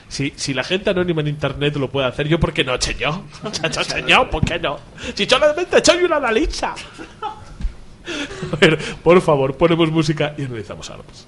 [0.07, 3.21] Si, si la gente anónima en internet lo puede hacer, yo ¿por qué no, señor?
[3.53, 4.79] Chacho, señor, ¿por qué no?
[5.15, 6.75] Si solamente soy una analista.
[8.53, 11.27] A ver, por favor, ponemos música y analizamos armas.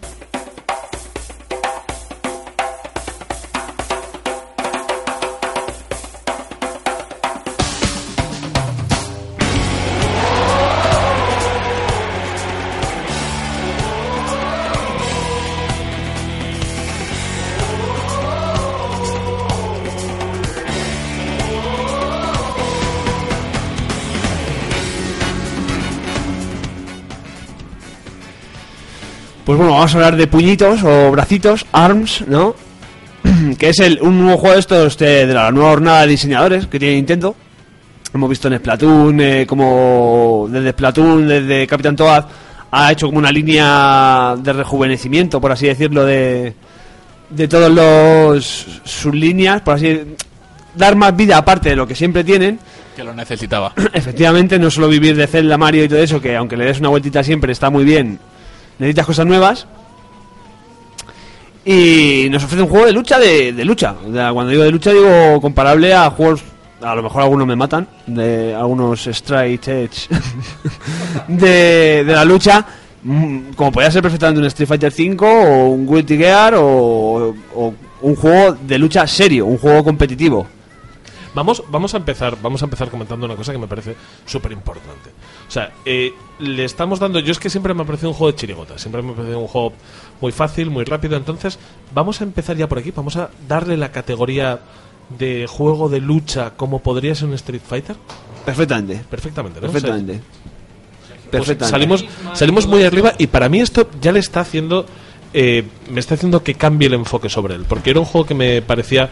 [29.46, 32.56] Pues bueno, vamos a hablar de puñitos o bracitos, ARMS, ¿no?
[33.58, 36.66] que es el, un nuevo juego de estos de, de la nueva jornada de diseñadores
[36.66, 37.36] que tiene Nintendo.
[38.12, 42.24] Hemos visto en Splatoon, eh, como desde Splatoon, desde Capitán Toad,
[42.72, 46.52] ha hecho como una línea de rejuvenecimiento, por así decirlo, de,
[47.30, 50.16] de todos los sus líneas, por así
[50.74, 52.58] dar más vida aparte de lo que siempre tienen.
[52.96, 53.72] Que lo necesitaba.
[53.92, 56.88] Efectivamente, no solo vivir de Zelda, Mario y todo eso, que aunque le des una
[56.88, 58.18] vueltita siempre está muy bien,
[58.78, 59.66] necesitas cosas nuevas.
[61.64, 63.94] Y nos ofrece un juego de lucha de, de lucha.
[64.08, 66.42] O sea, cuando digo de lucha digo comparable a juegos,
[66.80, 70.08] a lo mejor algunos me matan, de algunos Straight Edge
[71.28, 72.64] de, la lucha,
[73.02, 77.74] mm, como podría ser perfectamente un Street Fighter V o un Guilty Gear o, o
[78.02, 80.46] un juego de lucha serio, un juego competitivo.
[81.34, 83.94] Vamos, vamos a empezar, vamos a empezar comentando una cosa que me parece
[84.24, 85.10] súper importante.
[85.48, 87.18] O sea, eh, le estamos dando.
[87.20, 89.38] Yo es que siempre me ha parecido un juego de chirigota, siempre me ha parecido
[89.38, 89.72] un juego
[90.20, 91.16] muy fácil, muy rápido.
[91.16, 91.58] Entonces,
[91.94, 92.90] vamos a empezar ya por aquí.
[92.94, 94.60] Vamos a darle la categoría
[95.18, 97.96] de juego de lucha como podría ser un Street Fighter.
[98.44, 99.04] Perfectamente.
[99.08, 99.66] Perfectamente, ¿no?
[99.68, 100.12] Perfectamente.
[100.12, 101.70] O sea, pues Perfectamente.
[101.70, 102.04] salimos,
[102.34, 104.84] salimos muy arriba y para mí esto ya le está haciendo.
[105.32, 107.64] eh, me está haciendo que cambie el enfoque sobre él.
[107.68, 109.10] Porque era un juego que me parecía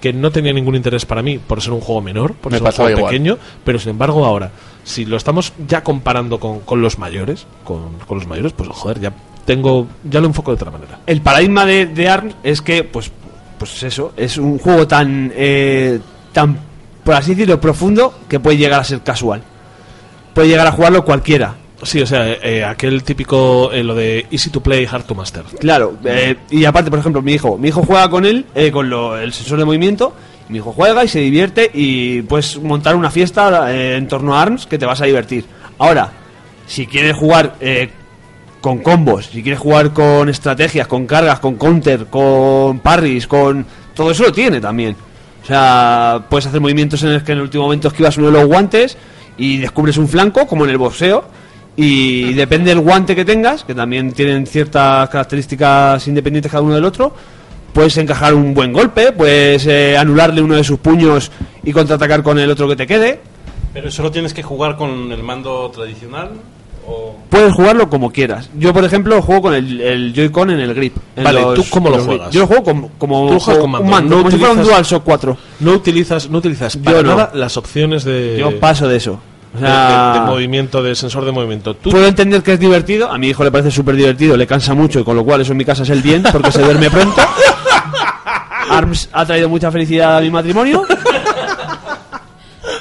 [0.00, 2.66] que no tenía ningún interés para mí por ser un juego menor, por Me ser
[2.66, 3.10] un juego igual.
[3.10, 4.50] pequeño, pero sin embargo ahora,
[4.84, 9.00] si lo estamos ya comparando con, con los mayores, con, con los mayores, pues joder,
[9.00, 9.12] ya
[9.44, 10.98] tengo, ya lo enfoco de otra manera.
[11.06, 13.10] El paradigma de, de ARM es que, pues,
[13.58, 15.98] pues eso, es un juego tan, eh,
[16.32, 16.58] tan,
[17.04, 19.42] por así decirlo, profundo que puede llegar a ser casual.
[20.34, 21.54] Puede llegar a jugarlo cualquiera.
[21.82, 25.44] Sí, o sea, eh, aquel típico, eh, lo de easy to play, hard to master.
[25.60, 28.88] Claro, eh, y aparte, por ejemplo, mi hijo, mi hijo juega con él, eh, con
[28.88, 30.14] lo- el sensor de movimiento,
[30.48, 34.42] mi hijo juega y se divierte y puedes montar una fiesta eh, en torno a
[34.42, 35.44] ARMS que te vas a divertir.
[35.78, 36.10] Ahora,
[36.66, 37.90] si quieres jugar eh,
[38.62, 43.66] con combos, si quieres jugar con estrategias, con cargas, con counter, con parries, con...
[43.94, 44.96] Todo eso lo tiene también.
[45.42, 48.32] O sea, puedes hacer movimientos en los que en el último momento esquivas uno de
[48.32, 48.96] los guantes
[49.36, 51.24] y descubres un flanco, como en el boxeo.
[51.76, 56.84] Y depende del guante que tengas, que también tienen ciertas características independientes cada uno del
[56.86, 57.12] otro,
[57.72, 61.30] puedes encajar un buen golpe, puedes eh, anularle uno de sus puños
[61.62, 63.20] y contraatacar con el otro que te quede.
[63.74, 66.30] Pero solo tienes que jugar con el mando tradicional
[66.88, 68.48] o Puedes jugarlo como quieras.
[68.56, 70.96] Yo, por ejemplo, juego con el, el Joy-Con en el grip.
[71.16, 72.30] en Vale, los- ¿tú cómo lo juegas?
[72.30, 74.52] Yo lo juego como, como Tú juegas con un mando, mando, no como si fuera
[74.54, 75.36] un utilizas- DualShock 4.
[75.60, 77.10] No utilizas, no utilizas para Yo no.
[77.16, 79.20] nada las opciones de, Yo paso de eso.
[79.56, 81.74] O de- sea, de- de movimiento, de sensor de movimiento.
[81.74, 84.74] Tú, Puedo entender que es divertido, a mi hijo le parece súper divertido, le cansa
[84.74, 86.90] mucho y con lo cual eso en mi casa es el bien porque se duerme
[86.90, 87.20] pronto.
[88.70, 90.82] ARMS ha traído mucha felicidad a mi matrimonio.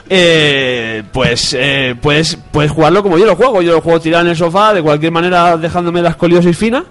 [0.09, 3.61] Eh, pues eh, puedes, puedes jugarlo como yo lo juego.
[3.61, 6.83] Yo lo juego tirado en el sofá, de cualquier manera dejándome la escoliosis fina.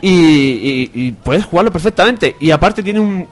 [0.00, 2.36] Y, y- y puedes jugarlo perfectamente.
[2.40, 3.26] Y aparte tiene un,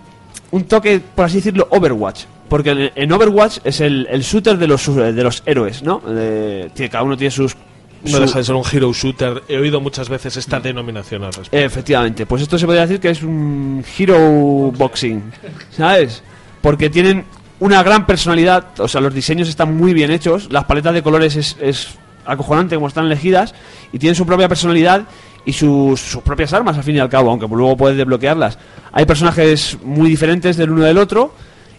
[0.51, 2.25] un toque, por así decirlo, Overwatch.
[2.49, 5.99] Porque en, Overwatch es el, el shooter de los, de los héroes, ¿no?
[6.01, 7.57] De- tiene- cada uno tiene sus...
[8.05, 9.43] no deja de ser un hero shooter.
[9.49, 11.57] He oído muchas veces esta denominación al respecto.
[11.57, 15.25] Efectivamente, pues esto se podría decir que es un hero boxing,
[15.71, 16.23] ¿sabes?
[16.61, 17.25] Porque tienen
[17.59, 21.35] una gran personalidad, o sea, los diseños están muy bien hechos, las paletas de colores
[21.37, 21.89] es, es
[22.25, 23.55] acojonante como están elegidas
[23.93, 25.03] y tienen su propia personalidad
[25.45, 28.59] y sus, sus propias armas al fin y al cabo, aunque luego puedes desbloquearlas.
[28.93, 31.35] Hay personajes muy diferentes del uno del otro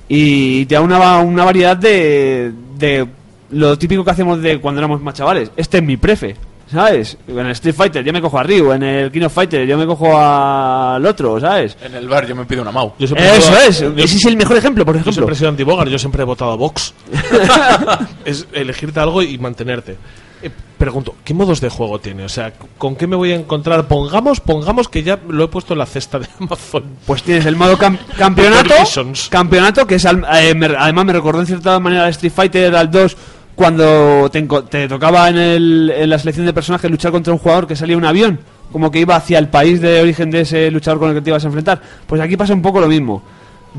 [0.08, 3.08] y te da una, una variedad de, de
[3.52, 5.52] lo típico que hacemos de cuando éramos más chavales.
[5.58, 6.36] Este es mi prefe,
[6.72, 7.18] ¿sabes?
[7.28, 9.78] En el Street Fighter yo me cojo a Ryu, en el King of Fighter yo
[9.78, 11.78] me cojo al otro, ¿sabes?
[11.84, 12.94] En el bar yo me pido una Mau.
[13.00, 15.14] Yo Eso es, ese es el mejor ejemplo, por Yo ejemplo.
[15.14, 16.94] siempre he sido anti-Bogart, yo siempre he votado a Vox.
[18.26, 19.98] es elegirte algo y mantenerte.
[20.44, 22.24] Eh, pregunto, ¿qué modos de juego tiene?
[22.24, 23.88] O sea, ¿con qué me voy a encontrar?
[23.88, 26.84] Pongamos, pongamos que ya lo he puesto en la cesta de Amazon.
[27.06, 28.74] Pues tienes el modo cam- campeonato,
[29.30, 32.76] campeonato que es al- eh, me- además me recordó en cierta manera al Street Fighter
[32.76, 33.18] al 2
[33.56, 37.76] cuando te, tocaba en, el- en la selección de personajes luchar contra un jugador que
[37.76, 38.40] salía un avión,
[38.72, 41.32] como que iba hacia el país de origen de ese luchador con el que te
[41.32, 41.82] ibas a enfrentar.
[42.06, 43.24] Pues aquí pasa un poco lo mismo.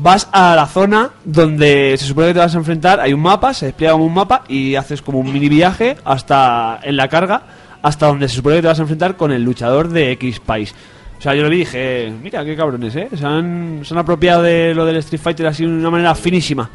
[0.01, 3.53] Vas a la zona donde se supone que te vas a enfrentar, hay un mapa,
[3.53, 7.43] se despliega como un mapa y haces como un mini viaje hasta en la carga
[7.81, 10.73] hasta donde se supone que te vas a enfrentar con el luchador de X país.
[11.17, 13.09] O sea, yo y dije, mira qué cabrones, ¿eh?
[13.13, 16.69] Se han, se apropiado de lo del Street Fighter así de una manera finísima.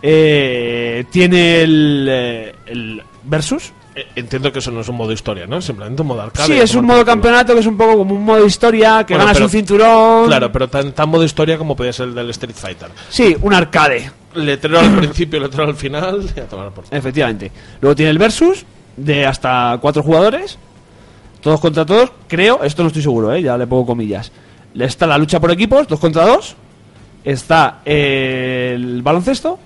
[0.00, 3.72] Eh, tiene el, eh, el Versus.
[3.94, 5.60] Eh, Entiendo que eso no es un modo historia, ¿no?
[5.60, 6.46] Simplemente un modo arcade.
[6.46, 9.24] Sí, es un modo campeonato que es un poco como un modo historia, que Bueno,
[9.26, 10.26] ganas pero- un cinturón.
[10.26, 12.88] Claro, pero tan, tan modo historia como podía ser el del Street Fighter.
[13.10, 14.10] Sí, un arcade.
[14.34, 16.26] Letrero al principio, letrero al final.
[16.34, 16.84] y a tomar por.
[16.90, 17.52] Efectivamente.
[17.82, 18.64] Luego tiene el Versus,
[18.96, 20.58] de hasta cuatro jugadores.
[21.42, 22.12] Todos contra todos.
[22.28, 23.42] Creo, esto no estoy seguro, ¿eh?
[23.42, 24.32] ya le pongo comillas.
[24.74, 26.56] Está la lucha por equipos, dos contra dos.
[27.24, 29.58] Está el baloncesto,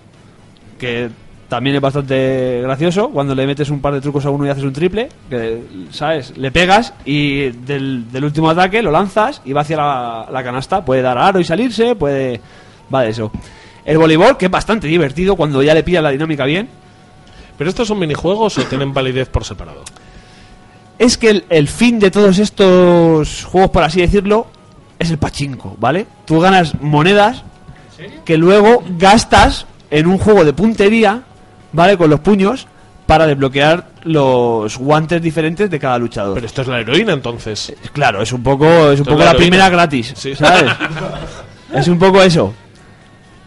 [0.78, 1.10] que
[1.48, 3.10] también es bastante gracioso.
[3.10, 6.36] Cuando le metes un par de trucos a uno y haces un triple, que, ¿sabes?
[6.36, 10.84] Le pegas y del, del último ataque lo lanzas y va hacia la, la canasta.
[10.84, 12.40] Puede dar aro y salirse, puede.
[12.92, 13.30] Va de eso.
[13.84, 16.68] El voleibol, que es bastante divertido cuando ya le pillas la dinámica bien.
[17.56, 19.82] ¿Pero estos son minijuegos o tienen validez por separado?
[20.98, 24.46] es que el, el fin de todos estos juegos, por así decirlo,
[24.98, 26.06] es el pachinko, ¿vale?
[26.24, 27.44] Tú ganas monedas
[28.24, 31.22] que luego gastas en un juego de puntería,
[31.76, 31.96] ¿vale?
[31.96, 32.66] Con los puños
[33.06, 36.34] para desbloquear los guantes diferentes de cada luchador.
[36.34, 37.72] Pero esto es la heroína entonces.
[37.92, 40.34] Claro, es un poco, es un poco es la la primera gratis, Sí.
[40.34, 40.72] ¿sabes?
[41.74, 42.52] es un poco eso.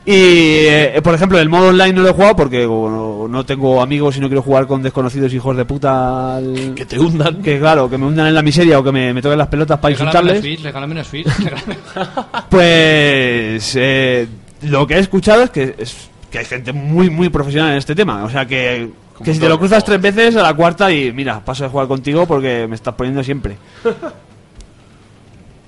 [0.05, 3.81] Y, eh, por ejemplo, el modo online no lo he jugado porque bueno, no tengo
[3.81, 6.37] amigos y no quiero jugar con desconocidos hijos de puta.
[6.37, 7.41] al- Que te hundan.
[7.43, 9.77] Que claro, que me hundan en la miseria o que me, me toquen las pelotas
[9.77, 10.41] para Regálame insultarles.
[10.41, 14.27] Switch, regálame regálame- Pues eh,
[14.63, 17.95] lo que he escuchado es que, es que hay gente muy, muy profesional en este
[17.95, 18.23] tema.
[18.23, 18.89] O sea que,
[19.23, 21.87] que si te lo cruzas tres veces a la cuarta y mira, paso de jugar
[21.87, 23.57] contigo porque me estás poniendo siempre.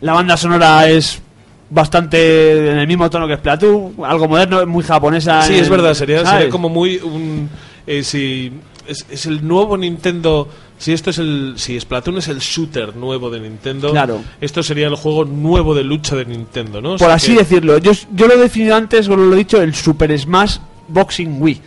[0.02, 1.22] La banda sonora es
[1.70, 5.44] bastante en el mismo tono que Splatoon, algo moderno, muy japonesa.
[5.44, 7.48] Sí, es verdad, sería, como muy un
[7.86, 8.52] eh, si
[8.88, 10.48] es, es el nuevo Nintendo,
[10.82, 14.22] si esto es el si Splatoon es el shooter nuevo de Nintendo, Claro.
[14.42, 16.94] esto sería el juego nuevo de lucha de Nintendo, ¿no?
[16.94, 17.78] O Por sea así que- decirlo.
[17.78, 21.62] Yo, yo lo he definido antes, o lo he dicho, el Super Smash Boxing Wii.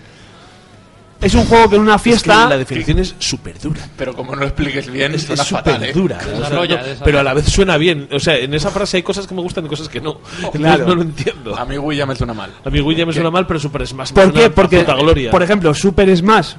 [1.20, 2.48] Es un juego que en una Es que fiesta...
[2.50, 3.80] la definición es súper dura.
[3.96, 5.92] Pero como no lo expliques bien, Es suena súper fatal, ¿eh?
[5.94, 6.18] dura.
[6.18, 7.04] o sea, Desarrolla, no, desarrolla.
[7.04, 8.08] pero a la vez suena bien.
[8.12, 10.18] O sea, en esa frase hay cosas que me gustan y cosas que no.
[10.36, 10.86] Entonces Claro.
[10.86, 11.56] no lo entiendo.
[11.56, 12.50] A mí Wii ya me suena mal.
[12.62, 14.50] A mí Wii ya me suena mal, pero Super Smash ¿Por qué?
[14.50, 15.30] Porque, gloria.
[15.30, 16.54] por ejemplo, Super Smash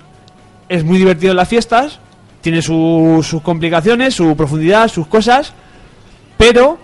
[0.67, 1.99] es muy divertido en las fiestas,
[2.45, 5.51] tiene su- sus complicaciones, su profundidad, sus cosas,
[6.37, 6.77] pero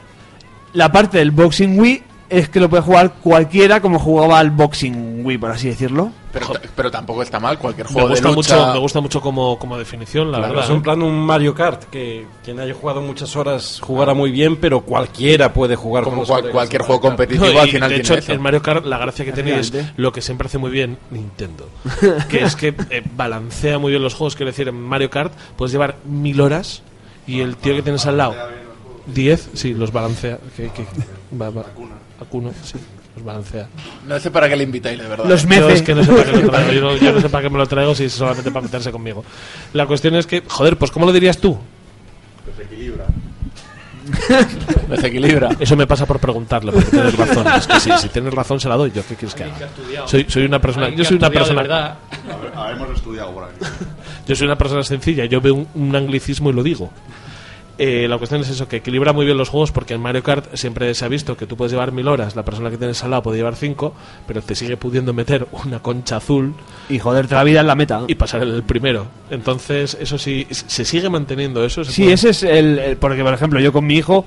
[0.74, 2.02] la parte del Boxing Wii
[2.32, 6.12] es que lo puede jugar cualquiera como jugaba al Boxing Wii, por así decirlo.
[6.32, 6.48] Pero,
[6.78, 8.56] pero tampoco está mal cualquier me juego de gusta lucha.
[8.56, 10.66] mucho, me gusta mucho como, como definición, la Claro, verdad.
[10.70, 10.82] es un ¿eh?
[10.84, 15.52] plan un Mario Kart que quien haya jugado muchas horas jugará muy bien, pero cualquiera
[15.52, 18.32] puede jugar Como cual- cualquier juego competitivo No, al final de tiene hecho, eso.
[18.32, 21.68] el Mario Kart, la gracia que tiene es lo que siempre hace muy bien Nintendo.
[22.30, 24.38] que es que eh, balancea muy bien los juegos.
[24.38, 26.82] Quiero decir, en Mario Kart puedes llevar mil horas
[27.28, 28.36] y el tío que tienes al lado,
[29.06, 30.38] diez, sí, los balancea.
[30.56, 30.86] Que, que,
[31.40, 31.66] va, va,
[32.64, 32.78] Sí,
[33.16, 33.68] los balancea.
[34.08, 35.26] No sé para qué le invitáis, de verdad.
[35.26, 35.74] Los Yo mece.
[35.74, 36.72] es que no sé para qué lo traigo.
[36.72, 38.92] Yo no, yo no sé para qué me lo traigo si es solamente para meterse
[38.92, 39.24] conmigo.
[39.74, 41.58] La cuestión es que, joder, pues ¿cómo lo dirías tú?
[44.90, 45.50] Desequilibra.
[45.60, 47.48] Eso me pasa por preguntarle, porque tienes razón.
[47.48, 49.04] Es que sí, si tienes razón se la doy yo.
[49.08, 49.56] ¿Qué quieres que haga?
[50.08, 50.90] Soy, soy una persona.
[50.90, 51.98] Yo soy una persona.
[52.72, 53.56] hemos estudiado por aquí.
[54.28, 55.26] Yo soy una persona sencilla.
[55.26, 56.92] Yo veo un, un anglicismo y lo digo.
[57.78, 60.54] Eh, la cuestión es eso, que equilibra muy bien los juegos porque en Mario Kart
[60.56, 63.10] siempre se ha visto que tú puedes llevar mil horas, la persona que tienes al
[63.12, 63.94] lado puede llevar cinco,
[64.28, 66.54] pero te sigue pudiendo meter una concha azul
[66.90, 68.04] Y joderte la vida en la meta.
[68.08, 69.08] y pasar el primero.
[69.32, 71.84] Entonces, eso sí, se sigue manteniendo eso.
[71.84, 74.26] se Sí, puede- ese es el, el- Porque, por ejemplo, yo con mi hijo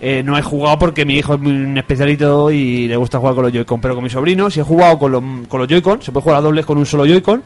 [0.00, 3.34] eh, no he jugado porque mi hijo es muy un especialito y le gusta jugar
[3.34, 3.80] con los Joy-Con.
[3.80, 6.02] Pero con mi sobrino sí he jugado con, los- con los Joy-Con.
[6.02, 7.42] Se puede jugar a dobles con un solo Joy-Con,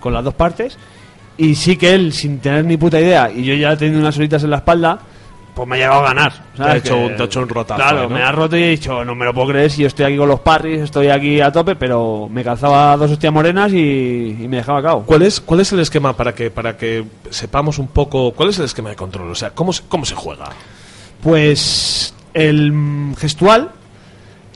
[0.00, 0.76] con las dos partes.
[1.38, 4.42] Y sí que él, sin tener ni puta idea, y yo ya teniendo unas horitas
[4.44, 4.98] en la espalda,
[5.54, 6.32] pues me ha llegado a ganar.
[6.56, 8.10] Te ha hecho un- te ha hecho un rotazo, Claro, ¿no?
[8.14, 10.16] me ha roto y he dicho, no me lo puedo creer si yo estoy aquí
[10.16, 14.48] con los parries, estoy aquí a tope, pero me calzaba dos hostias morenas y, y
[14.48, 15.02] me dejaba cao.
[15.04, 18.58] ¿Cuál es, ¿Cuál es el esquema para que, para que sepamos un poco cuál es
[18.58, 19.30] el esquema de control?
[19.30, 20.50] O sea, ¿cómo se, cómo se juega?
[21.22, 22.72] Pues el
[23.18, 23.70] gestual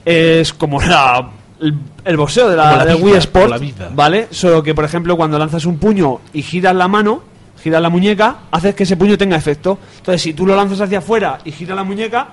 [0.05, 1.28] es como la,
[1.60, 1.74] el,
[2.05, 3.90] el boxeo de la, vida, Wii Sport, como la vida.
[3.94, 4.28] ¿vale?
[4.31, 7.22] Solo que, por ejemplo, cuando lanzas un puño y giras la mano,
[7.62, 9.78] giras la muñeca, haces que ese puño tenga efecto.
[9.98, 12.28] Entonces, si tú lo lanzas hacia afuera y giras la muñeca,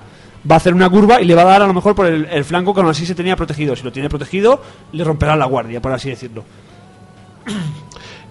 [0.50, 2.26] va a hacer una curva y le va a dar a lo mejor por el,
[2.26, 3.76] el flanco que aún así se tenía protegido.
[3.76, 4.60] Si lo tiene protegido,
[4.92, 6.44] le romperá la guardia, por así decirlo.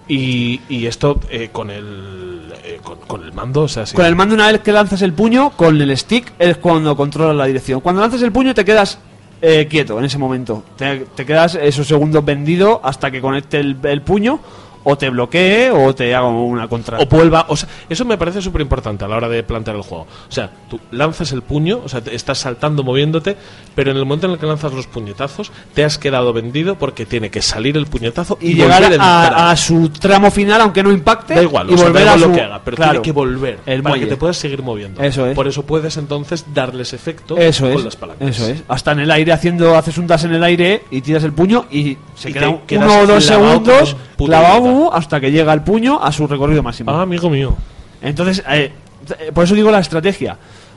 [0.08, 3.94] Y, y esto eh, con el eh, con, con el mando, o sea, sí.
[3.94, 7.36] Con el mando, una vez que lanzas el puño, con el stick es cuando controlas
[7.36, 7.80] la dirección.
[7.80, 8.98] Cuando lanzas el puño, te quedas
[9.42, 10.62] eh, quieto en ese momento.
[10.76, 14.40] Te, quedas esos segundos vendido hasta que conecte el, el puño,
[14.84, 16.98] o te bloquee, o te haga una contra.
[16.98, 19.82] o vuelva, o sea, eso me parece súper importante a la hora de plantear el
[19.82, 20.06] juego.
[20.28, 23.36] O sea, tú lanzas el puño, o sea, te- estás saltando, moviéndote,
[23.74, 27.06] pero en el momento en el que lanzas los puñetazos, te has quedado vendido porque
[27.06, 31.34] tiene que salir el puñetazo y, y llegar a su tramo final, aunque no impacte.
[31.34, 33.04] Da igual, y o sea, volver da igual a lo que haga, pero claro, tiene
[33.04, 35.02] que volver el para que te puedas seguir moviendo.
[35.02, 35.34] Eso es.
[35.34, 38.28] Por eso puedes entonces darles efecto Eso con es, las palancas.
[38.28, 38.62] eso es.
[38.68, 41.66] Hasta en el aire haciendo, haces un dash en el aire y tiras el puño
[41.70, 44.60] y se Y queda te un- quedas uno o dos segundos clavado
[44.92, 46.90] hasta que llega el puño a su recorrido máximo.
[46.90, 47.54] Ah, amigo mío.
[48.00, 48.72] Entonces, eh,
[49.18, 50.36] eh, por eso digo la estrategia.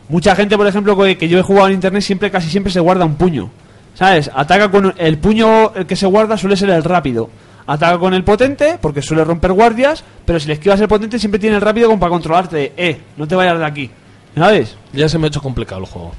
[0.10, 2.80] Mucha gente, por ejemplo, que, que yo he jugado en internet, siempre casi siempre se
[2.80, 3.50] guarda un puño.
[3.96, 4.30] ¿Sabes?
[4.34, 7.30] Ataca con el puño el que se guarda suele ser el rápido.
[7.68, 11.40] Ataca con el potente porque suele romper guardias, pero si le esquivas el potente siempre
[11.40, 12.74] tiene el rápido como para controlarte.
[12.78, 13.90] Eh, no te vayas de aquí.
[14.36, 14.76] ¿Sabes?
[14.94, 16.14] Ya se me ha hecho complicado el juego.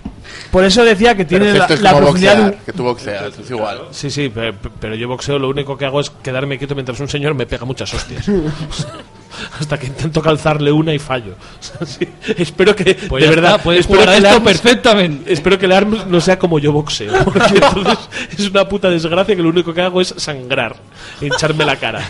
[0.51, 3.38] Por eso decía que tiene la, es la como profundidad boxear, un- que tú boxeas,
[3.38, 3.82] es igual.
[3.90, 6.98] Sí, sí, pe- pe- pero yo boxeo lo único que hago es quedarme quieto mientras
[7.01, 8.26] un señor me pega muchas hostias.
[9.60, 11.34] Hasta que intento calzarle una y fallo.
[11.86, 15.32] Sí, espero que, Pues de verdad, está, puedes espero jugar que el esto Arms- perfectamente.
[15.32, 17.12] Espero que el ARMS no sea como yo boxeo.
[17.24, 17.98] Porque entonces
[18.38, 20.76] es una puta desgracia que lo único que hago es sangrar,
[21.20, 22.01] hincharme la cara.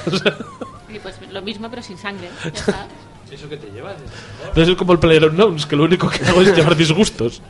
[0.89, 2.29] Y pues lo mismo, pero sin sangre.
[2.45, 2.87] Ya está.
[3.31, 3.97] ¿Eso que te llevas?
[4.41, 7.43] entonces es como el PlayerUnknown's, que lo único que hago es llevar disgustos.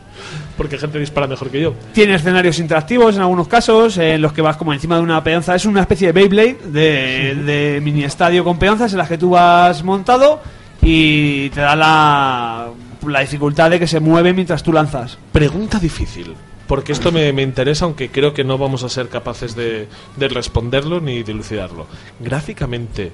[0.57, 1.75] Porque gente dispara mejor que yo.
[1.93, 5.55] Tiene escenarios interactivos en algunos casos, en los que vas como encima de una peonza.
[5.55, 9.31] Es una especie de Beyblade de, de mini estadio con peonzas en las que tú
[9.31, 10.41] vas montado
[10.81, 12.69] y te da la,
[13.07, 15.19] la dificultad de que se mueve mientras tú lanzas.
[15.33, 16.35] Pregunta difícil.
[16.67, 20.29] Porque esto me, me interesa, aunque creo que no vamos a ser capaces de, de
[20.29, 21.87] responderlo ni dilucidarlo.
[22.19, 23.13] Gráficamente,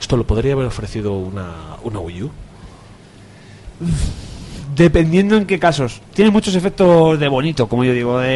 [0.00, 1.52] ¿esto lo podría haber ofrecido una,
[1.82, 2.30] una Wii U?
[4.74, 6.00] Dependiendo en qué casos.
[6.14, 8.28] Tiene muchos efectos de bonito, como yo digo, de...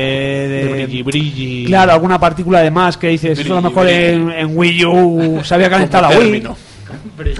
[0.48, 1.64] De brilli, brilli.
[1.66, 5.40] Claro, alguna partícula de más que dices, eso a lo mejor en, en Wii U
[5.43, 6.43] se había calentado la Wii.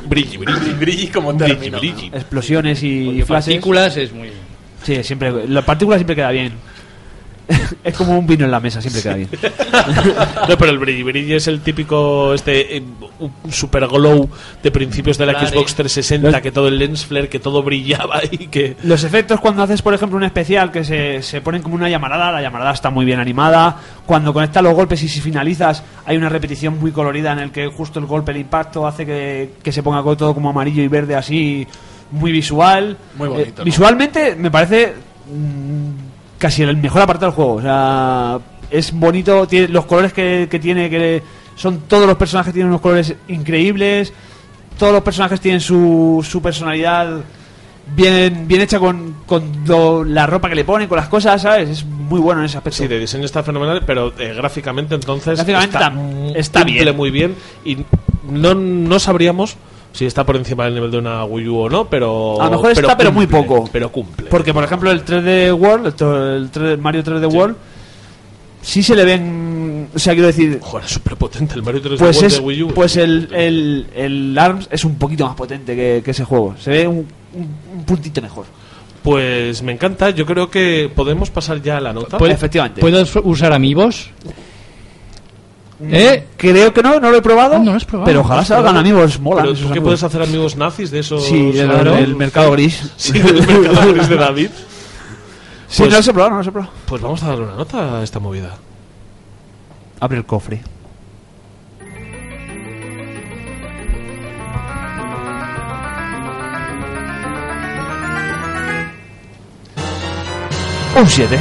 [0.09, 0.73] Brilli, brilli.
[0.79, 1.79] Brilli como término.
[2.13, 2.89] Explosiones y,
[3.21, 3.55] Y flashes.
[3.55, 4.31] partículas es muy...
[4.83, 6.53] Sí, siempre, la partícula siempre queda bien.
[7.85, 9.29] Es como un vino en la mesa, siempre queda bien.
[10.49, 12.83] No, pero el brilli brilli es el típico este eh,
[13.21, 14.29] un super glow
[14.63, 15.49] de principios de la Claro.
[15.49, 19.63] Xbox 360 que todo el lens flare que todo brillaba y que Los efectos cuando
[19.63, 22.91] haces, por ejemplo, un especial que se, se ponen como una llamarada, la llamarada está
[22.91, 23.77] muy bien animada.
[24.07, 27.67] Cuando conectas los golpes y si finalizas, hay una repetición muy colorida en el que
[27.69, 31.15] justo el golpe, el impacto, hace que, que se ponga todo como amarillo y verde
[31.15, 31.67] así,
[32.11, 32.97] muy visual.
[33.17, 33.65] Muy bonito, Eh, ¿no?
[33.65, 34.95] Visualmente me parece
[35.31, 36.08] mm,
[36.39, 37.55] casi el mejor apartado del juego.
[37.55, 38.39] O sea,
[38.71, 41.23] es bonito, tiene los colores que, que tiene, que
[41.57, 44.13] son todos los personajes tienen unos colores increíbles.
[44.79, 47.21] Todos los personajes tienen su, su personalidad
[47.97, 51.69] bien, bien hecha con, con lo- la ropa que le ponen, con las cosas, ¿sabes?
[51.71, 52.77] Es muy bueno en ese aspecto.
[52.79, 55.93] sí de diseño está fenomenal pero eh, gráficamente entonces Gráficamente está,
[56.39, 56.97] está bien.
[56.97, 57.35] muy bien
[57.65, 57.79] y
[58.31, 59.57] no, no sabríamos
[59.93, 62.51] si está por encima del nivel de una Wii U o no pero A lo
[62.53, 63.69] mejor está, pero muy poco.
[63.73, 67.57] pero cumple Porque, por ejemplo, el 3D World, el, to- el 3D Mario 3D World,
[68.63, 69.89] sí se le ven.
[69.95, 70.59] O sea, quiero decir.
[70.61, 73.29] Joder, es súper potente el Mario 3D Pues, World es, de Wii U pues el,
[73.33, 76.55] el, el ARMS es un poquito más potente que, que ese juego.
[76.61, 78.45] Se ve un, un- un puntito mejor.
[79.03, 82.19] Pues me encanta, yo creo que podemos pasar ya a la nota.
[82.19, 82.81] ¿Puede- Efectivamente.
[82.81, 84.11] ¿Puedes usar amigos?
[85.81, 86.27] ¿Eh?
[86.37, 87.55] Creo que no, no lo he probado.
[87.57, 88.07] Ah, no lo has probado.
[88.07, 89.43] Pero ojalá salgan amigos, mola.
[89.43, 91.25] Pero tú que puedes hacer amigos nazis de esos.
[91.25, 91.97] Sí, el, Claro.
[91.97, 92.91] el mercado gris.
[92.97, 94.51] Sí, del mercado gris de David.
[95.71, 96.73] Sí, Pues- no he probado, no he probado.
[96.87, 98.57] Pues vamos a darle una nota a esta movida.
[100.01, 100.63] Abre el cofre.
[110.97, 111.39] Un 7.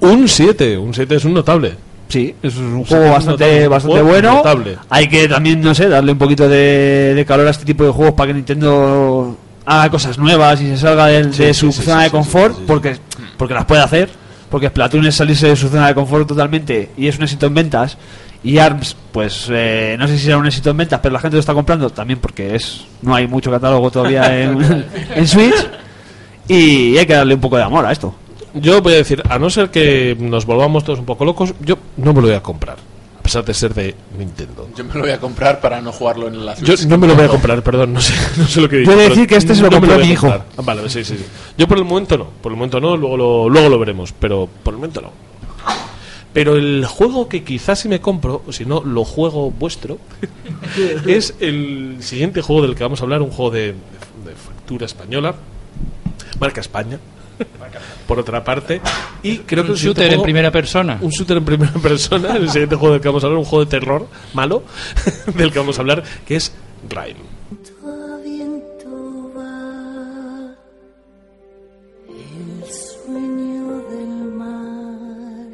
[0.00, 1.76] Un 7, un 7 es un notable.
[2.08, 4.34] Sí, es un juego bastante, notable, bastante juego bueno.
[4.34, 4.78] notable.
[4.90, 7.90] Hay que también, no sé, darle un poquito de, de calor a este tipo de
[7.90, 11.72] juegos para que Nintendo haga cosas nuevas y se salga de, Sí, de sí, su
[11.72, 12.96] sí, zona sí, de confort, porque
[13.36, 14.10] porque las puede hacer.
[14.50, 17.54] Porque Splatoon es salirse de su zona de confort totalmente y es un éxito en
[17.54, 17.98] ventas.
[18.44, 21.36] Y ARMS, pues eh, no sé si será un éxito en ventas, pero la gente
[21.36, 24.84] lo está comprando también porque es no hay mucho catálogo todavía en,
[25.16, 25.66] en Switch.
[26.46, 28.14] Y hay que darle un poco de amor a esto.
[28.54, 31.76] Yo voy a decir, a no ser que nos volvamos todos un poco locos, yo
[31.96, 32.76] no me lo voy a comprar.
[33.18, 34.68] A pesar de ser de Nintendo.
[34.76, 37.14] Yo me lo voy a comprar para no jugarlo en la Yo no me lo
[37.14, 38.90] voy a comprar, perdón, no sé, no sé lo que digo.
[38.90, 40.26] De pero decir que este se lo no me compró voy a mi hijo.
[40.28, 40.46] comprar.
[40.58, 41.24] Ah, Vale, sí, sí, sí.
[41.56, 44.46] Yo por el momento no, por el momento no, luego lo, luego lo veremos, pero
[44.62, 45.10] por el momento no.
[46.34, 49.98] Pero el juego que quizás si me compro, o si no, lo juego vuestro,
[51.06, 55.34] es el siguiente juego del que vamos a hablar, un juego de, de factura española,
[56.40, 56.98] marca España,
[58.06, 58.80] por otra parte,
[59.22, 60.98] y creo que Un shooter en juego- primera persona.
[61.00, 63.64] un shooter en primera persona, el siguiente juego del que vamos a hablar, un juego
[63.64, 64.62] de terror malo,
[65.34, 66.52] del que vamos a hablar, que es
[66.88, 67.16] Rime.
[68.22, 70.54] viento va
[72.08, 75.48] el sueño del mar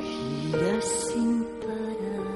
[0.00, 2.26] gira sin parar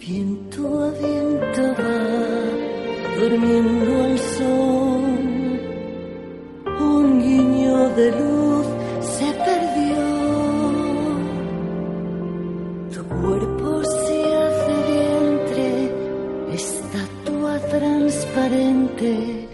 [0.00, 4.18] viento a viento va durmiendo al
[7.96, 8.66] de luz
[9.00, 10.22] se perdió
[12.94, 15.90] tu cuerpo se hace vientre,
[16.54, 19.48] estatua transparente.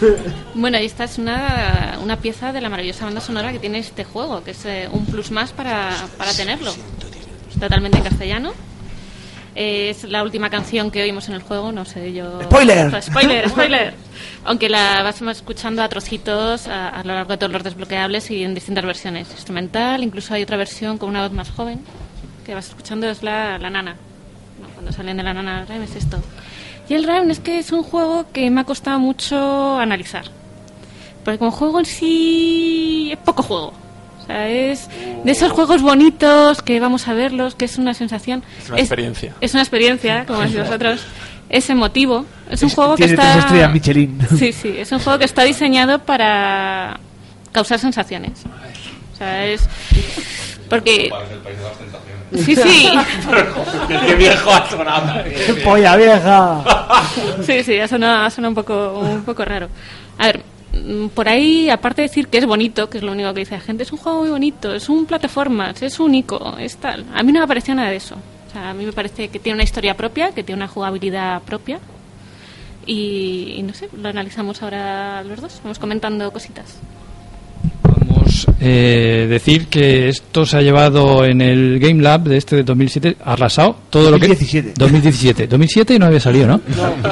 [0.54, 4.04] Bueno, y esta es una, una pieza de la maravillosa banda sonora que tiene este
[4.04, 6.72] juego, que es eh, un plus más para, para tenerlo.
[7.58, 8.52] Totalmente en castellano.
[9.54, 12.42] Eh, es la última canción que oímos en el juego, no sé yo.
[12.42, 13.02] ¡Spoiler!
[13.02, 13.48] ¡Spoiler!
[13.48, 13.94] ¡Spoiler!
[14.44, 18.42] Aunque la vas escuchando a trocitos a, a lo largo de todos los desbloqueables y
[18.42, 19.30] en distintas versiones.
[19.30, 21.80] Instrumental, incluso hay otra versión con una voz más joven
[22.44, 23.96] que vas escuchando, es la, la nana.
[24.60, 26.18] No, cuando salen de la nana Rhyme es esto.
[26.88, 30.24] Y el Rhyme es que es un juego que me ha costado mucho analizar.
[31.24, 33.72] Porque como juego en sí es poco juego.
[34.24, 34.88] O sea, es
[35.22, 38.42] de esos juegos bonitos que vamos a verlos, que es una sensación.
[38.62, 39.34] Es una experiencia.
[39.40, 41.04] Es una experiencia, como decís vosotros.
[41.50, 42.24] es emotivo.
[42.50, 43.32] Es un juego que Tiene está.
[43.32, 44.18] tres estrellas Michelin.
[44.38, 46.98] Sí, sí, es un juego que está diseñado para
[47.52, 48.42] causar sensaciones.
[49.12, 49.68] O sea, es.
[50.70, 51.10] Porque.
[52.34, 52.90] Sí, sí.
[54.06, 55.22] Qué viejo ha sonado.
[55.24, 56.64] ¡Qué polla vieja!
[57.44, 59.68] Sí, sí, ha sonado, ha sonado un, poco, un poco raro.
[60.18, 60.42] A ver,
[61.14, 63.60] por ahí, aparte de decir que es bonito, que es lo único que dice la
[63.60, 67.04] gente, es un juego muy bonito, es un plataformas, es único, es tal.
[67.14, 68.16] A mí no me pareció nada de eso.
[68.48, 71.42] O sea, a mí me parece que tiene una historia propia, que tiene una jugabilidad
[71.42, 71.80] propia.
[72.86, 76.78] Y, y no sé, lo analizamos ahora los dos, vamos comentando cositas.
[78.66, 83.16] Eh, decir que esto se ha llevado en el Game Lab de este de 2007
[83.22, 84.72] arrasado todo lo que 2017.
[84.78, 86.60] 2017 2007 no había salido ¿no?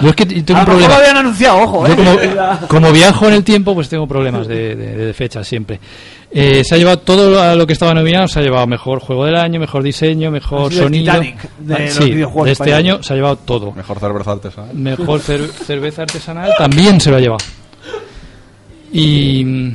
[0.00, 0.88] yo es que tengo un mejor problema.
[0.88, 1.96] lo habían anunciado, ojo, Yo ¿eh?
[1.96, 5.78] como, como viajo en el tiempo pues tengo problemas de, de, de fechas siempre.
[6.30, 9.26] Eh, se ha llevado todo a lo que estaba nominado se ha llevado mejor juego
[9.26, 11.12] del año mejor diseño mejor Ha sido el sonido.
[11.12, 13.72] Titanic de Ah, los sí, videojuegos de este año se ha llevado todo.
[13.72, 14.74] Mejor cerveza artesanal.
[14.74, 17.44] mejor cer- cerveza artesanal también se lo ha llevado.
[18.92, 19.74] Y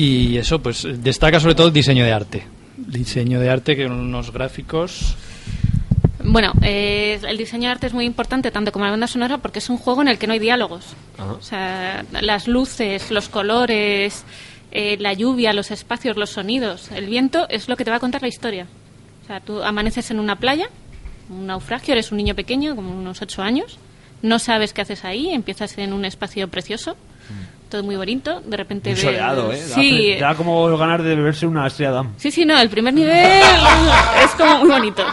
[0.00, 2.46] y eso pues destaca sobre todo el diseño de arte
[2.76, 5.14] diseño de arte que unos gráficos
[6.24, 9.58] Bueno, eh, el diseño de arte es muy importante, tanto como la banda sonora, porque
[9.58, 10.84] es un juego en el que no hay diálogos.
[11.18, 11.32] Ajá.
[11.32, 14.24] O sea, las luces, los colores,
[14.70, 18.00] eh, la lluvia, los espacios, los sonidos, el viento es lo que te va a
[18.00, 18.66] contar la historia.
[19.24, 20.68] O sea, tú amaneces en una playa,
[21.28, 23.78] un naufragio, eres un niño pequeño, como unos ocho años,
[24.22, 26.96] no sabes qué haces ahí, empiezas en un espacio precioso,
[27.70, 29.56] todo muy bonito, de repente ves- soleado, ¿eh?
[29.56, 32.12] Sí, Da como ganar de beberse una estrella Damm.
[32.18, 33.16] Sí, sí, no, el primer nivel
[34.24, 35.04] es como muy bonito.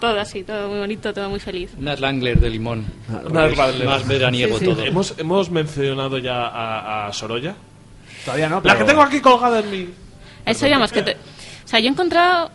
[0.00, 1.70] Todo así, todo muy bonito, todo muy feliz.
[1.78, 2.84] Nat Langler de limón
[3.32, 4.70] Más más veraniego Sí, sí.
[4.72, 7.54] todo Hemos, hemos mencionado ya a, a Sorolla.
[8.24, 9.88] Todavía no, La pero- que tengo aquí colgada en mi.
[10.44, 11.02] Eso digamos que...
[11.02, 11.16] te-
[11.64, 12.50] O sea, yo he encontrado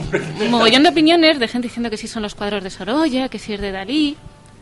[0.40, 3.38] un mogollón de opiniones de gente diciendo que sí son los cuadros de Sorolla, que
[3.38, 4.16] sí es de Dalí.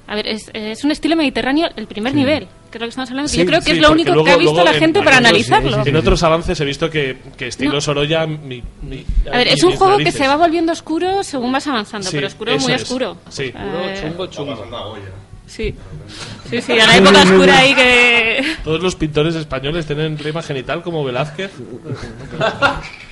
[0.06, 2.18] A ver, es, es un estilo mediterráneo el primer Sí.
[2.18, 3.28] nivel, que es lo que estamos hablando.
[3.28, 4.98] Sí, yo creo que sí, es lo único luego- que ha visto la en- gente
[4.98, 5.82] en para analizarlo.
[5.84, 7.80] En otros avances he visto que, que estilo No.
[7.80, 8.26] Sorolla.
[8.26, 11.66] Mi, mi- A ver, mi- es un juego que se va volviendo oscuro según vas
[11.66, 12.82] avanzando, Sí, pero oscuro muy es.
[12.82, 13.16] oscuro.
[13.30, 13.44] Sí.
[13.54, 14.96] Eh, chungo chungo
[15.46, 15.74] Sí.
[16.50, 18.44] Sí, sí, a la época oscura ahí que...
[18.62, 21.50] Todos los pintores españoles tienen rima genital como Velázquez.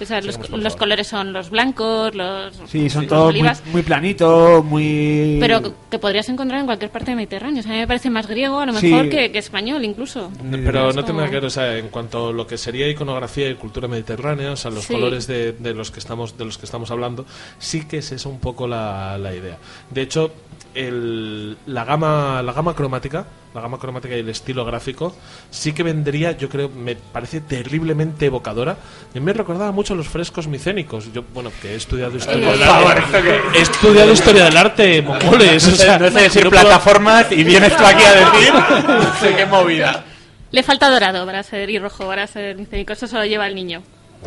[0.00, 3.82] O sea, los, colores son los blancos, los, Sí, son los todos muy, olivas, muy
[3.82, 5.36] planitos, muy...
[5.40, 7.60] pero que- que podrías encontrar en cualquier parte del Mediterráneo.
[7.60, 8.88] O sea, a mí me parece más griego a lo Sí.
[8.88, 10.30] mejor que, que español incluso.
[10.50, 13.48] Pero Es no nada que ver, o sea, en cuanto a lo que sería iconografía
[13.48, 14.94] y cultura mediterránea, o sea, los Sí.
[14.94, 17.24] colores de, de los que estamos de los que estamos hablando,
[17.58, 19.58] sí que es esa un poco la, la idea.
[19.90, 20.32] De hecho,
[20.74, 25.14] el, la gama la gama cromática, la gama cromática y el estilo gráfico,
[25.50, 28.76] sí que vendría, yo creo, me parece terriblemente evocadora.
[29.14, 31.12] Y me recordaba mucho los frescos micénicos.
[31.12, 33.40] Yo, bueno, que he estudiado historia del arte.
[33.54, 35.66] He estudiado historia del arte, mongoles.
[35.68, 38.52] o sea, no sé decir no puedo- plataformas y vienes tú aquí a decir
[38.88, 40.04] no sé qué movida.
[40.50, 42.92] Le falta dorado para ser y rojo para ser micénico.
[42.92, 43.82] Eso se lo lleva el niño.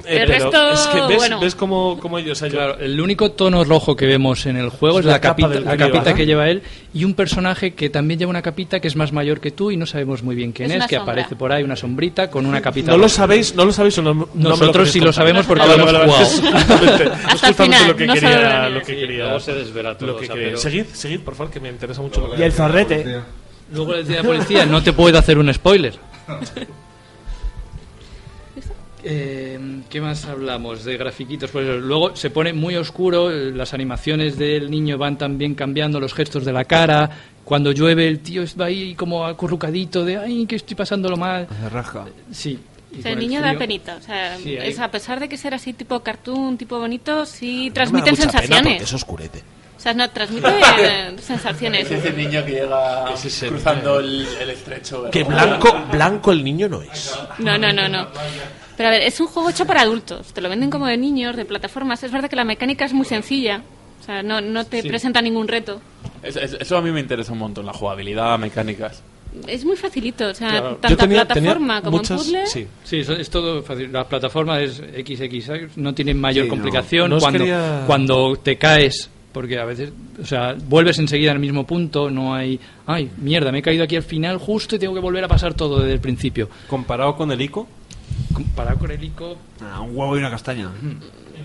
[0.06, 1.40] Eh, el pero resto, es que ves, bueno.
[1.40, 5.00] ves cómo, cómo ellos hay Claro, el único tono rojo que vemos en el juego
[5.00, 6.62] Es es la, la capa capita, del la que capita que lleva él
[6.94, 9.78] y un personaje que también lleva una capita que es más mayor que tú y
[9.78, 11.14] no sabemos muy bien quién Es es, que sombra.
[11.14, 12.92] aparece por ahí una sombrita con una capita.
[12.92, 13.16] No lo roja.
[13.16, 15.68] sabéis, no lo sabéis o no, no lo Nosotros queréis sí lo sabemos porque Ah,
[15.68, 16.24] lo hemos vale, jugado.
[16.24, 19.40] Es justamente, final, lo que no quería, lo que Sí, quería.
[19.40, 20.58] se desvela todo, lo que quería.
[20.58, 22.28] Seguid, seguid, por favor, que me interesa mucho.
[22.28, 23.20] lo Y el zorrete.
[23.74, 25.94] Luego le decía a la policía, no te puedo hacer un spoiler.
[29.10, 29.58] Eh,
[29.90, 31.50] ¿Qué más hablamos de grafiquitos?
[31.50, 36.14] Pues luego se pone muy oscuro, eh, las animaciones del niño van también cambiando, los
[36.14, 37.10] gestos de la cara.
[37.46, 41.48] Cuando llueve el tío va ahí como acurrucadito de ay que estoy pasándolo mal.
[41.62, 42.06] Se rasca.
[42.32, 42.60] Sí.
[42.92, 43.96] y O sea, el niño frío- da penita.
[43.96, 47.56] O sea, Sí, es, a pesar de que ser así tipo cartoon, tipo bonito, sí
[47.56, 48.74] No me da transmiten mucha pena sensaciones.
[48.74, 49.44] porque es oscurete.
[49.78, 51.90] O sea, no, transmite eh, sensaciones.
[51.90, 55.10] Es ese niño que llega Ese es el- cruzando el, el estrecho.
[55.12, 57.18] Que blanco, blanco el niño no es.
[57.40, 58.08] No, no, no, no.
[58.78, 60.34] Pero a ver, es un juego hecho para adultos.
[60.34, 62.04] Te lo venden como de niños, de plataformas.
[62.04, 63.64] Es verdad que la mecánica es muy sencilla.
[64.00, 64.88] O sea, no, no te Sí.
[64.88, 65.82] presenta ningún reto.
[66.24, 69.02] Es- es- eso a mí me interesa un montón, la jugabilidad, mecánicas.
[69.48, 70.28] Es muy facilito.
[70.30, 70.76] O sea, Claro.
[70.78, 72.48] tanta tenía- plataforma tenía como muchas- en puzzle.
[72.48, 73.92] Sí, sí es todo fácil.
[73.92, 77.10] La plataforma es XX, no tiene mayor Sí, complicación.
[77.10, 79.92] No cuando, quería- cuando te caes, porque a veces,
[80.22, 83.96] o sea, vuelves enseguida al mismo punto, no hay, ay, mierda, me he caído aquí
[83.96, 86.50] al final justo y tengo que volver a pasar todo desde el principio.
[86.70, 87.68] Comparado con el ICO,
[88.34, 90.70] Comparado con el ICO, Ah, un huevo y una castaña.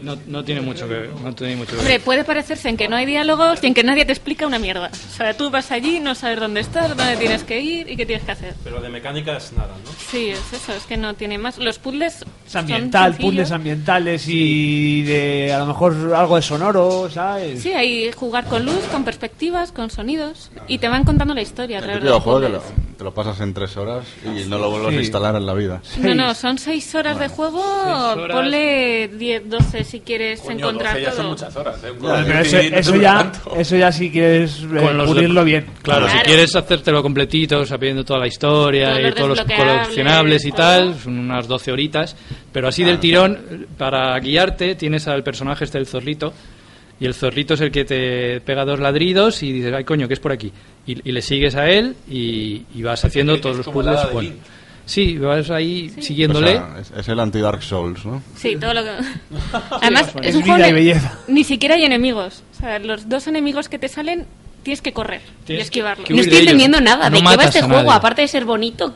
[0.02, 2.00] No, no tiene mucho que no tiene mucho que Hombre, ver.
[2.02, 4.90] puede parecerse en que no hay diálogos y en que nadie te explica una mierda.
[4.92, 8.04] O sea, tú vas allí, no sabes dónde estás, dónde tienes que ir y qué
[8.04, 8.54] tienes que hacer.
[8.64, 9.90] Pero de mecánicas nada, ¿no?
[10.10, 11.58] Sí, es eso, es que no tiene más.
[11.58, 17.08] Los puzzles Es ambiental, son puzzles ambientales y de a lo mejor algo de sonoro,
[17.10, 17.62] ¿sabes?
[17.62, 21.78] Sí, hay jugar con luz, con perspectivas, con sonidos y te van contando la historia
[21.78, 22.62] El de los juego que lo-
[22.98, 24.96] te lo pasas en tres horas y no lo vuelves Sí.
[24.98, 25.80] a instalar en la vida.
[25.98, 28.36] No, no, son seis horas de juego, horas.
[28.36, 31.16] ponle 10, 12 si quieres Coño, encontrar 12 ya todo.
[31.20, 31.90] son muchas horas, ¿eh?
[31.90, 33.56] Un Pero eso, no dura ya, tanto.
[33.56, 35.66] eso ya si quieres eh, Con los de- pulirlo bien.
[35.82, 36.26] Claro, si Claro.
[36.26, 40.50] quieres hacértelo completito, sabiendo toda la historia Todos y los todos los desbloqueables, coleccionables y
[40.50, 40.56] todo.
[40.58, 42.16] tal, son unas 12 horitas.
[42.52, 46.32] Pero así del tirón, para guiarte, tienes al personaje este, el zorrito.
[47.00, 50.14] Y el zorrito es el que te pega dos ladridos y dices, ay coño, que
[50.14, 50.52] es por aquí.
[50.86, 54.00] Y, y le sigues a él y, y vas haciendo todos los como la puzzles.
[54.00, 54.30] hada de Bueno.
[54.30, 54.42] Link.
[54.84, 56.52] Sí, vas ahí siguiéndole.
[56.52, 58.22] sea, es, es el anti-Dark Souls, ¿no?
[58.36, 58.90] Sí, todo lo que...
[59.80, 61.18] Además, Es es un juego belleza.
[61.28, 62.42] ni siquiera hay enemigos.
[62.56, 64.26] O sea, los dos enemigos que te salen
[64.62, 66.06] tienes que correr y Tienes esquivarlos.
[66.06, 67.10] que No estoy de entendiendo nada.
[67.10, 67.76] No ¿De qué va este juego?
[67.82, 67.90] nadie.
[67.92, 68.94] Aparte de ser bonito.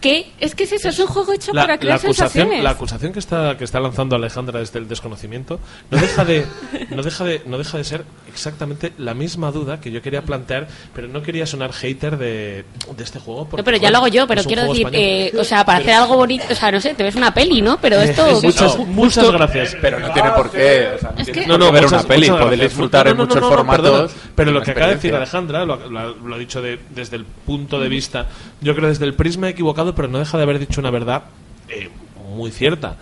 [0.00, 0.30] ¿Qué?
[0.38, 2.62] Es que es eso, es un juego hecho La, para la crear acusación, sensaciones.
[2.62, 5.58] la acusación que está que está lanzando Alejandra desde el desconocimiento
[5.90, 6.46] no deja de
[6.90, 8.04] no deja de no deja de ser
[8.36, 12.64] exactamente la misma duda que yo quería plantear, pero no quería sonar hater de,
[12.96, 13.46] de este juego.
[13.46, 15.94] porque, No, pero ya lo hago yo, pero quiero decir, eh, o sea, para hacer
[15.94, 17.78] algo bonito, o sea, no sé, te ves una peli, ¿no?
[17.80, 18.40] Pero esto...
[18.42, 19.76] Muchas, muchas gracias.
[19.80, 20.88] Pero no tiene por qué.
[20.96, 23.36] O sea, no Es que- No, ver muchas- una peli, poder disfrutar No, en muchos
[23.40, 23.82] no, no, formatos.
[24.12, 25.14] perdona, pero lo que acaba de decir.
[25.14, 28.26] Alejandra lo, lo- lo ha dicho de- desde el punto de vista,
[28.60, 31.22] yo creo desde el prisma equivocado, pero no deja de haber dicho una verdad
[31.68, 31.88] eh,
[32.34, 32.96] muy cierta.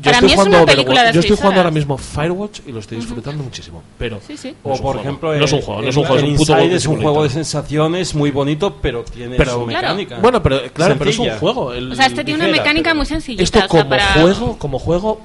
[0.00, 2.60] Yo Para estoy mí es jugando una película de Yo estoy jugando ahora mismo Firewatch
[2.66, 3.82] y lo estoy disfrutando muchísimo.
[3.98, 4.48] Pero Sí, sí.
[4.48, 5.00] no es O un por juego.
[5.00, 7.22] ejemplo, no es un juego, no es un juego, es un Walking es un juego
[7.22, 9.88] de sensaciones muy bonito, pero tiene Pero- su Claro.
[9.88, 10.18] mecánica.
[10.20, 11.72] Bueno, pero claro, pero es un juego.
[11.74, 13.42] el- O sea, este tiene una mecánica pero- muy sencillita.
[13.42, 15.20] Esto o sea, como para- juego, como juego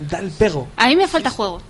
[0.00, 0.66] da el pego.
[0.76, 1.60] A mí me falta juego.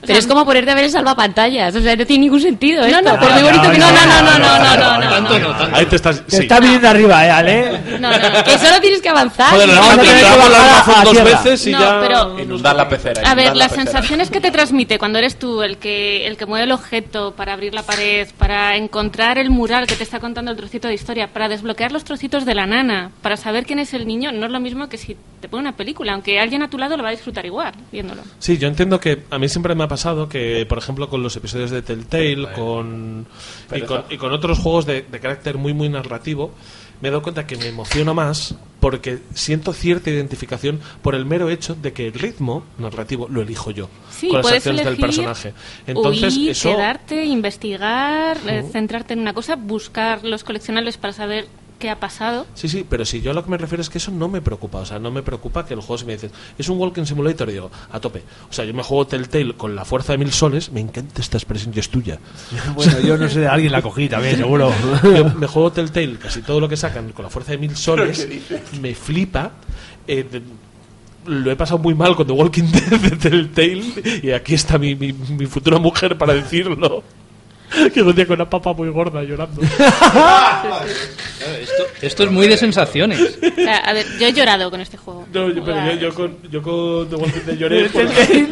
[0.00, 2.80] Pero sea, es como ponerte a ver el salvapantallas, o sea, no tiene ningún sentido
[2.82, 3.02] No, esto.
[3.02, 5.48] no, por muy no, bonito que no, no, no, no, no, no, no, Tanto no.
[5.48, 5.76] no, tanto.
[5.76, 6.24] Ahí te estás.
[6.26, 6.42] Te sí.
[6.42, 7.80] está viniendo arriba, ¿eh, Ale?
[8.00, 8.44] No, no.
[8.44, 9.50] Que solo tienes que avanzar.
[9.50, 12.00] Joder, Alejandra, tener te que hago la bajar dos veces y No, ya.
[12.00, 13.22] pero- Inundar la pecera.
[13.30, 16.46] A ver, la las sensaciones que te transmite cuando eres tú el que el que
[16.46, 20.50] mueve el objeto para abrir la pared, para encontrar el mural que te está contando
[20.50, 23.92] el trocito de historia, para desbloquear los trocitos de la nana, para saber quién es
[23.94, 26.68] el niño, no es lo mismo que si te pone una película, aunque alguien a
[26.70, 28.22] tu lado lo va a disfrutar igual viéndolo.
[28.38, 31.36] Sí, yo entiendo que a mí siempre me ha pasado que, por ejemplo, con los
[31.36, 33.26] episodios de Telltale con,
[33.74, 36.52] y, con, y con otros juegos de, de carácter muy, muy narrativo,
[37.00, 41.50] me he dado cuenta que me emociono más porque siento cierta identificación por el mero
[41.50, 45.54] hecho de que el ritmo narrativo lo elijo yo Sí, con las acciones del personaje.
[45.86, 51.48] Entonces, huir, eso quedarte, investigar, eh, centrarte en una cosa, buscar los coleccionables para saber
[51.80, 52.46] qué ha pasado.
[52.54, 54.40] Sí, sí, pero si yo a lo que me refiero es que eso no me
[54.40, 54.78] preocupa.
[54.78, 57.48] O sea, no me preocupa que el juego, si me dices, es un Walking Simulator,
[57.48, 58.22] y digo, a tope.
[58.48, 61.36] O sea, yo me juego Telltale con la fuerza de mil soles, me encanta esta
[61.38, 62.20] expresión y es tuya.
[62.76, 64.72] Bueno, yo no sé, alguien la cogí también, seguro.
[65.02, 68.28] Yo me juego Telltale, casi todo lo que sacan con la fuerza de mil soles,
[68.80, 69.50] me flipa.
[70.06, 70.42] eh, de-
[71.26, 74.94] lo he pasado muy mal con The Walking Dead de Telltale y aquí está mi,
[74.94, 77.02] mi, mi futura mujer para decirlo.
[77.94, 79.62] Que día con una papa muy gorda llorando.
[81.60, 83.38] Esto, esto es muy de sensaciones.
[83.40, 85.26] O sea, a ver, yo he llorado con este juego.
[85.32, 87.84] No, yo, pero yo, yo con, yo con The Walking Dead lloré.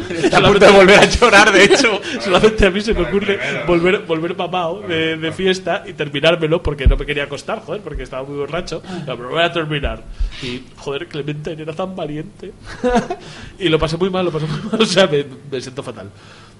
[0.23, 2.01] Está a punto de volver a llorar, de hecho.
[2.21, 6.87] Solamente a mí se me ocurre volver, volver mamado de, de fiesta y terminármelo porque
[6.87, 8.81] no me quería acostar, joder, porque estaba muy borracho.
[9.05, 10.03] Pero voy a terminar.
[10.41, 12.53] Y, joder, Clemente era tan valiente.
[13.57, 14.81] Y lo pasé muy mal, lo pasé muy mal.
[14.81, 16.09] O sea, me, me siento fatal.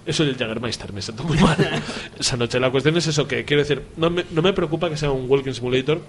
[0.05, 1.57] Eso es el Jaggermeister, me siento muy mal.
[2.19, 2.59] Esa noche.
[2.59, 5.29] La cuestión es eso, que quiero decir, no me, no me preocupa que sea un
[5.29, 6.01] Walking Simulator.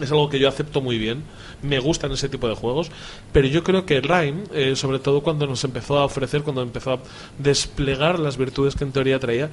[0.00, 1.22] Es algo que yo acepto muy bien.
[1.62, 2.90] Me gustan ese tipo de juegos.
[3.32, 6.92] Pero yo creo que Rime, eh, sobre todo cuando nos empezó a ofrecer, cuando empezó
[6.92, 6.98] a
[7.38, 9.50] desplegar las virtudes que en teoría traía,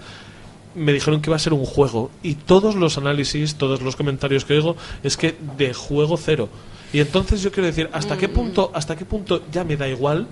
[0.75, 2.11] me dijeron que iba a ser un juego.
[2.21, 6.49] Y todos los análisis, todos los comentarios que oigo, es que de juego cero.
[6.93, 10.27] Y entonces yo quiero decir, ¿hasta qué punto, hasta qué punto ya me da igual?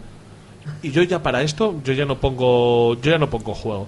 [0.81, 3.87] Y yo ya para esto, yo ya no pongo, yo ya no pongo juego.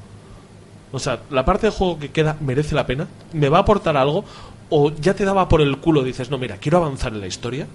[0.91, 3.97] O sea, la parte de juego que queda merece la pena, me va a aportar
[3.97, 4.23] algo,
[4.69, 7.68] o ya te daba por el culo, dices, no, mira, quiero avanzar en la historia,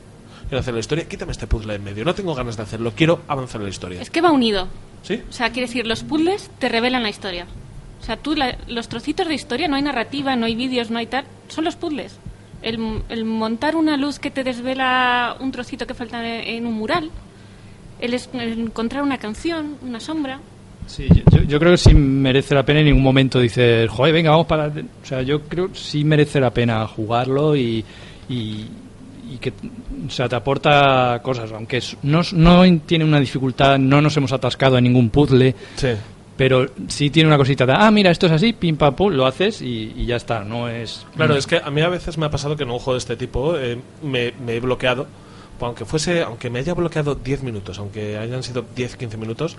[0.48, 3.20] quiero hacer la historia, quítame este puzzle en medio, no tengo ganas de hacerlo, quiero
[3.28, 4.00] avanzar en la historia.
[4.00, 4.68] Es que va unido.
[5.02, 5.22] ¿Sí?
[5.28, 7.46] O sea, quiere decir, los puzzles te revelan la historia.
[8.00, 10.98] O sea, tú, la- los trocitos de historia, no hay narrativa, no hay vídeos, no
[10.98, 12.16] hay tal, son los puzzles.
[12.62, 16.74] El, el montar una luz que te desvela un trocito que falta en, en un
[16.74, 17.10] mural,
[18.00, 20.40] el, es- el encontrar una canción, una sombra.
[20.86, 24.30] Sí, yo, yo creo que sí merece la pena en ningún momento dices, joder, venga,
[24.30, 24.66] vamos para...
[24.66, 27.84] O sea, yo creo que sí merece la pena jugarlo y,
[28.28, 28.66] y,
[29.32, 29.52] y que
[30.06, 34.32] o sea, te aporta cosas, aunque es- no, no tiene una dificultad, no nos hemos
[34.32, 35.90] atascado en ningún puzzle, Sí.
[36.36, 39.26] pero sí tiene una cosita de, ah, mira, esto es así, pim pam pum, lo
[39.26, 41.06] haces y, y ya está, no es...
[41.14, 42.98] Claro, es que a mí a veces me ha pasado que en un juego de
[42.98, 45.06] este tipo eh, me, me he bloqueado,
[45.66, 49.56] aunque fuese, aunque me haya bloqueado 10 minutos, aunque hayan sido 10-15 minutos,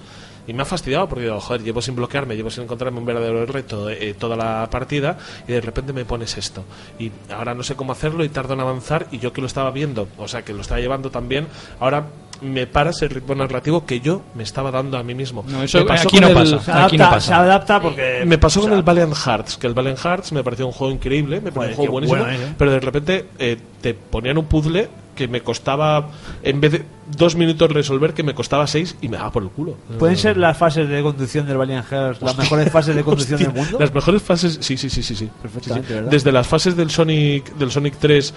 [0.48, 3.46] y me ha fastidiado porque digo, joder, llevo sin bloquearme, llevo sin encontrarme un verdadero
[3.46, 5.18] reto eh, toda la partida,
[5.48, 6.64] y de repente me pones esto.
[7.00, 9.72] Y ahora no sé cómo hacerlo y tardo en avanzar, y yo que lo estaba
[9.72, 11.48] viendo, o sea, que lo estaba llevando también,
[11.80, 12.06] ahora
[12.42, 15.46] me paras el ritmo narrativo que yo me estaba dando a mí mismo.
[15.48, 17.28] No, eso aquí con no el- pasa, Se aquí no adapta, pasa.
[17.28, 18.24] se adapta porque.
[18.26, 20.72] me pasó o con sea, el Valiant Hearts, que el Valiant Hearts me pareció un
[20.72, 22.54] juego increíble, me pareció un juego buenísimo, bueno, ¿eh?
[22.58, 26.10] pero de repente eh, te ponían un puzzle que me costaba,
[26.44, 26.86] en vez de
[27.18, 29.76] dos minutos resolver, que me costaba seis y me daba por el culo.
[30.00, 33.52] ¿Pueden ser las fases de conducción del Valiant Hearts las mejores fases de conducción Hostia,
[33.54, 33.80] del mundo?
[33.80, 35.30] Las mejores fases, sí, sí, sí, sí, sí.
[35.42, 35.96] Perfectamente, Sí, sí.
[35.96, 36.12] ¿verdad?
[36.12, 38.34] Desde las fases del Sonic, del Sonic 3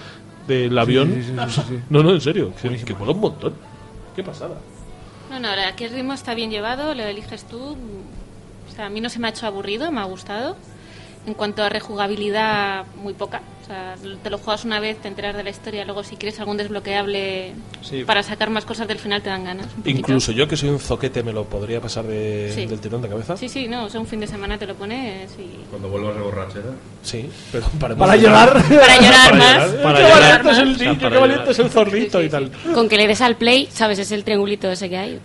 [0.47, 1.13] del avión.
[1.15, 1.79] sí, sí, sí, sí.
[1.89, 3.53] No, no, en serio, que, que mola un montón.
[4.15, 4.55] Qué pasada.
[5.31, 7.57] No, no, la que el ritmo está bien llevado, lo eliges tú.
[7.59, 10.55] O sea, a mí no se me ha hecho aburrido, me ha gustado.
[11.25, 13.41] En cuanto a rejugabilidad, muy poca.
[13.65, 16.39] O sea, te lo juegas una vez, te enteras de la historia, luego si quieres
[16.39, 18.03] algún desbloqueable Sí.
[18.03, 19.65] para sacar más cosas del final te dan ganas.
[19.85, 22.67] Incluso yo que soy un zoquete me lo podría pasar de- Sí.
[22.67, 23.35] del tirón de cabeza.
[23.37, 25.65] Sí, sí, no, o sea, un fin de semana te lo pones y...
[25.71, 26.65] Cuando vuelvas de borrachera.
[27.01, 28.53] Sí, pero para, Para llorar.
[28.53, 29.67] Para llorar más.
[29.71, 30.15] Para Para llorar.
[30.15, 30.77] llorar Qué valiente es el más.
[30.79, 32.51] niño, O sea, qué para valiente es el zorrito y tal.
[32.73, 33.97] Con que le des al play, ¿sabes?
[33.97, 35.19] Es el triangulito ese que hay.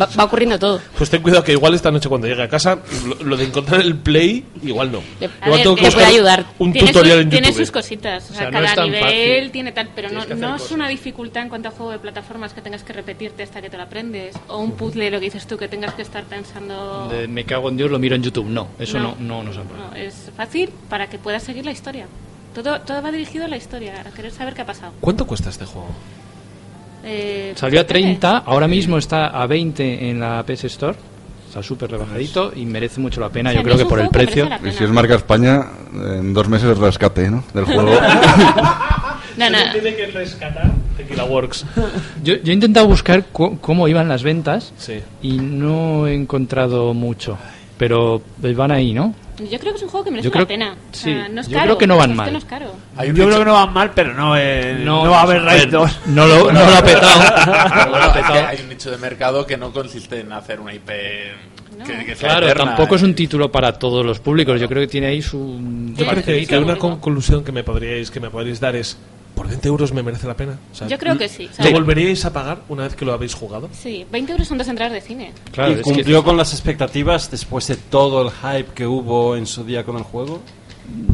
[0.00, 0.80] Va, va ocurriendo todo.
[0.96, 3.80] Pues ten cuidado que igual esta noche cuando llegue a casa, lo, lo de encontrar
[3.80, 5.00] el play, igual no.
[5.18, 6.46] Le- A Igual ver, tengo que puede ayudar.
[6.58, 8.30] un tutorial tiene sus cositas.
[8.30, 9.50] O sea, O sea, no cada nivel fácil.
[9.52, 12.60] tiene tal, pero no, no es una dificultad en cuanto a juego de plataformas que
[12.60, 14.36] tengas que repetirte hasta que te lo aprendes.
[14.48, 17.08] O un puzzle, lo que dices tú, que tengas que estar pensando.
[17.08, 18.46] de me cago en Dios, lo miro en YouTube.
[18.46, 22.06] No, eso no, no, nos no, es fácil para que puedas seguir la historia.
[22.54, 24.92] Todo, todo va dirigido a la historia, a querer saber qué ha pasado.
[25.00, 25.88] ¿Cuánto cuesta este juego?
[27.04, 28.18] Eh, Salió a depende.
[28.18, 30.96] 30, ahora mismo está a 20 en la PS Store.
[31.50, 34.08] Está súper rebajadito y merece mucho la pena, O sea, yo creo que por el
[34.08, 34.48] precio.
[34.64, 37.42] Y si es marca España, en dos meses rescate, ¿no?
[37.52, 37.90] Del juego.
[39.36, 39.58] No, no.
[39.72, 41.64] tiene que rescatar Tequila Works.
[42.22, 45.00] Yo, yo he intentado buscar cu- cómo iban las ventas Sí.
[45.22, 47.38] y no he encontrado mucho.
[47.78, 48.20] Pero
[48.54, 49.14] van ahí, ¿no?
[49.48, 50.72] Yo creo que es un juego que merece Yo creo- la pena.
[50.72, 51.64] O sea, sí, no es yo caro.
[51.66, 52.32] creo que no van es mal.
[52.32, 52.74] no es caro.
[53.06, 55.60] Yo creo que no van mal, pero no, eh, no, No, va a haber Raid
[55.60, 55.98] ver, 2.
[56.06, 57.20] no lo, no lo ha petado.
[57.90, 60.60] No lo ha Es que hay un nicho de mercado que no consiste en hacer
[60.60, 62.64] una IP que, que Claro, eterna.
[62.66, 64.60] tampoco es un título para todos los públicos.
[64.60, 65.58] Yo creo que tiene ahí su.
[65.96, 66.78] Yo creo que, Sí, que una sí.
[66.80, 68.98] conclusión que me podríais que me podríais dar es
[69.40, 70.58] ¿por 20 euros me merece la pena?
[70.70, 71.48] O sea, Yo creo que sí.
[71.50, 73.70] Sea, ¿Lo volveríais a pagar una vez que lo habéis jugado?
[73.72, 75.32] Sí, 20 euros son dos entradas de cine.
[75.50, 79.36] Claro, ¿Y es que- cumplió con las expectativas después de todo el hype que hubo
[79.36, 80.42] en su día con el juego?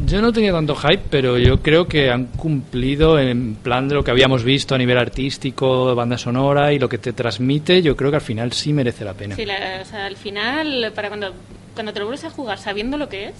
[0.06, 4.02] Yo no tenía tanto hype, pero yo creo que han cumplido en plan de lo
[4.02, 7.80] que habíamos visto a nivel artístico, banda sonora y lo que te transmite.
[7.80, 9.36] Yo creo que al final sí merece la pena.
[9.36, 11.32] Sí, la- o sea, al final, para cuando,
[11.74, 13.34] cuando te lo vuelves a jugar sabiendo lo que es,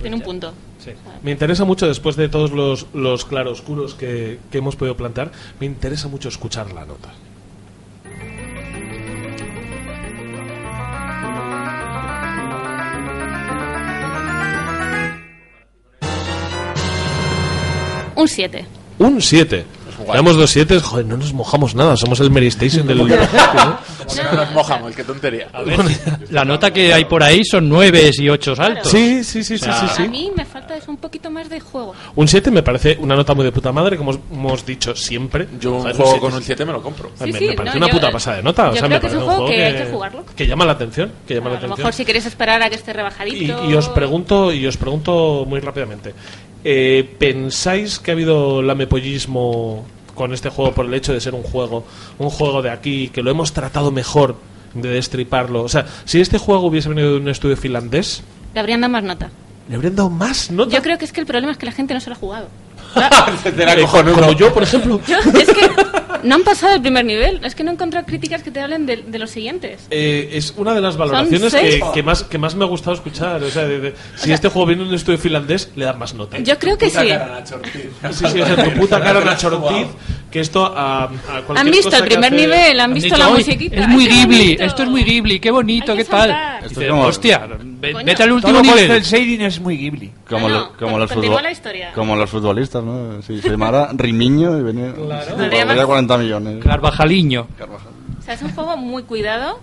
[0.00, 0.52] tiene un punto.
[1.22, 5.66] Me interesa mucho, después de todos los, los claroscuros que, que hemos podido plantear, me
[5.66, 7.10] interesa mucho escuchar la nota.
[18.16, 18.66] Un 7.
[18.98, 19.64] Un 7.
[20.12, 22.98] Llevamos dos 7, joder, no nos mojamos nada, somos el Mary Station del...
[24.10, 25.48] No nos mojamos, qué tontería.
[26.30, 28.90] La nota que hay por ahí son nueve y ocho altos.
[28.90, 31.48] Sí, sí, sí, O sea, sí, sí, A mí me falta es un poquito más
[31.48, 31.94] de juego.
[32.16, 35.46] Un 7 me parece una nota muy de puta madre, como hemos- dicho siempre.
[35.60, 37.10] Yo un Joder, juego siete con un 7 me lo compro.
[37.20, 38.64] me, Sí, me sí, parece no, una yo- puta pasada de nota.
[38.70, 40.24] o yo sea, creo me que es un juego que hay que jugarlo.
[40.36, 41.12] Que llama la atención.
[41.26, 41.78] Que llama A la lo atención.
[41.78, 43.70] mejor si quieres esperar a que esté Y, rebajadito.
[43.70, 46.14] y os pregunto y os pregunto muy rápidamente
[46.64, 49.84] eh, pensáis que ha habido lamepollismo
[50.20, 51.86] con este juego por el hecho de ser un juego
[52.18, 54.36] un juego de aquí que lo hemos tratado mejor
[54.74, 55.62] de destriparlo.
[55.62, 58.22] O sea si este juego hubiese venido de un estudio finlandés
[58.52, 59.30] Le habrían dado más nota.
[59.66, 60.76] le habrían dado más nota.
[60.76, 62.18] Yo creo que es que el problema es que la gente no se lo ha
[62.18, 62.48] jugado.
[63.46, 65.00] Eh, como yo por ejemplo.
[65.06, 65.70] Yo- es que
[66.22, 67.40] no han pasado el primer nivel.
[67.44, 69.86] Es que no he encontrado críticas que te hablen de, de los siguientes.
[69.90, 73.42] Eh, es una de las valoraciones que, que más que más me ha gustado escuchar
[73.42, 76.14] o sea, de- de- si este juego viene de un estudio finlandés le dan más
[76.14, 77.08] nota Yo creo que Puta sí.
[77.08, 77.44] cara.
[78.12, 79.86] Sí, sí, o sea, tu puta cara Nacho Ortiz,
[80.30, 81.10] que esto a, a
[81.56, 83.80] Han visto cosa el primer hace- nivel, han Han visto dicho, la "Ay, musiquita.
[83.80, 86.30] Es muy ¡Ay, qué Ghibli, esto es muy Ghibli, qué bonito, qué tal.
[86.62, 87.48] Esto Dice, es como- hostia,
[87.80, 88.90] ve- Coño, vete al último Todo nivel.
[88.90, 90.12] el shading es muy Ghibli.
[90.28, 91.92] Como, No, lo- no, como, los continúa futbol- la historia.
[91.94, 93.22] como los futbolistas, ¿no?
[93.22, 94.94] Si se llamara Rimiño y venía.
[94.96, 96.64] Además- valía 40 millones.
[96.64, 97.46] Carvajaliño.
[98.18, 99.58] O sea, es un juego muy cuidado,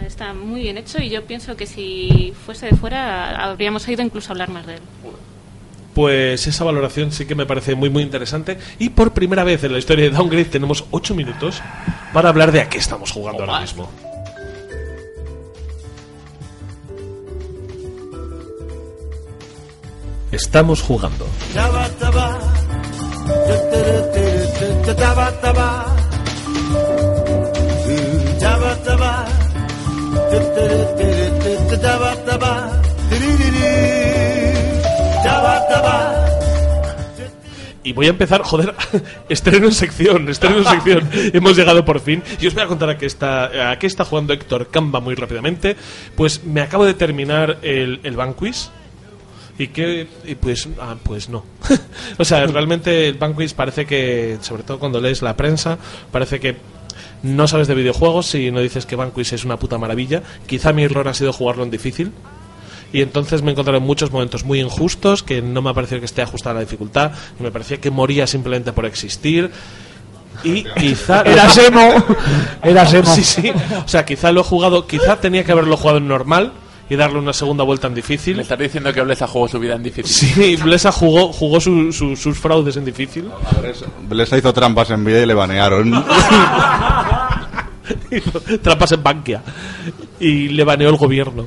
[0.00, 4.02] mm, está muy bien hecho y yo pienso que si fuese de fuera habríamos oído
[4.02, 4.80] incluso hablar más de él.
[5.94, 9.72] pues esa valoración sí que me parece muy muy interesante y por primera vez en
[9.72, 11.60] la historia de Downgrade tenemos 8 minutos
[12.14, 13.90] para hablar de a qué estamos jugando ahora mismo.
[35.22, 36.38] Taba, taba.
[37.84, 38.74] Y voy a empezar, joder,
[39.28, 41.10] estreno en sección, estreno en sección.
[41.12, 42.22] Hemos llegado por fin.
[42.40, 45.14] Y os voy a contar a qué está, a qué está jugando Héctor Camba muy
[45.14, 45.76] rápidamente.
[46.16, 48.70] Pues me acabo de terminar el, el Banquist.
[49.62, 51.44] Y que, y pues, ah, pues no.
[52.18, 55.78] o sea, realmente el Banquist parece que, sobre todo cuando lees la prensa,
[56.10, 56.56] parece que
[57.22, 60.24] no sabes de videojuegos si no dices que Banquist es una puta maravilla.
[60.46, 62.10] Quizá mi error ha sido jugarlo en difícil.
[62.92, 66.00] Y entonces me he encontrado en muchos momentos muy injustos, que no me ha parecido
[66.00, 69.48] que esté ajustada la dificultad, y me parecía que moría simplemente por existir.
[70.42, 71.22] Y quizá...
[71.22, 72.04] Era Semo.
[72.64, 73.14] Era Semo.
[73.14, 73.52] Sí, sí.
[73.84, 76.52] O sea, quizá lo he jugado, quizá tenía que haberlo jugado en normal
[76.92, 78.36] y darle una segunda vuelta en difícil.
[78.36, 80.06] Me estás diciendo que Blesa jugó su vida en difícil.
[80.34, 83.30] Sí, Blesa jugó, jugó su- su- sus fraudes en difícil.
[84.08, 85.90] Blesa hizo trampas en vida y le banearon.
[88.62, 89.42] Trampas en Bankia.
[90.20, 91.46] Y le baneó el gobierno.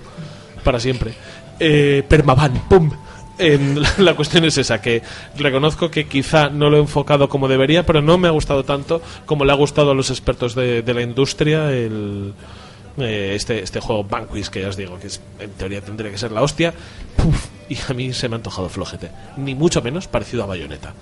[0.64, 1.14] Para siempre.
[1.60, 2.92] Eh, permaban, pum.
[3.38, 5.02] En- la, la cuestión es esa, que
[5.38, 9.02] reconozco que quizá no lo he enfocado como debería, pero no me ha gustado tanto
[9.26, 12.34] como le ha gustado a los expertos de, de la industria el,
[12.98, 16.18] eh, este, este juego Banquist, que ya os digo que es, en teoría tendría que
[16.18, 16.74] ser la hostia.
[17.18, 19.10] Puf, y a mí se me ha antojado flojete.
[19.38, 20.94] Ni mucho menos parecido a Bayonetta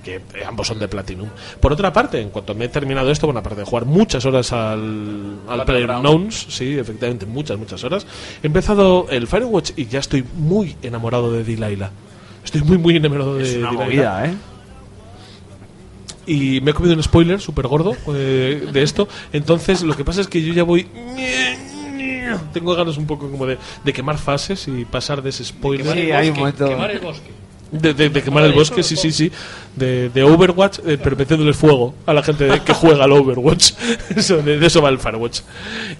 [0.00, 1.28] que eh, ambos son de Platinum.
[1.60, 4.52] Por otra parte, en cuanto me he terminado esto, bueno, aparte de jugar muchas horas
[4.52, 8.06] al, al PlayerUnknowns, sí, efectivamente, muchas, muchas horas,
[8.42, 11.90] he empezado el Firewatch y ya estoy muy enamorado de Delilah.
[12.42, 13.84] Estoy muy, muy enamorado de Es una Delilah.
[13.84, 14.34] movida, ¿eh?
[16.32, 19.08] Y me he comido un spoiler súper gordo eh, de esto.
[19.32, 20.86] Entonces, lo que pasa es que yo ya voy.
[22.52, 25.92] Tengo ganas un poco como de, de quemar fases y pasar de ese spoiler.
[25.92, 26.68] Sí, hay un momento.
[26.68, 27.30] Quemar el bosque.
[27.72, 29.30] De, de- de quemar el bosque, sí, sí, sí.
[29.76, 33.72] De, de Overwatch, eh, pero metiéndoles fuego a la gente que juega al Overwatch.
[34.16, 35.40] Eso, de, eso va el Firewatch.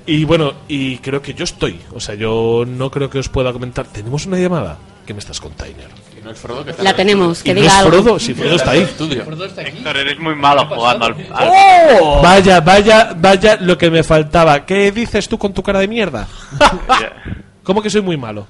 [0.06, 1.78] Y bueno, y creo que yo estoy.
[1.92, 3.86] O sea, yo no creo que os pueda comentar.
[3.86, 4.78] ¿Tenemos una llamada?
[5.06, 5.88] ¿Qué me estás container?
[6.24, 7.90] No es Frodo que está La tenemos, que ¿Y no diga es algo.
[8.02, 8.18] Frodo?
[8.18, 8.80] Si Frodo está ahí.
[9.56, 11.14] Héctor, eres muy malo jugando al.
[11.32, 11.48] al-
[12.00, 12.20] ¡Oh!
[12.22, 14.64] Vaya, vaya, vaya lo que me faltaba.
[14.66, 16.26] ¿Qué dices tú con tu cara de mierda?
[17.62, 18.46] ¿Cómo que soy muy malo?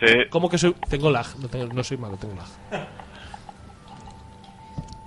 [0.00, 0.14] Sí.
[0.30, 0.74] ¿Cómo que soy.?
[0.88, 1.26] Tengo lag.
[1.38, 2.86] No, tengo- no soy malo, tengo lag.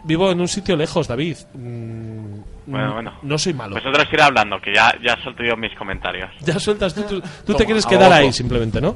[0.05, 1.37] Vivo en un sitio lejos, David.
[1.53, 3.13] Mm, Bueno, mm, bueno.
[3.21, 3.75] No soy malo.
[3.75, 6.29] Vosotros ir hablando, que ya, ya suelto yo mis comentarios.
[6.41, 7.03] Ya sueltas tú.
[7.03, 8.95] Tú, tú te quieres quedar ahí simplemente, ¿no?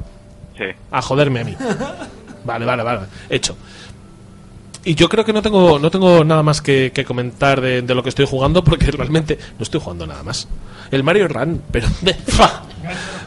[0.58, 0.64] Sí.
[0.90, 1.56] A joderme a mí.
[2.48, 3.00] Vale, vale, vale.
[3.30, 3.56] Hecho.
[4.84, 7.94] Y yo creo que no tengo, no tengo nada más que, que comentar de, de
[7.94, 10.48] lo que estoy jugando porque realmente no estoy jugando nada más.
[10.90, 11.86] El Mario Run, pero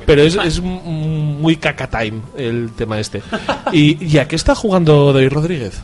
[0.05, 3.21] pero es, es m- muy caca time el tema este.
[3.71, 5.79] ¿Y, y a qué está jugando David Rodríguez?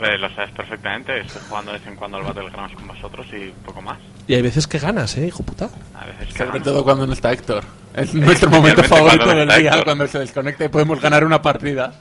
[0.00, 1.20] Eh, lo sabes perfectamente.
[1.20, 3.98] Estoy jugando de vez en cuando al Battlegrounds con vosotros y poco más.
[4.28, 5.70] Y hay veces que ganas, ¿eh, hijo puta?
[5.94, 7.64] A veces que Sobre todo cuando no está Héctor.
[7.94, 11.92] Es nuestro momento favorito del día, cuando se desconecta y podemos ganar una partida.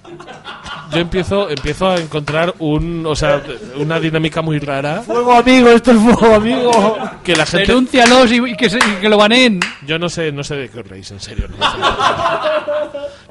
[0.91, 3.41] Yo empiezo, empiezo a encontrar un, o sea,
[3.77, 5.01] una dinámica muy rara.
[5.03, 6.97] Fuego amigo, esto es fuego amigo.
[7.23, 9.59] Que la gente Denúncialos y, y que, se- y que lo baneen.
[9.85, 11.47] Yo no sé, no sé de qué os reís, en serio.
[11.47, 11.77] no sé.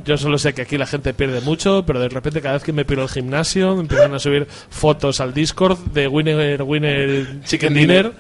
[0.05, 2.73] Yo solo sé que aquí la gente pierde mucho, pero de repente cada vez que
[2.73, 8.13] me piro al gimnasio empiezan a subir fotos al Discord de Winner, Winner Chicken Dinner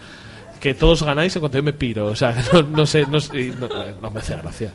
[0.62, 2.06] que todos ganáis en cuanto yo me piro.
[2.06, 3.68] O sea, no, no sé, no, sé- no,
[4.00, 4.72] no me hace gracia.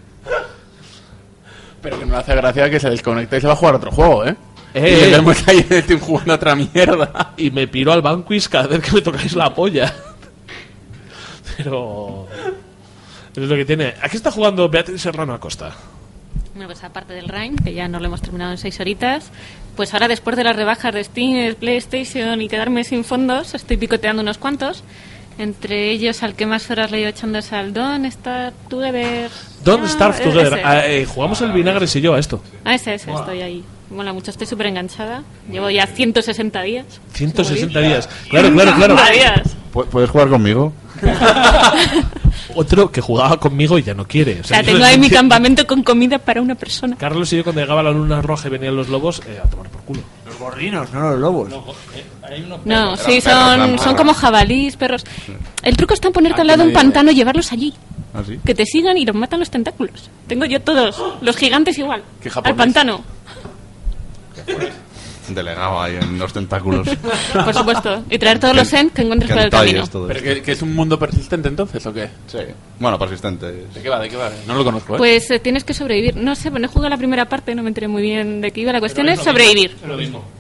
[1.82, 4.26] Pero que no hace gracia que se desconecte y se va a jugar otro juego,
[4.26, 4.36] ¿eh?
[4.74, 5.12] Eh, y le eh.
[5.12, 7.34] vemos ahí en el team jugando otra mierda.
[7.38, 9.94] Y me piro al Banquist cada vez que me tocáis la polla.
[11.56, 12.28] Pero...
[13.34, 13.94] Es lo que tiene.
[14.02, 15.74] Aquí está jugando Beatriz Serrano Acosta.
[16.54, 19.32] Bueno, pues aparte del Rhyme, que ya no lo hemos terminado en seis horitas,
[19.76, 24.24] pues ahora después de las rebajas de Steam, PlayStation y quedarme sin fondos, estoy picoteando
[24.24, 24.84] unos cuantos.
[25.38, 29.30] Entre ellos, al que más horas le he ido echando es al Don Star Together.
[29.64, 30.62] Don't Ah, Starve e- Together.
[30.66, 32.42] Ah, eh, jugamos el vinagres y yo a esto.
[32.66, 33.64] Ah, ese, ese, estoy ahí.
[33.92, 35.24] Mola mucho, estoy súper enganchada.
[35.52, 36.86] Llevo ya 160 días.
[37.14, 38.08] 160 días.
[38.30, 38.98] Claro, claro, claro.
[38.98, 39.56] 160 días.
[39.74, 40.74] ¿Pu- ¿Puedes jugar conmigo?
[42.56, 44.40] Otro que jugaba conmigo y ya no quiere.
[44.42, 46.96] O sea, tengo ahí mi campamento con comida para una persona.
[46.98, 49.70] Carlos y yo cuando llegaba la luna roja y venían los lobos, eh, a tomar
[49.70, 50.02] por culo.
[50.26, 51.50] Los gorrinos, no los lobos.
[51.50, 51.64] No,
[52.98, 55.06] sí, Eran perros, son, son como jabalís, perros.
[55.64, 57.74] El truco está en ponerte Aquí al lado de un pantano y llevarlos allí.
[58.14, 58.40] ¿Ah, sí?
[58.44, 60.10] Que te sigan y los matan los tentáculos.
[60.28, 61.02] Tengo yo todos.
[61.22, 62.04] Los gigantes igual.
[62.22, 63.04] ¿Qué Al pantano.
[65.30, 66.88] Delegado ahí en los tentáculos.
[67.34, 68.04] Por supuesto.
[68.10, 69.84] Y traer todos los End que encuentres por el camino.
[70.08, 72.10] ¿Pero que, que es un mundo persistente entonces o qué?
[72.28, 72.40] Sí.
[72.80, 73.46] Bueno, persistente.
[73.48, 74.00] ¿De qué va?
[74.00, 74.30] ¿De qué va?
[74.48, 74.98] No lo conozco, ¿eh?
[74.98, 76.16] Pues eh, tienes que sobrevivir.
[76.16, 78.62] No sé, bueno, he jugado la primera parte, no me enteré muy bien de qué
[78.62, 78.72] iba.
[78.72, 79.76] La cuestión es sobrevivir.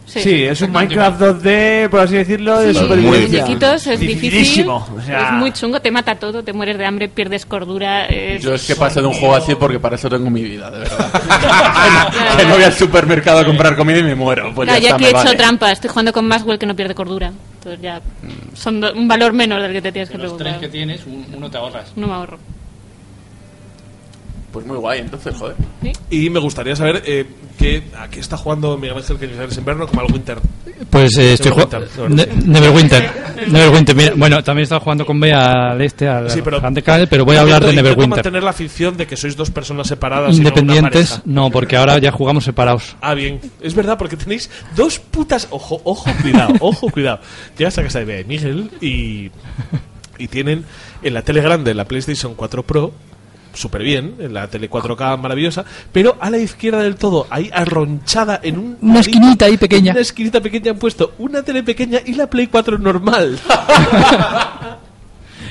[0.05, 0.22] Sí.
[0.22, 3.45] Sí, es un Minecraft 2D, por así decirlo, de Sí, supervivencia.
[3.76, 4.65] es difícil.
[4.69, 8.05] O sea- Es muy chungo, te mata todo, te mueres de hambre, pierdes cordura.
[8.05, 10.72] es- Yo es que paso de un juego así porque para eso tengo mi vida,
[10.72, 11.11] de verdad.
[12.38, 14.53] que no voy al supermercado a comprar comida y me muero.
[14.55, 15.35] Pues Ya ya que he hecho vale.
[15.37, 17.31] trampa, estoy jugando con Maxwell que no pierde cordura.
[17.55, 18.01] Entonces ya
[18.53, 20.59] son do- un valor menor del que te tienes que Los tres preguntar.
[20.59, 21.91] que tienes, un- uno te ahorras.
[21.95, 22.39] No me ahorro.
[24.57, 25.55] Pues muy guay, entonces, joder.
[26.09, 27.27] Y me gustaría saber eh,
[27.59, 30.39] qué, a qué está jugando Miguel Ángel Cañizares Inverno como al Winter.
[30.89, 32.25] Pues eh, estoy Neverwinter, jugando.
[32.47, 33.11] Neverwinter.
[33.51, 33.95] Neverwinter.
[33.95, 36.59] Mira, bueno, también he estado jugando con Bea al este, al Sí, pero,
[37.07, 38.09] pero voy a hablar de Neverwinter.
[38.09, 40.29] mantener la ficción de que sois dos personas separadas.
[40.35, 41.23] y no Independientes, pareja.
[41.25, 42.95] no, porque ahora ya jugamos separados.
[42.99, 43.39] Ah, bien.
[43.61, 45.49] Es verdad, porque tenéis dos putas.
[45.51, 47.19] Ojo, ojo, cuidado, ojo, cuidado.
[47.55, 49.29] Llegas a casa de Miguel y.
[50.17, 50.65] Y tienen
[51.03, 52.91] en la tele grande, en la PlayStation 4 Pro,
[53.53, 58.39] súper bien, en la tele 4K maravillosa, pero a la izquierda del todo, ahí arronchada
[58.43, 58.77] en un.
[58.81, 59.91] Una esquinita ahí pequeña.
[59.91, 63.39] Una esquinita pequeña han puesto una tele pequeña y la Play 4 normal.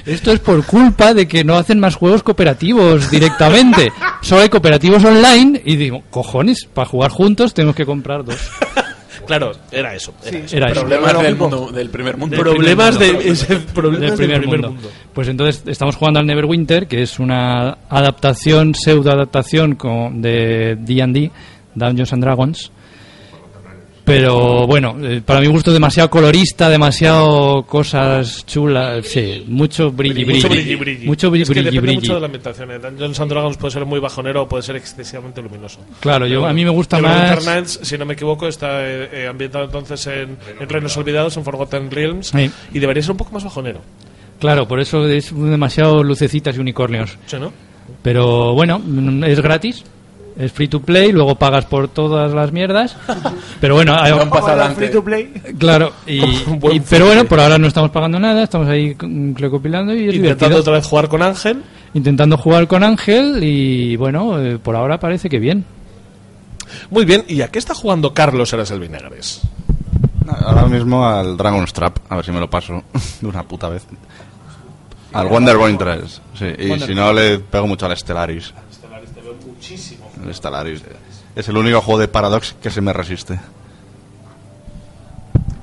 [0.07, 3.93] Esto es por culpa de que no hacen más juegos cooperativos directamente.
[4.23, 8.39] Solo hay cooperativos online y digo, cojones, para jugar juntos tenemos que comprar dos.
[9.27, 10.15] Claro, era eso.
[10.25, 10.57] Era eso.
[10.57, 10.81] Era eso.
[10.81, 12.37] Problemas del, mundo, del primer mundo.
[12.37, 14.75] Problemas de, ese- problemas del primer, mundo.
[15.13, 21.31] Pues entonces estamos jugando al Neverwinter, que es una adaptación, pseudo adaptación con- de D&D,
[21.75, 22.73] Dungeons and Dragons.
[24.07, 30.35] Pero bueno, eh, para mi gusto demasiado colorista, demasiado cosas chulas, sí, mucho brilli brilli.
[30.37, 31.07] Mucho brilli brilli.
[31.07, 31.97] Mucho brilli es que depende brilli.
[31.97, 32.71] mucho de la ambientación.
[32.71, 32.79] ¿eh?
[32.79, 35.81] Dungeons and Dragons puede ser muy bajonero o puede ser excesivamente luminoso.
[35.99, 39.27] Claro, yo- a mí me gusta más- Nights, si no me equivoco, está eh, eh,
[39.29, 42.49] ambientado entonces en, en Reinos Olvidados, en Forgotten Realms, Sí.
[42.73, 43.81] y debería ser un poco más bajonero.
[44.39, 47.19] Claro, por eso es demasiado lucecitas y unicornios.
[47.27, 47.53] ¿Sí, no?
[48.03, 48.81] Pero bueno,
[49.27, 49.83] es gratis.
[50.39, 52.95] Es free to play, luego pagas por todas las mierdas.
[53.61, 55.33] Pero bueno, hay- dar free to play.
[55.59, 58.95] Claro, y, Un buen y- pero bueno, por ahora no estamos pagando nada, estamos ahí
[59.35, 60.21] recopilando y es Intentando
[60.57, 60.61] divertido.
[60.61, 61.63] otra vez jugar con Ángel.
[61.95, 65.65] Intentando jugar con Ángel y bueno, eh, por ahora parece que bien.
[66.91, 69.41] Muy bien, ¿y a qué está jugando Carlos Eras el Vinagres?
[70.29, 72.83] Ahora mismo al Dragon's Trap, a ver si me lo paso
[73.23, 73.87] de una puta vez.
[75.15, 76.45] Al Wonderboy 3, sí.
[76.59, 78.53] Y Wonder- si no, le pego mucho al Stellaris.
[78.71, 80.06] Stellaris te veo muchísimo.
[80.27, 80.83] El Stellaris.
[81.35, 83.39] Es el único juego de Paradox que se me resiste.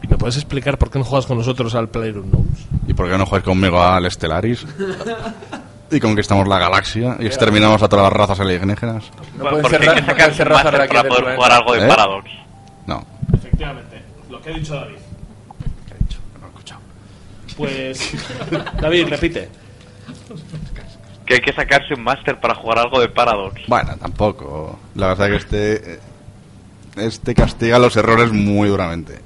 [0.01, 2.65] ¿Y me puedes explicar por qué no juegas con nosotros al PlayerUnknown's?
[2.87, 4.65] ¿Y por qué no juegas conmigo al Stellaris?
[5.91, 9.05] y conquistamos la galaxia y exterminamos a todas las razas alienígenas.
[9.37, 11.87] No pueden Porque ser hay que sacarse un máster para poder jugar algo de ¿Eh?
[11.87, 12.29] Paradox.
[12.87, 13.05] No.
[13.33, 14.95] Efectivamente, lo que ha dicho David.
[17.55, 18.11] Pues,
[18.81, 19.49] David, repite.
[21.25, 23.61] Que hay que sacarse un máster para jugar algo de Paradox.
[23.67, 24.79] Bueno, tampoco.
[24.95, 25.99] La verdad que este...
[26.95, 29.19] Este castiga los errores muy duramente.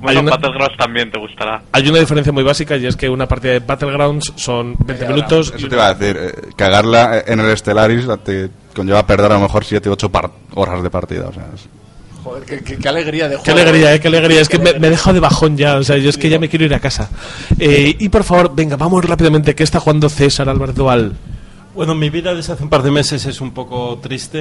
[0.00, 1.62] Bueno, Hay una- Battlegrounds también te gustará.
[1.72, 5.52] Hay una diferencia muy básica y es que una partida de Battlegrounds son 20 minutos.
[5.54, 6.16] Eso te iba a decir.
[6.18, 10.10] eh, cagarla en el Stellaris te conlleva perder a lo mejor 7 8
[10.54, 11.28] horas de partida.
[11.28, 11.68] O sea, es-
[12.24, 13.60] Joder, qué, qué- qué alegría de Qué juego.
[13.68, 14.40] alegría, eh, qué alegría.
[14.40, 15.76] Es que me, me he dejado de bajón ya.
[15.76, 17.10] O sea, yo es que ya me quiero ir a casa.
[17.58, 19.54] Eh, y por favor, venga, vamos rápidamente.
[19.54, 21.12] ¿Qué está jugando César Álvarez Dual?
[21.74, 24.38] Bueno, mi vida desde hace un par de meses es un poco triste.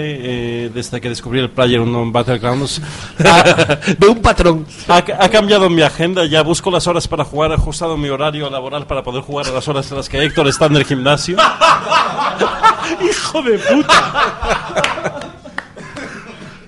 [0.66, 2.82] eh, desde que descubrí el Player Unknown Battlegrounds.
[3.98, 4.66] Veo un patrón.
[4.90, 6.26] Ha, ha cambiado mi agenda.
[6.26, 7.52] Ya busco las horas para jugar.
[7.52, 10.48] He ajustado mi horario laboral para poder jugar a las horas en las que Héctor
[10.50, 11.38] está en el gimnasio.
[13.02, 15.28] ¡Hijo de puta!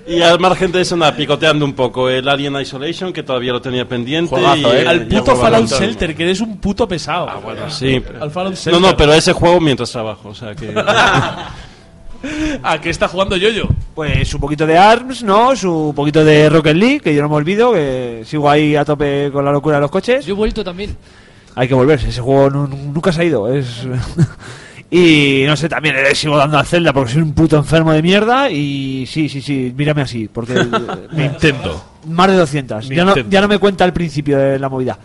[0.05, 3.61] Y al margen de eso, nada, picoteando un poco el Alien Isolation, que todavía lo
[3.61, 4.30] tenía pendiente.
[4.30, 4.88] Juegazo, y, ¿eh?
[4.88, 5.67] Al puto Fallout.
[5.69, 7.30] Shelter, que eres un puto pesado.
[7.30, 8.03] Ah, bueno, sí.
[8.19, 8.81] Al Fallout No, Shelter.
[8.81, 10.30] no, pero ese juego mientras trabajo.
[10.30, 10.73] O sea que.
[12.63, 13.67] ¿A qué está jugando Yoyo?
[13.93, 15.55] Pues un poquito de ARMS, ¿no?
[15.55, 19.30] Su poquito de Rocket League, que yo no me olvido, que sigo ahí a tope
[19.31, 20.25] con la locura de los coches.
[20.25, 20.95] Yo he vuelto también.
[21.55, 23.53] Hay que volverse, ese juego nu- nu- nunca se ha ido.
[23.53, 23.85] Es...
[24.95, 28.02] y no sé, también le sigo dando a Zelda porque soy un puto enfermo de
[28.03, 28.49] mierda.
[28.52, 30.53] Y sí, sí, sí, mírame así, porque.
[31.11, 31.84] me- Nintendo.
[32.07, 32.90] Más de 200.
[32.90, 34.98] Ya no, ya no me cuenta al principio de la movida.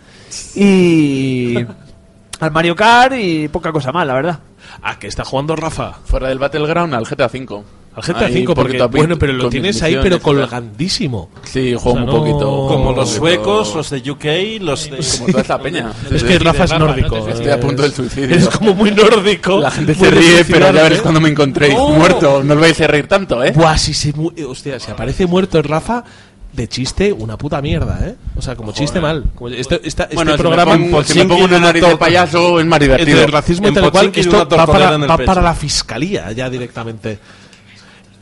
[0.55, 1.55] Y.
[2.41, 4.39] Al Mario Kart y poca cosa más, la verdad.
[4.83, 5.95] ¿A qué está jugando Rafa?
[6.05, 7.65] Fuera del Battleground al GTA V.
[7.99, 11.31] Al GTA Ahí, V, porque, poquito a bueno, pero lo tienes ahí, pero colgandísimo.
[11.45, 12.67] Sí, juego O sea, un no- poquito.
[12.69, 14.99] Como los suecos, los de UK, los de.
[15.19, 15.93] Como toda esta peña.
[16.11, 17.19] Es Sí, que sí, Rafa es nórdico.
[17.19, 17.29] ¿no?
[17.29, 18.37] Estoy a punto del suicidio.
[18.37, 19.59] Es como muy nórdico.
[19.61, 21.89] La gente se ríe, pero ya veréis cuando me encontréis No.
[21.91, 22.43] muerto.
[22.45, 23.53] No os vais a reír tanto, ¿eh?
[23.53, 26.05] Buah, si se mu- eh, hostia, si aparece muerto el Rafa,
[26.53, 28.15] de chiste una puta mierda, ¿eh?
[28.37, 29.25] O sea, como chiste mal.
[29.35, 31.97] Como este, esta- este Bueno, si me programa pongo- si me pongo una nariz de
[31.97, 33.11] payaso, es más divertido.
[33.11, 36.49] Entre el racismo y En tal cual, esto va, para, va para la fiscalía ya
[36.51, 37.19] directamente.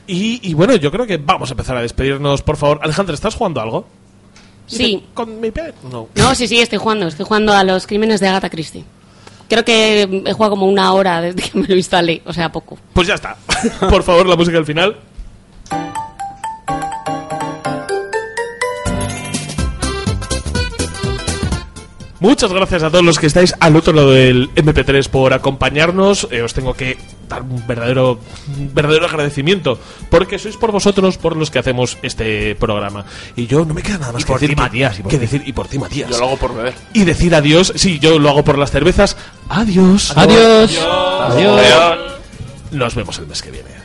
[0.06, 2.80] Y, y bueno, yo creo que vamos a empezar a despedirnos, por favor.
[2.82, 3.86] Alejandra, ¿estás jugando algo?
[4.66, 5.04] Sí.
[5.14, 5.74] ¿Con mi pet?
[5.90, 6.08] No.
[6.14, 7.06] No, sí, sí, estoy jugando.
[7.06, 8.84] Estoy jugando a los crímenes de Agatha Christie.
[9.48, 12.76] Creo que he jugado como una hora desde que me lo instalé, o sea, poco.
[12.92, 13.36] Pues ya está.
[13.90, 14.96] por favor, la música al final.
[22.18, 26.26] Muchas gracias a todos los que estáis al otro lado del MP3 por acompañarnos.
[26.30, 26.96] Eh, os tengo que
[27.28, 28.18] dar un verdadero,
[28.56, 29.78] un verdadero agradecimiento
[30.08, 33.04] porque sois por vosotros por los que hacemos este programa.
[33.36, 35.02] Y yo no me queda nada más Y que por decir ti, que- Matías, y
[35.02, 35.20] por que ti.
[35.20, 36.10] decir y por ti, Matías.
[36.10, 36.74] Yo lo hago por beber.
[36.94, 37.72] Y decir adiós.
[37.76, 39.16] Sí, yo lo hago por las cervezas.
[39.50, 40.12] Adiós.
[40.16, 40.78] Adiós.
[40.80, 41.60] Adiós.
[41.60, 41.98] Adiós.
[42.72, 43.75] Nos vemos el mes que viene.